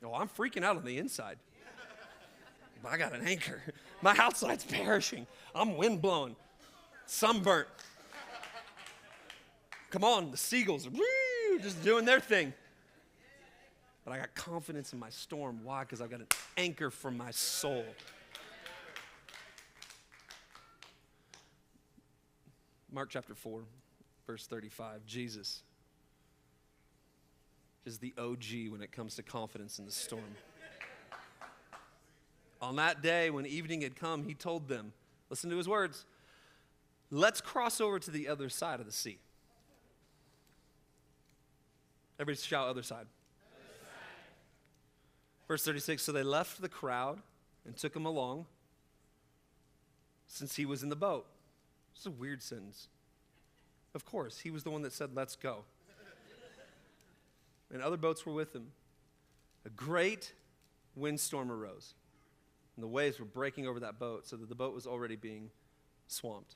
No, 0.01 0.15
I'm 0.15 0.29
freaking 0.29 0.63
out 0.63 0.77
on 0.77 0.85
the 0.85 0.97
inside. 0.99 1.39
But 2.83 2.93
I 2.93 2.97
got 2.97 3.13
an 3.13 3.27
anchor. 3.27 3.61
My 4.03 4.17
outside's 4.17 4.65
perishing. 4.65 5.27
I'm 5.55 5.77
wind 5.77 6.01
blowing, 6.01 6.37
sunburnt. 7.07 7.67
Come 9.91 10.05
on, 10.05 10.31
the 10.31 10.37
seagulls 10.37 10.87
are 10.87 10.91
just 11.61 11.83
doing 11.83 12.05
their 12.05 12.21
thing. 12.21 12.53
But 14.09 14.15
I 14.15 14.21
got 14.21 14.35
confidence 14.35 14.95
in 14.95 14.99
my 14.99 15.11
storm. 15.11 15.61
Why? 15.63 15.81
Because 15.81 16.01
I've 16.01 16.09
got 16.09 16.21
an 16.21 16.29
anchor 16.57 16.91
for 16.91 17.11
my 17.11 17.31
soul. 17.31 17.85
Mark 22.91 23.11
chapter 23.11 23.35
4, 23.35 23.61
verse 24.27 24.47
35. 24.47 25.05
Jesus 25.05 25.63
is 27.85 27.99
the 27.99 28.15
OG 28.17 28.71
when 28.71 28.81
it 28.81 28.93
comes 28.93 29.15
to 29.17 29.23
confidence 29.23 29.79
in 29.79 29.85
the 29.85 29.93
storm. 29.93 30.23
On 32.63 32.77
that 32.77 33.03
day, 33.03 33.29
when 33.29 33.45
evening 33.45 33.83
had 33.83 33.95
come, 33.95 34.25
he 34.25 34.33
told 34.33 34.69
them, 34.69 34.95
listen 35.29 35.51
to 35.51 35.57
his 35.59 35.69
words, 35.69 36.07
let's 37.11 37.43
cross 37.43 37.79
over 37.79 37.99
to 37.99 38.11
the 38.11 38.27
other 38.27 38.49
side 38.49 38.81
of 38.81 38.87
the 38.87 38.93
sea. 38.93 39.19
Everybody 42.19 42.43
shout, 42.43 42.69
other 42.69 42.83
side. 42.83 43.05
Verse 45.49 45.65
36 45.65 46.03
So 46.03 46.13
they 46.13 46.23
left 46.23 46.61
the 46.61 46.69
crowd 46.69 47.19
and 47.65 47.77
took 47.77 47.97
him 47.97 48.07
along 48.07 48.47
since 50.27 50.57
he 50.57 50.67
was 50.67 50.83
in 50.83 50.91
the 50.91 50.97
boat. 50.97 51.27
It's 51.97 52.07
a 52.07 52.11
weird 52.11 52.43
sentence. 52.43 52.89
Of 53.95 54.05
course, 54.05 54.39
he 54.39 54.51
was 54.51 54.63
the 54.63 54.71
one 54.71 54.83
that 54.83 54.93
said, 54.93 55.11
Let's 55.15 55.35
go. 55.35 55.65
and 57.73 57.83
other 57.83 57.97
boats 57.97 58.25
were 58.25 58.33
with 58.33 58.55
him. 58.55 58.69
A 59.67 59.71
great 59.71 60.33
windstorm 60.95 61.51
arose, 61.51 61.95
and 62.77 62.83
the 62.83 62.89
waves 62.89 63.19
were 63.19 63.25
breaking 63.25 63.67
over 63.67 63.81
that 63.81 63.99
boat 63.99 64.27
so 64.27 64.37
that 64.37 64.49
the 64.49 64.55
boat 64.55 64.75
was 64.75 64.87
already 64.87 65.17
being 65.17 65.51
swamped. 66.07 66.55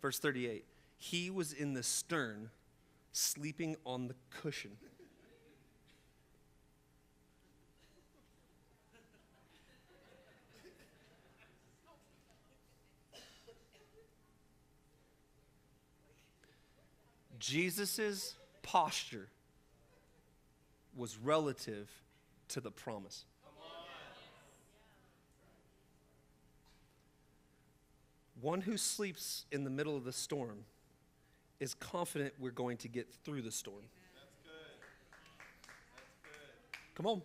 Verse 0.00 0.18
38 0.18 0.64
He 0.96 1.30
was 1.30 1.52
in 1.52 1.74
the 1.74 1.82
stern, 1.82 2.50
sleeping 3.12 3.76
on 3.84 4.08
the 4.08 4.14
cushion. 4.30 4.72
Jesus' 17.38 18.34
posture 18.62 19.28
was 20.96 21.16
relative 21.18 21.90
to 22.48 22.60
the 22.60 22.70
promise. 22.70 23.24
One 28.40 28.60
who 28.60 28.76
sleeps 28.76 29.46
in 29.50 29.64
the 29.64 29.70
middle 29.70 29.96
of 29.96 30.04
the 30.04 30.12
storm 30.12 30.64
is 31.60 31.74
confident 31.74 32.34
we're 32.38 32.50
going 32.50 32.76
to 32.78 32.88
get 32.88 33.08
through 33.24 33.42
the 33.42 33.50
storm. 33.50 33.84
Come 36.94 37.06
on. 37.06 37.22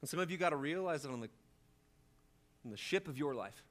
And 0.00 0.08
some 0.08 0.20
of 0.20 0.30
you 0.30 0.36
got 0.36 0.50
to 0.50 0.56
realize 0.56 1.02
that 1.02 1.10
on 1.10 1.20
the, 1.20 1.28
on 2.64 2.70
the 2.70 2.76
ship 2.76 3.08
of 3.08 3.18
your 3.18 3.34
life, 3.34 3.62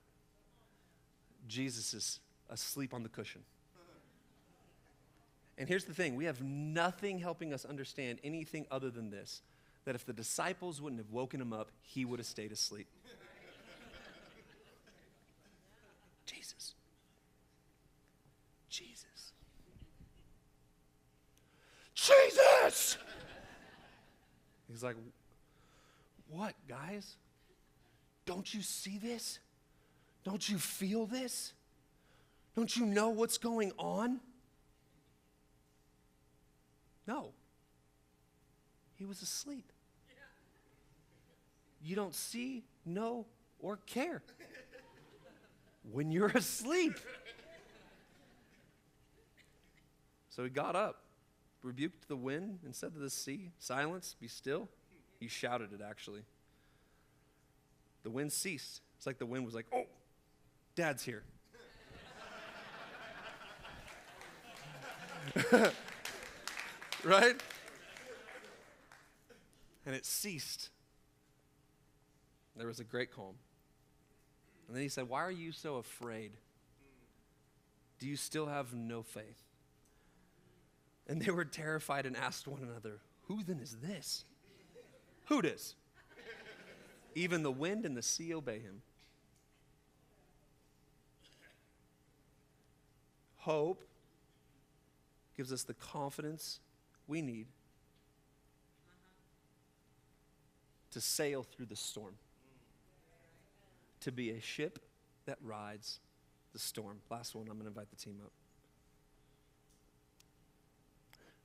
Jesus 1.47 1.93
is 1.93 2.19
asleep 2.49 2.93
on 2.93 3.03
the 3.03 3.09
cushion. 3.09 3.41
And 5.57 5.67
here's 5.67 5.85
the 5.85 5.93
thing 5.93 6.15
we 6.15 6.25
have 6.25 6.41
nothing 6.41 7.19
helping 7.19 7.53
us 7.53 7.65
understand 7.65 8.19
anything 8.23 8.65
other 8.69 8.89
than 8.89 9.09
this 9.09 9.41
that 9.85 9.95
if 9.95 10.05
the 10.05 10.13
disciples 10.13 10.81
wouldn't 10.81 10.99
have 10.99 11.11
woken 11.11 11.39
him 11.39 11.53
up, 11.53 11.71
he 11.81 12.03
would 12.03 12.19
have 12.19 12.25
stayed 12.25 12.51
asleep. 12.51 12.87
Jesus. 16.25 16.73
Jesus. 18.69 19.31
Jesus! 21.95 22.97
He's 24.69 24.83
like, 24.83 24.97
What, 26.29 26.53
guys? 26.67 27.15
Don't 28.25 28.53
you 28.53 28.61
see 28.61 28.97
this? 28.97 29.39
Don't 30.25 30.49
you 30.49 30.57
feel 30.57 31.05
this? 31.05 31.53
Don't 32.57 32.75
you 32.75 32.85
know 32.85 33.09
what's 33.09 33.37
going 33.37 33.71
on? 33.77 34.19
No. 37.07 37.31
He 38.95 39.05
was 39.05 39.21
asleep. 39.21 39.71
You 41.81 41.95
don't 41.95 42.13
see, 42.13 42.65
know, 42.85 43.25
or 43.59 43.77
care 43.85 44.21
when 45.91 46.11
you're 46.11 46.27
asleep. 46.27 46.99
So 50.29 50.43
he 50.43 50.49
got 50.49 50.75
up, 50.75 51.03
rebuked 51.63 52.07
the 52.07 52.15
wind, 52.15 52.59
and 52.65 52.75
said 52.75 52.93
to 52.93 52.99
the 52.99 53.09
sea, 53.09 53.51
Silence, 53.57 54.15
be 54.19 54.27
still. 54.27 54.67
He 55.19 55.27
shouted 55.27 55.71
it 55.73 55.81
actually. 55.87 56.21
The 58.03 58.09
wind 58.09 58.31
ceased. 58.31 58.81
It's 58.97 59.07
like 59.07 59.17
the 59.17 59.25
wind 59.25 59.45
was 59.45 59.55
like, 59.55 59.65
Oh, 59.73 59.85
dad's 60.75 61.03
here. 61.03 61.23
right? 67.07 67.41
And 69.85 69.95
it 69.95 70.05
ceased. 70.05 70.69
There 72.55 72.67
was 72.67 72.79
a 72.79 72.83
great 72.83 73.11
calm. 73.11 73.35
And 74.67 74.75
then 74.75 74.83
he 74.83 74.89
said, 74.89 75.07
Why 75.07 75.21
are 75.23 75.31
you 75.31 75.51
so 75.51 75.75
afraid? 75.75 76.31
Do 77.99 78.07
you 78.07 78.17
still 78.17 78.47
have 78.47 78.73
no 78.73 79.01
faith? 79.01 79.43
And 81.07 81.21
they 81.21 81.31
were 81.31 81.45
terrified 81.45 82.05
and 82.05 82.17
asked 82.17 82.47
one 82.47 82.61
another, 82.61 82.99
Who 83.27 83.43
then 83.43 83.59
is 83.59 83.77
this? 83.81 84.25
Who 85.25 85.41
does? 85.41 85.75
Even 87.15 87.43
the 87.43 87.51
wind 87.51 87.85
and 87.85 87.95
the 87.95 88.01
sea 88.01 88.33
obey 88.33 88.59
him. 88.59 88.81
Hope 93.37 93.83
gives 95.37 95.53
us 95.53 95.63
the 95.63 95.73
confidence 95.73 96.59
we 97.07 97.21
need 97.21 97.47
to 100.91 101.01
sail 101.01 101.43
through 101.43 101.65
the 101.65 101.75
storm, 101.75 102.15
to 104.01 104.11
be 104.11 104.31
a 104.31 104.41
ship 104.41 104.79
that 105.25 105.37
rides 105.43 105.99
the 106.53 106.59
storm. 106.59 106.97
Last 107.09 107.35
one, 107.35 107.43
I'm 107.49 107.53
going 107.53 107.63
to 107.63 107.67
invite 107.67 107.89
the 107.89 107.95
team 107.95 108.19
up. 108.23 108.31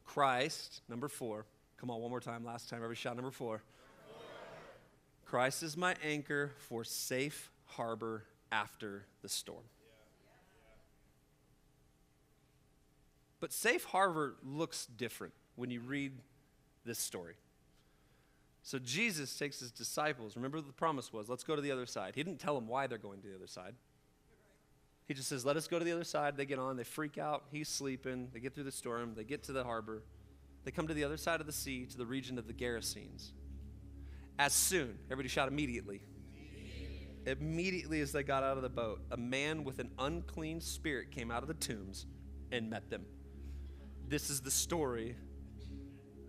Christ, 0.04 0.82
number 0.88 1.08
four. 1.08 1.46
Come 1.78 1.90
on, 1.90 2.00
one 2.00 2.10
more 2.10 2.20
time. 2.20 2.44
Last 2.44 2.68
time, 2.68 2.82
every 2.82 2.96
shot, 2.96 3.16
number 3.16 3.30
four. 3.30 3.62
Christ 5.24 5.62
is 5.62 5.76
my 5.76 5.96
anchor 6.04 6.52
for 6.58 6.84
safe 6.84 7.50
harbor 7.64 8.24
after 8.50 9.06
the 9.22 9.28
storm. 9.28 9.64
But 13.40 13.52
safe 13.52 13.84
harbor 13.84 14.36
looks 14.44 14.86
different 14.86 15.32
when 15.56 15.70
you 15.70 15.80
read 15.80 16.12
this 16.84 16.98
story. 16.98 17.34
So 18.62 18.78
Jesus 18.78 19.36
takes 19.36 19.60
his 19.60 19.72
disciples. 19.72 20.36
Remember 20.36 20.58
what 20.58 20.66
the 20.66 20.72
promise 20.72 21.12
was 21.12 21.28
let's 21.28 21.44
go 21.44 21.56
to 21.56 21.62
the 21.62 21.72
other 21.72 21.86
side. 21.86 22.14
He 22.14 22.22
didn't 22.22 22.40
tell 22.40 22.54
them 22.54 22.68
why 22.68 22.86
they're 22.86 22.98
going 22.98 23.20
to 23.22 23.28
the 23.28 23.34
other 23.34 23.46
side. 23.46 23.74
He 25.08 25.14
just 25.14 25.28
says, 25.28 25.44
let 25.44 25.56
us 25.56 25.66
go 25.66 25.78
to 25.78 25.84
the 25.84 25.92
other 25.92 26.04
side. 26.04 26.36
They 26.36 26.46
get 26.46 26.58
on, 26.58 26.76
they 26.76 26.84
freak 26.84 27.18
out. 27.18 27.44
He's 27.50 27.68
sleeping. 27.68 28.28
They 28.32 28.40
get 28.40 28.54
through 28.54 28.64
the 28.64 28.72
storm. 28.72 29.14
They 29.16 29.24
get 29.24 29.42
to 29.44 29.52
the 29.52 29.64
harbor. 29.64 30.04
They 30.64 30.70
come 30.70 30.86
to 30.86 30.94
the 30.94 31.04
other 31.04 31.16
side 31.16 31.40
of 31.40 31.46
the 31.46 31.52
sea, 31.52 31.86
to 31.86 31.98
the 31.98 32.06
region 32.06 32.38
of 32.38 32.46
the 32.46 32.52
Gerasenes. 32.52 33.32
As 34.38 34.52
soon, 34.52 34.96
everybody 35.06 35.28
shout 35.28 35.48
immediately. 35.48 36.02
Immediately 37.26 38.00
as 38.00 38.12
they 38.12 38.22
got 38.22 38.42
out 38.42 38.56
of 38.56 38.62
the 38.62 38.68
boat, 38.68 39.00
a 39.10 39.16
man 39.16 39.64
with 39.64 39.80
an 39.80 39.90
unclean 39.98 40.60
spirit 40.60 41.10
came 41.10 41.30
out 41.30 41.42
of 41.42 41.48
the 41.48 41.54
tombs 41.54 42.06
and 42.52 42.70
met 42.70 42.88
them. 42.88 43.04
This 44.08 44.30
is 44.30 44.40
the 44.40 44.50
story 44.50 45.16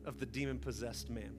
of 0.05 0.19
the 0.19 0.25
demon 0.25 0.59
possessed 0.59 1.09
man. 1.09 1.33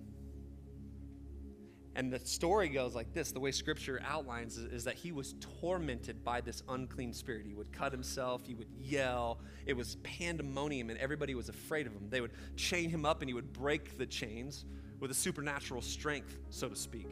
And 1.97 2.13
the 2.13 2.19
story 2.19 2.69
goes 2.69 2.95
like 2.95 3.13
this 3.13 3.31
the 3.31 3.39
way 3.39 3.53
scripture 3.53 4.03
outlines 4.05 4.57
is, 4.57 4.73
is, 4.73 4.85
that 4.85 4.97
he 4.97 5.13
was 5.13 5.35
tormented 5.61 6.25
by 6.25 6.41
this 6.41 6.63
unclean 6.69 7.13
spirit. 7.13 7.47
He 7.47 7.55
would 7.55 7.73
cut 7.73 7.93
himself, 7.93 8.45
he 8.45 8.55
would 8.55 8.69
yell. 8.81 9.39
It 9.65 9.77
was 9.77 9.97
pandemonium, 10.03 10.91
and 10.91 10.99
everybody 10.99 11.35
was 11.35 11.49
afraid 11.49 11.87
of 11.87 11.93
him. 11.93 12.09
They 12.11 12.21
would 12.21 12.33
chain 12.57 12.91
him 12.91 13.05
up, 13.05 13.23
and 13.23 13.31
he 13.31 13.35
would 13.35 13.53
break 13.53 13.97
the 13.97 14.07
chains 14.07 14.65
with 14.99 15.11
a 15.11 15.15
supernatural 15.15 15.83
strength, 15.83 16.39
so 16.51 16.69
to 16.69 16.77
speak. 16.77 17.09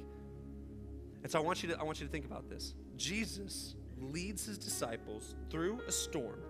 And 1.23 1.31
so 1.31 1.39
I 1.39 1.43
want 1.43 1.63
you 1.63 1.69
to, 1.69 1.79
I 1.79 1.85
want 1.85 2.01
you 2.01 2.07
to 2.07 2.13
think 2.13 2.25
about 2.25 2.51
this. 2.51 2.75
Jesus 2.97 3.77
leads 4.01 4.45
his 4.45 4.59
disciples 4.59 5.37
through 5.49 5.81
a 5.87 5.93
storm 5.93 6.41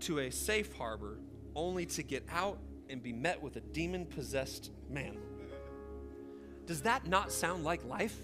to 0.00 0.20
a 0.20 0.30
safe 0.30 0.74
harbor 0.76 1.18
only 1.54 1.86
to 1.86 2.02
get 2.02 2.24
out 2.30 2.58
and 2.90 3.02
be 3.02 3.12
met 3.12 3.40
with 3.40 3.56
a 3.56 3.60
demon 3.60 4.04
possessed 4.04 4.70
man. 4.88 5.16
Does 6.66 6.82
that 6.82 7.06
not 7.06 7.30
sound 7.32 7.64
like 7.64 7.84
life? 7.84 8.16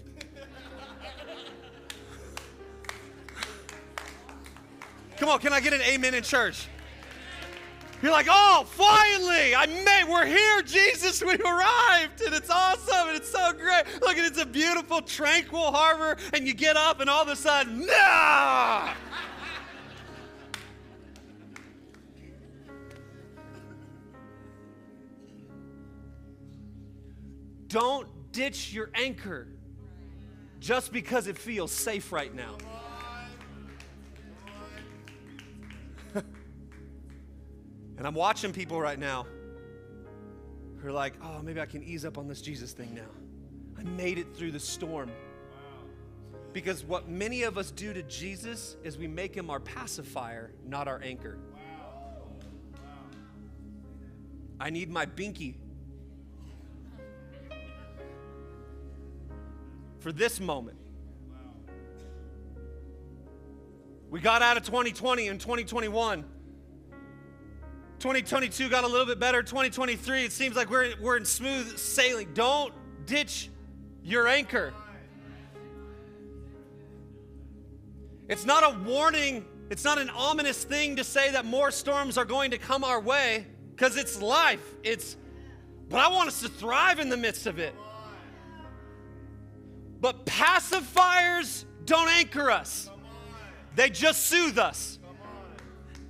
Come 5.17 5.29
on, 5.29 5.39
can 5.39 5.53
I 5.53 5.61
get 5.61 5.73
an 5.73 5.81
amen 5.81 6.13
in 6.13 6.21
church? 6.21 6.67
You're 8.03 8.11
like, 8.11 8.27
oh, 8.29 8.63
finally, 8.67 9.55
I 9.55 9.65
made, 9.65 10.03
we're 10.07 10.27
here, 10.27 10.61
Jesus, 10.61 11.23
we 11.23 11.33
arrived, 11.33 12.21
and 12.21 12.35
it's 12.35 12.49
awesome, 12.51 13.07
and 13.07 13.17
it's 13.17 13.31
so 13.31 13.53
great. 13.53 13.85
Look, 14.01 14.17
it's 14.17 14.39
a 14.39 14.45
beautiful, 14.45 15.01
tranquil 15.01 15.71
harbor, 15.71 16.17
and 16.33 16.45
you 16.45 16.53
get 16.53 16.77
up, 16.77 16.99
and 16.99 17.09
all 17.09 17.23
of 17.23 17.29
a 17.29 17.35
sudden, 17.35 17.87
nah! 17.87 18.89
Don't 27.79 28.31
ditch 28.31 28.73
your 28.73 28.89
anchor 28.95 29.47
just 30.59 30.91
because 30.91 31.27
it 31.27 31.37
feels 31.37 31.71
safe 31.71 32.11
right 32.11 32.33
now. 32.33 32.57
and 36.15 36.25
I'm 37.99 38.15
watching 38.15 38.51
people 38.51 38.81
right 38.81 38.97
now 38.97 39.27
who 40.81 40.87
are 40.87 40.91
like, 40.91 41.13
oh, 41.21 41.43
maybe 41.43 41.61
I 41.61 41.67
can 41.67 41.83
ease 41.83 42.03
up 42.03 42.17
on 42.17 42.27
this 42.27 42.41
Jesus 42.41 42.73
thing 42.73 42.95
now. 42.95 43.11
I 43.77 43.83
made 43.83 44.17
it 44.17 44.35
through 44.35 44.53
the 44.53 44.59
storm. 44.59 45.11
Because 46.53 46.83
what 46.83 47.07
many 47.07 47.43
of 47.43 47.59
us 47.59 47.69
do 47.69 47.93
to 47.93 48.01
Jesus 48.01 48.75
is 48.83 48.97
we 48.97 49.05
make 49.05 49.35
him 49.35 49.51
our 49.51 49.59
pacifier, 49.59 50.51
not 50.65 50.87
our 50.87 50.99
anchor. 51.03 51.37
I 54.59 54.71
need 54.71 54.89
my 54.89 55.05
binky 55.05 55.57
for 59.99 60.11
this 60.11 60.39
moment. 60.39 60.77
We 64.09 64.21
got 64.21 64.41
out 64.41 64.57
of 64.57 64.63
2020 64.63 65.27
and 65.27 65.39
2021. 65.39 66.23
2022 67.99 68.69
got 68.69 68.83
a 68.83 68.87
little 68.87 69.05
bit 69.05 69.19
better. 69.19 69.41
2023, 69.43 70.23
it 70.23 70.31
seems 70.31 70.55
like 70.55 70.69
we're, 70.69 70.93
we're 71.01 71.17
in 71.17 71.25
smooth 71.25 71.77
sailing. 71.77 72.33
Don't 72.33 72.73
ditch 73.05 73.49
your 74.03 74.27
anchor. 74.27 74.73
It's 78.29 78.45
not 78.45 78.63
a 78.63 78.77
warning 78.79 79.45
It's 79.69 79.83
not 79.83 79.97
an 79.97 80.09
ominous 80.09 80.63
thing 80.63 80.95
to 80.95 81.03
say 81.03 81.31
that 81.31 81.45
more 81.45 81.71
storms 81.71 82.17
are 82.17 82.25
going 82.25 82.51
to 82.51 82.57
come 82.57 82.83
our 82.83 83.01
way 83.01 83.45
because 83.75 83.97
it's 83.97 84.21
life. 84.21 84.63
It's, 84.83 85.17
but 85.89 85.99
I 85.99 86.07
want 86.09 86.29
us 86.29 86.41
to 86.41 86.49
thrive 86.49 86.99
in 86.99 87.09
the 87.09 87.17
midst 87.17 87.47
of 87.47 87.59
it. 87.59 87.75
But 89.99 90.25
pacifiers 90.25 91.65
don't 91.85 92.09
anchor 92.09 92.51
us, 92.51 92.89
they 93.75 93.89
just 93.89 94.27
soothe 94.27 94.57
us. 94.57 94.99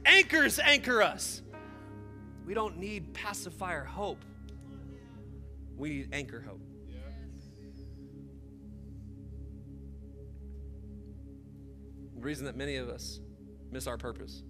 Anchors 0.06 0.58
anchor 0.60 1.02
us. 1.02 1.42
We 2.46 2.54
don't 2.54 2.78
need 2.78 3.14
pacifier 3.14 3.84
hope, 3.84 4.24
we 5.76 5.90
need 5.90 6.10
anchor 6.14 6.42
hope. 6.42 6.62
The 12.16 12.24
reason 12.24 12.46
that 12.46 12.56
many 12.56 12.78
of 12.78 12.90
us 12.90 13.20
miss 13.72 13.86
our 13.86 13.98
purpose, 13.98 14.44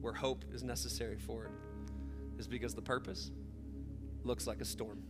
where 0.00 0.12
hope 0.12 0.44
is 0.52 0.62
necessary 0.62 1.18
for 1.18 1.46
it, 1.46 1.50
is 2.38 2.46
because 2.46 2.74
the 2.74 2.82
purpose 2.82 3.32
looks 4.22 4.46
like 4.46 4.60
a 4.60 4.64
storm. 4.64 5.02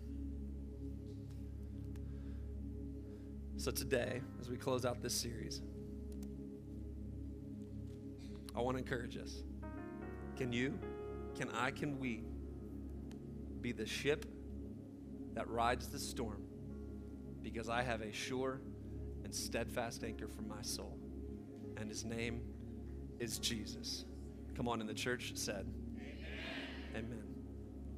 So, 3.57 3.71
today, 3.71 4.21
as 4.41 4.51
we 4.51 4.57
close 4.57 4.85
out 4.85 5.01
this 5.01 5.15
series, 5.15 5.63
I 8.55 8.61
want 8.61 8.77
to 8.77 8.83
encourage 8.83 9.17
us. 9.17 9.43
Can 10.37 10.53
you, 10.53 10.79
can 11.37 11.49
I, 11.51 11.71
can 11.71 11.99
we 11.99 12.25
be 13.61 13.73
the 13.73 13.87
ship 13.87 14.27
that 15.35 15.49
rides 15.49 15.89
the 15.89 15.99
storm 15.99 16.43
because 17.43 17.69
I 17.69 17.83
have 17.83 18.01
a 18.01 18.13
sure 18.13 18.61
and 19.25 19.35
steadfast 19.35 20.03
anchor 20.03 20.27
for 20.27 20.43
my 20.43 20.63
soul, 20.63 20.99
and 21.77 21.89
his 21.89 22.05
name 22.05 22.43
is 23.21 23.39
Jesus. 23.39 24.05
Come 24.57 24.69
on, 24.69 24.81
and 24.81 24.89
the 24.89 24.95
church 24.95 25.33
said, 25.37 25.67
Amen. 25.97 27.07
Amen. 27.07 27.25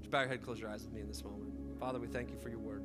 Just 0.00 0.10
bow 0.10 0.20
your 0.20 0.28
head, 0.28 0.42
close 0.42 0.60
your 0.60 0.70
eyes 0.70 0.84
with 0.84 0.92
me 0.92 1.00
in 1.00 1.08
this 1.08 1.24
moment. 1.24 1.52
Father, 1.80 1.98
we 1.98 2.06
thank 2.06 2.30
you 2.30 2.36
for 2.36 2.48
your 2.48 2.58
word. 2.58 2.75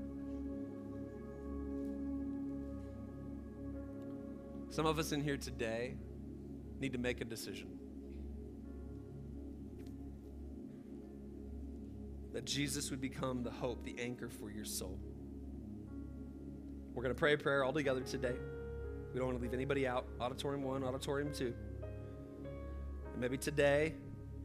Some 4.71 4.85
of 4.85 4.97
us 4.99 5.11
in 5.11 5.21
here 5.21 5.35
today 5.35 5.95
need 6.79 6.93
to 6.93 6.97
make 6.97 7.19
a 7.19 7.25
decision. 7.25 7.77
That 12.31 12.45
Jesus 12.45 12.89
would 12.89 13.01
become 13.01 13.43
the 13.43 13.51
hope, 13.51 13.83
the 13.83 13.99
anchor 13.99 14.29
for 14.29 14.49
your 14.49 14.63
soul. 14.63 14.97
We're 16.93 17.03
going 17.03 17.13
to 17.13 17.19
pray 17.19 17.33
a 17.33 17.37
prayer 17.37 17.65
all 17.65 17.73
together 17.73 17.99
today. 17.99 18.35
We 19.13 19.19
don't 19.19 19.27
want 19.27 19.39
to 19.39 19.43
leave 19.43 19.53
anybody 19.53 19.85
out. 19.85 20.07
Auditorium 20.21 20.63
one, 20.63 20.85
auditorium 20.85 21.33
two. 21.33 21.53
And 23.11 23.19
maybe 23.19 23.37
today 23.37 23.95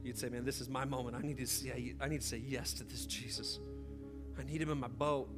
you'd 0.03 0.19
say, 0.19 0.29
Man, 0.29 0.45
this 0.45 0.61
is 0.61 0.69
my 0.69 0.85
moment. 0.85 1.17
I 1.17 1.21
need 1.21 1.39
to 1.39 1.47
say, 1.47 1.95
I 2.01 2.09
need 2.09 2.23
to 2.23 2.27
say 2.27 2.43
yes 2.45 2.73
to 2.75 2.85
this 2.85 3.07
Jesus. 3.07 3.61
I 4.37 4.43
need 4.43 4.61
him 4.61 4.71
in 4.71 4.79
my 4.79 4.89
boat. 4.89 5.29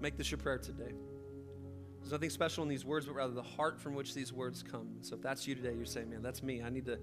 Make 0.00 0.16
this 0.16 0.30
your 0.30 0.38
prayer 0.38 0.56
today. 0.56 0.94
There's 2.08 2.18
nothing 2.18 2.30
special 2.30 2.62
in 2.62 2.70
these 2.70 2.86
words, 2.86 3.04
but 3.04 3.16
rather 3.16 3.34
the 3.34 3.42
heart 3.42 3.78
from 3.78 3.94
which 3.94 4.14
these 4.14 4.32
words 4.32 4.62
come. 4.62 4.88
So 5.02 5.16
if 5.16 5.20
that's 5.20 5.46
you 5.46 5.54
today, 5.54 5.74
you're 5.76 5.84
saying, 5.84 6.08
man, 6.08 6.22
that's 6.22 6.42
me. 6.42 6.62
I 6.62 6.70
need 6.70 6.86
to, 6.86 6.98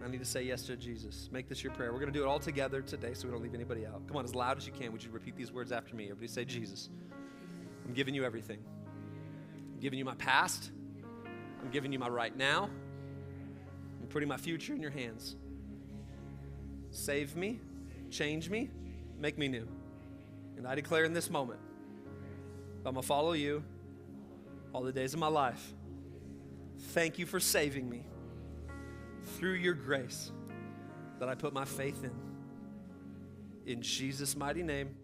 I 0.00 0.08
need 0.08 0.20
to 0.20 0.24
say 0.24 0.44
yes 0.44 0.62
to 0.66 0.76
Jesus. 0.76 1.28
Make 1.32 1.48
this 1.48 1.64
your 1.64 1.72
prayer. 1.72 1.92
We're 1.92 1.98
going 1.98 2.12
to 2.12 2.16
do 2.16 2.22
it 2.22 2.28
all 2.28 2.38
together 2.38 2.80
today 2.80 3.14
so 3.14 3.26
we 3.26 3.32
don't 3.32 3.42
leave 3.42 3.56
anybody 3.56 3.84
out. 3.84 4.06
Come 4.06 4.16
on, 4.16 4.24
as 4.24 4.32
loud 4.32 4.56
as 4.56 4.64
you 4.64 4.72
can. 4.72 4.92
Would 4.92 5.02
you 5.02 5.10
repeat 5.10 5.34
these 5.34 5.50
words 5.50 5.72
after 5.72 5.96
me? 5.96 6.04
Everybody 6.04 6.28
say, 6.28 6.44
Jesus, 6.44 6.88
I'm 7.84 7.94
giving 7.94 8.14
you 8.14 8.24
everything. 8.24 8.60
I'm 9.74 9.80
giving 9.80 9.98
you 9.98 10.04
my 10.04 10.14
past. 10.14 10.70
I'm 11.60 11.70
giving 11.72 11.92
you 11.92 11.98
my 11.98 12.08
right 12.08 12.36
now. 12.36 12.70
I'm 14.00 14.06
putting 14.06 14.28
my 14.28 14.36
future 14.36 14.72
in 14.72 14.80
your 14.80 14.92
hands. 14.92 15.34
Save 16.92 17.34
me, 17.34 17.58
change 18.08 18.50
me, 18.50 18.70
make 19.18 19.36
me 19.36 19.48
new. 19.48 19.66
And 20.56 20.64
I 20.64 20.76
declare 20.76 21.02
in 21.02 21.12
this 21.12 21.28
moment, 21.28 21.58
I'm 22.86 22.92
going 22.92 23.02
to 23.02 23.02
follow 23.02 23.32
you 23.32 23.64
all 24.74 24.82
the 24.82 24.92
days 24.92 25.14
of 25.14 25.20
my 25.20 25.28
life. 25.28 25.72
Thank 26.88 27.18
you 27.18 27.24
for 27.24 27.40
saving 27.40 27.88
me 27.88 28.04
through 29.38 29.54
your 29.54 29.74
grace 29.74 30.32
that 31.20 31.28
I 31.28 31.34
put 31.34 31.54
my 31.54 31.64
faith 31.64 32.04
in. 32.04 32.12
In 33.64 33.80
Jesus' 33.80 34.36
mighty 34.36 34.62
name. 34.62 34.96